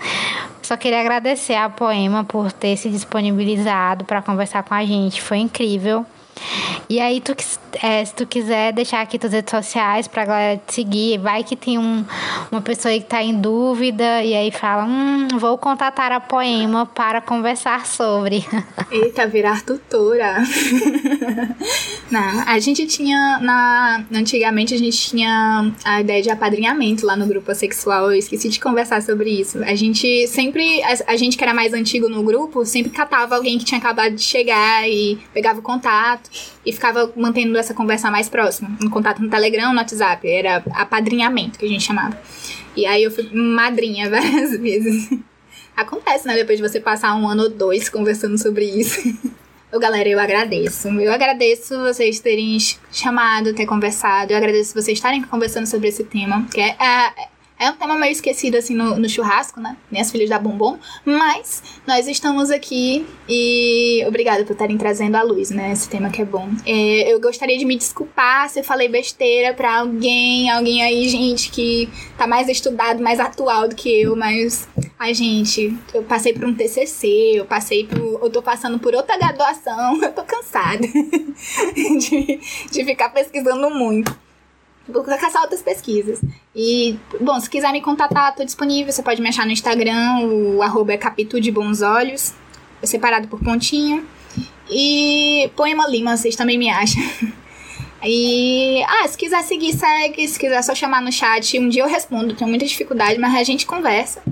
Só 0.65 0.79
queria 0.79 1.01
agradecer 1.01 1.57
a 1.57 1.69
Poema 1.69 2.25
por 2.25 2.51
ter 2.51 2.75
se 2.79 2.89
disponibilizado 2.89 4.03
para 4.07 4.23
conversar 4.23 4.63
com 4.63 4.73
a 4.73 4.83
gente. 4.83 5.21
Foi 5.21 5.37
incrível. 5.37 6.07
E 6.89 7.01
aí, 7.01 7.21
tu, 7.21 7.35
é, 7.83 8.05
se 8.05 8.15
tu 8.15 8.27
quiser 8.27 8.73
deixar 8.73 9.01
aqui 9.01 9.19
tuas 9.19 9.33
redes 9.33 9.51
sociais 9.51 10.07
pra 10.07 10.25
galera 10.25 10.61
te 10.67 10.75
seguir, 10.75 11.19
vai 11.19 11.43
que 11.43 11.57
tem 11.57 11.79
um, 11.79 12.05
uma 12.51 12.61
pessoa 12.61 12.93
aí 12.93 13.01
que 13.01 13.07
tá 13.07 13.23
em 13.23 13.41
dúvida 13.41 14.23
e 14.23 14.35
aí 14.35 14.51
fala, 14.51 14.85
hum, 14.85 15.29
vou 15.39 15.57
contatar 15.57 16.13
a 16.13 16.21
Poema 16.21 16.87
para 16.87 17.21
conversar 17.21 17.87
sobre. 17.87 18.45
Eita, 18.91 19.27
virar 19.27 19.65
tutora. 19.65 20.37
Não, 22.11 22.45
a 22.47 22.59
gente 22.59 22.87
tinha, 22.87 23.39
na, 23.41 24.05
antigamente 24.13 24.75
a 24.75 24.79
gente 24.79 25.11
tinha 25.11 25.73
a 25.85 26.01
ideia 26.01 26.23
de 26.23 26.31
apadrinhamento 26.31 27.07
lá 27.07 27.17
no 27.17 27.27
grupo 27.27 27.55
sexual, 27.55 28.13
eu 28.13 28.19
esqueci 28.19 28.49
de 28.49 28.61
conversar 28.61 29.03
sobre 29.03 29.31
isso. 29.31 29.63
A 29.65 29.75
gente 29.75 30.27
sempre, 30.29 30.83
a, 30.83 31.13
a 31.13 31.17
gente 31.17 31.37
que 31.37 31.43
era 31.43 31.55
mais 31.55 31.73
antigo 31.73 32.09
no 32.09 32.23
grupo, 32.23 32.65
sempre 32.65 32.91
catava 32.91 33.35
alguém 33.37 33.59
que 33.59 33.65
tinha 33.65 33.79
acabado 33.79 34.15
de 34.15 34.23
chegar 34.23 34.89
e 34.89 35.19
pegava 35.33 35.59
o 35.59 35.63
contato 35.63 36.24
e 36.65 36.73
ficava 36.73 37.13
mantendo 37.17 37.57
essa 37.57 37.75
conversa 37.75 38.11
mais 38.11 38.29
próxima, 38.29 38.77
no 38.81 38.91
contato 38.91 39.23
no 39.23 39.31
Telegram, 39.31 39.73
no 39.73 39.79
WhatsApp, 39.79 40.29
era 40.29 40.63
apadrinhamento 40.73 41.59
que 41.59 41.67
a 41.67 41.69
gente 41.69 41.85
chamava. 41.85 42.19
E 42.77 42.87
aí 42.87 43.03
eu 43.03 43.11
fui 43.11 43.29
madrinha 43.33 44.09
várias 44.11 44.59
vezes. 44.59 45.11
Acontece, 45.77 46.27
né? 46.27 46.35
Depois 46.37 46.59
de 46.59 46.69
você 46.69 46.81
passar 46.81 47.15
um 47.15 47.29
ano 47.29 47.45
ou 47.45 47.51
dois 47.51 47.89
conversando 47.89 48.39
sobre 48.39 48.65
isso. 48.65 49.01
Ô, 49.73 49.79
galera, 49.79 50.09
eu 50.09 50.21
agradeço. 50.21 50.89
Eu 50.89 51.13
agradeço 51.13 51.77
vocês 51.81 52.21
terem 52.21 52.57
chamado, 52.93 53.53
ter 53.55 53.67
conversado. 53.67 54.33
Eu 54.33 54.37
agradeço 54.37 54.73
vocês 54.73 54.99
estarem 54.99 55.23
conversando 55.23 55.67
sobre 55.67 55.89
esse 55.89 56.05
tema, 56.05 56.47
que 56.53 56.61
é, 56.61 56.77
é 56.81 57.34
é 57.59 57.71
um 57.71 57.77
tema 57.77 57.97
meio 57.97 58.13
esquecido, 58.13 58.57
assim, 58.57 58.75
no, 58.75 58.97
no 58.97 59.09
churrasco, 59.09 59.61
né? 59.61 59.77
Minhas 59.91 60.11
filhas 60.11 60.29
da 60.29 60.39
Bombom. 60.39 60.77
Mas 61.05 61.63
nós 61.87 62.09
estamos 62.09 62.51
aqui 62.51 63.07
e 63.29 64.05
obrigada 64.07 64.45
por 64.45 64.53
estarem 64.53 64.77
trazendo 64.77 65.17
à 65.17 65.23
luz, 65.23 65.51
né? 65.51 65.73
Esse 65.73 65.89
tema 65.89 66.11
que 66.11 66.21
é 66.21 66.25
bom. 66.25 66.49
É, 66.67 67.13
eu 67.13 67.21
gostaria 67.21 67.57
de 67.57 67.65
me 67.65 67.77
desculpar 67.77 68.49
se 68.51 68.61
eu 68.61 68.65
falei 68.65 68.89
besteira 68.89 69.55
pra 69.55 69.79
alguém, 69.79 70.51
alguém 70.51 70.83
aí, 70.83 71.09
gente, 71.09 71.51
que 71.51 71.89
tá 72.19 72.27
mais 72.27 72.49
estudado, 72.49 73.03
mais 73.03 73.21
atual 73.21 73.69
do 73.69 73.77
que 73.77 74.03
eu, 74.03 74.17
mas. 74.17 74.69
Ai, 74.99 75.15
gente, 75.15 75.77
eu 75.93 76.03
passei 76.03 76.33
por 76.33 76.45
um 76.45 76.55
TCC, 76.55 77.35
eu 77.35 77.45
passei 77.45 77.87
por. 77.87 78.25
Eu 78.25 78.31
tô 78.31 78.43
passando 78.43 78.79
por 78.79 78.95
outra 78.95 79.17
graduação, 79.17 80.03
eu 80.03 80.13
tô 80.13 80.25
cansada 80.25 80.81
de, 80.85 82.41
de 82.71 82.85
ficar 82.85 83.11
pesquisando 83.11 83.71
muito. 83.71 84.24
Vou 84.89 85.03
caçar 85.03 85.43
outras 85.43 85.63
pesquisas. 85.63 86.21
E, 86.55 86.99
bom, 87.21 87.41
se 87.41 87.49
quiser 87.49 87.73
me 87.73 87.81
contatar, 87.81 88.35
tô 88.35 88.45
disponível. 88.45 88.93
Você 88.93 89.03
pode 89.03 89.21
me 89.23 89.29
achar 89.29 89.47
no 89.47 89.53
Instagram, 89.53 90.21
o 90.21 90.63
arroba 90.63 90.93
é 90.93 90.99
capítulo 90.99 91.41
de 91.41 91.51
bons 91.51 91.81
olhos, 91.81 92.35
separado 92.83 93.29
por 93.29 93.41
pontinha. 93.41 94.05
E 94.71 95.51
Poema 95.57 95.89
Lima, 95.89 96.17
vocês 96.17 96.37
também 96.37 96.59
me 96.59 96.69
acham. 96.69 97.03
E, 98.07 98.85
ah, 98.87 99.09
se 99.09 99.17
quiser 99.17 99.43
seguir, 99.43 99.73
segue. 99.73 100.29
Se 100.29 100.39
quiser 100.39 100.63
só 100.63 100.75
chamar 100.75 101.01
no 101.01 101.11
chat, 101.11 101.59
um 101.59 101.71
dia 101.71 101.83
eu 101.83 101.89
respondo. 101.89 102.35
Tenho 102.35 102.51
muita 102.51 102.67
dificuldade, 102.67 103.19
mas 103.19 103.35
a 103.35 103.43
gente 103.43 103.65
conversa. 103.65 104.23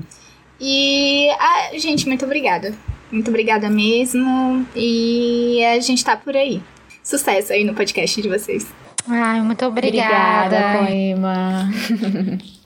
E, 0.61 1.30
ah, 1.38 1.70
gente, 1.78 2.07
muito 2.07 2.24
obrigada. 2.26 2.74
Muito 3.11 3.28
obrigada 3.28 3.70
mesmo. 3.70 4.66
E 4.76 5.64
a 5.64 5.80
gente 5.80 6.05
tá 6.05 6.16
por 6.16 6.36
aí. 6.36 6.62
Sucesso 7.03 7.53
aí 7.53 7.64
no 7.64 7.74
podcast 7.74 8.20
de 8.20 8.28
vocês. 8.28 8.66
Ai, 9.09 9.40
muito 9.42 9.64
obrigada. 9.66 10.57
Obrigada, 10.57 10.78
poema. 10.86 11.68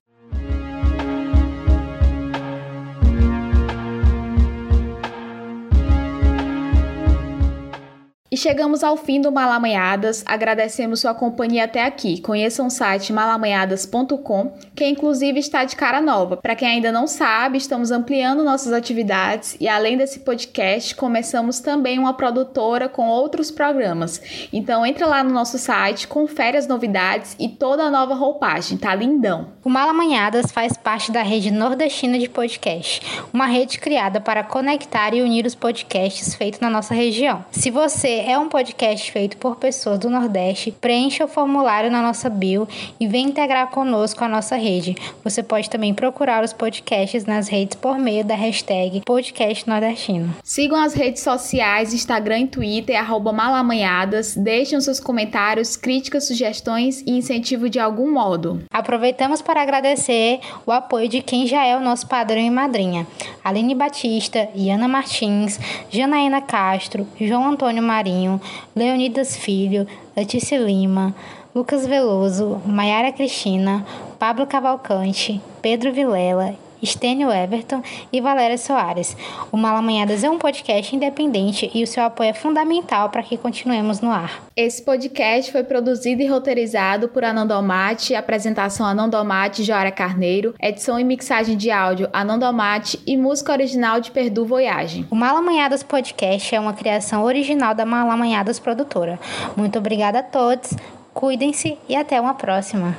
E 8.37 8.39
chegamos 8.39 8.85
ao 8.85 8.99
fim 8.99 9.19
do 9.19 9.33
Malamanhadas. 9.33 10.23
Agradecemos 10.27 11.01
sua 11.01 11.15
companhia 11.15 11.65
até 11.65 11.83
aqui. 11.83 12.21
Conheçam 12.21 12.67
o 12.67 12.71
site 12.71 13.11
malamanhadas.com, 13.11 14.53
que 14.75 14.85
inclusive 14.85 15.41
está 15.41 15.65
de 15.65 15.75
cara 15.75 16.03
nova. 16.03 16.37
Para 16.37 16.55
quem 16.55 16.69
ainda 16.69 16.93
não 16.93 17.07
sabe, 17.07 17.57
estamos 17.57 17.91
ampliando 17.91 18.45
nossas 18.45 18.75
atividades 18.75 19.57
e 19.59 19.67
além 19.67 19.97
desse 19.97 20.19
podcast, 20.19 20.95
começamos 20.97 21.61
também 21.61 21.99
uma 21.99 22.13
produtora 22.13 22.91
com 22.91 23.09
outros 23.09 23.51
programas. 23.51 24.21
Então 24.53 24.85
entra 24.85 25.07
lá 25.07 25.25
no 25.25 25.31
nosso 25.31 25.57
site, 25.57 26.07
confere 26.07 26.59
as 26.59 26.67
novidades 26.67 27.35
e 27.41 27.49
toda 27.49 27.85
a 27.85 27.91
nova 27.91 28.15
roupagem, 28.15 28.77
tá 28.77 28.95
lindão. 28.95 29.47
O 29.65 29.71
Malamanhadas 29.71 30.53
faz 30.53 30.77
parte 30.77 31.11
da 31.11 31.23
rede 31.23 31.51
nordestina 31.51 32.19
de 32.19 32.29
podcast, 32.29 33.01
uma 33.33 33.47
rede 33.47 33.79
criada 33.79 34.21
para 34.21 34.45
conectar 34.45 35.15
e 35.15 35.23
unir 35.23 35.47
os 35.47 35.55
podcasts 35.55 36.35
feitos 36.35 36.61
na 36.61 36.69
nossa 36.69 36.93
região. 36.93 37.43
Se 37.51 37.71
você 37.71 38.26
é 38.27 38.37
um 38.37 38.49
podcast 38.49 39.13
feito 39.13 39.37
por 39.37 39.55
pessoas 39.55 40.01
do 40.01 40.11
Nordeste. 40.11 40.73
Preencha 40.73 41.25
o 41.25 41.29
formulário 41.29 41.93
na 41.93 42.03
nossa 42.03 42.29
bio 42.29 42.67
e 42.99 43.07
vem 43.07 43.27
integrar 43.27 43.71
conosco 43.71 44.25
a 44.25 44.29
nossa 44.29 44.57
rede. 44.57 44.97
Você 45.23 45.45
pode 45.45 45.71
também 45.71 45.95
procurar 45.95 46.43
os 46.43 46.53
podcasts 46.53 47.25
nas 47.25 47.47
redes 47.47 47.77
por 47.77 47.97
meio 47.97 48.25
da 48.25 48.35
hashtag 48.35 49.03
Podcast 49.07 49.69
Nordestino. 49.69 50.35
Sigam 50.43 50.77
as 50.77 50.93
redes 50.93 51.23
sociais, 51.23 51.95
Instagram 51.95 52.41
e 52.41 52.47
Twitter, 52.49 52.99
arroba 52.99 53.33
malamanhadas. 53.33 54.35
Deixem 54.35 54.81
seus 54.81 54.99
comentários, 54.99 55.77
críticas, 55.77 56.27
sugestões 56.27 57.03
e 57.07 57.13
incentivo 57.13 57.71
de 57.71 57.79
algum 57.79 58.11
modo. 58.11 58.61
Aproveitamos 58.73 59.41
para 59.41 59.63
agradecer 59.63 60.41
o 60.67 60.73
apoio 60.73 61.09
de 61.09 61.23
quem 61.23 61.47
já 61.47 61.65
é 61.65 61.77
o 61.77 61.81
nosso 61.81 62.09
padrão 62.09 62.41
e 62.41 62.51
madrinha. 62.51 63.07
Aline 63.45 63.77
Batista, 63.77 64.49
Iana 64.53 64.89
Martins, 64.89 65.61
Janaína 65.91 66.41
Castro, 66.41 67.07
João 67.21 67.51
Antônio 67.51 67.85
Marinho, 67.85 68.16
Marinho, 68.17 68.41
Leonidas 68.75 69.37
Filho, 69.37 69.87
Letícia 70.17 70.59
Lima, 70.59 71.15
Lucas 71.55 71.87
Veloso, 71.87 72.61
Maiara 72.65 73.13
Cristina, 73.13 73.87
Pablo 74.19 74.47
Cavalcante, 74.47 75.41
Pedro 75.61 75.93
Vilela 75.93 76.57
Estênio 76.87 77.31
Everton 77.31 77.83
e 78.13 78.21
Valéria 78.21 78.57
Soares. 78.57 79.17
O 79.51 79.57
Malamanhadas 79.57 80.23
é 80.23 80.31
um 80.31 80.39
podcast 80.39 80.95
independente 80.95 81.71
e 81.75 81.83
o 81.83 81.87
seu 81.87 82.05
apoio 82.05 82.31
é 82.31 82.33
fundamental 82.33 83.11
para 83.11 83.23
que 83.23 83.37
continuemos 83.37 84.01
no 84.01 84.11
ar. 84.11 84.43
Esse 84.57 84.83
podcast 84.83 85.51
foi 85.51 85.65
produzido 85.65 86.23
e 86.23 86.27
roteirizado 86.27 87.09
por 87.09 87.25
Anando 87.25 87.53
Almaty, 87.53 88.15
apresentação 88.15 88.87
Anando 88.87 89.17
Almaty 89.17 89.63
e 89.63 89.65
Joara 89.65 89.91
Carneiro, 89.91 90.55
edição 90.61 90.99
e 90.99 91.05
mixagem 91.05 91.57
de 91.57 91.71
áudio 91.71 92.09
Anando 92.13 92.45
Almaty 92.45 93.01
e 93.07 93.17
música 93.17 93.53
original 93.53 94.01
de 94.01 94.11
Perdu 94.11 94.47
Voyage. 94.47 95.05
O 95.11 95.17
Malamanhadas 95.17 95.83
Podcast 95.83 96.55
é 96.55 96.61
uma 96.61 96.73
criação 96.73 97.25
original 97.25 97.75
da 97.75 97.85
Malamanhadas 97.85 98.59
Produtora. 98.59 99.19
Muito 99.57 99.79
obrigada 99.79 100.21
a 100.21 100.23
todos, 100.23 100.71
cuidem-se 101.13 101.77
e 101.89 101.97
até 101.97 102.21
uma 102.21 102.35
próxima. 102.35 102.97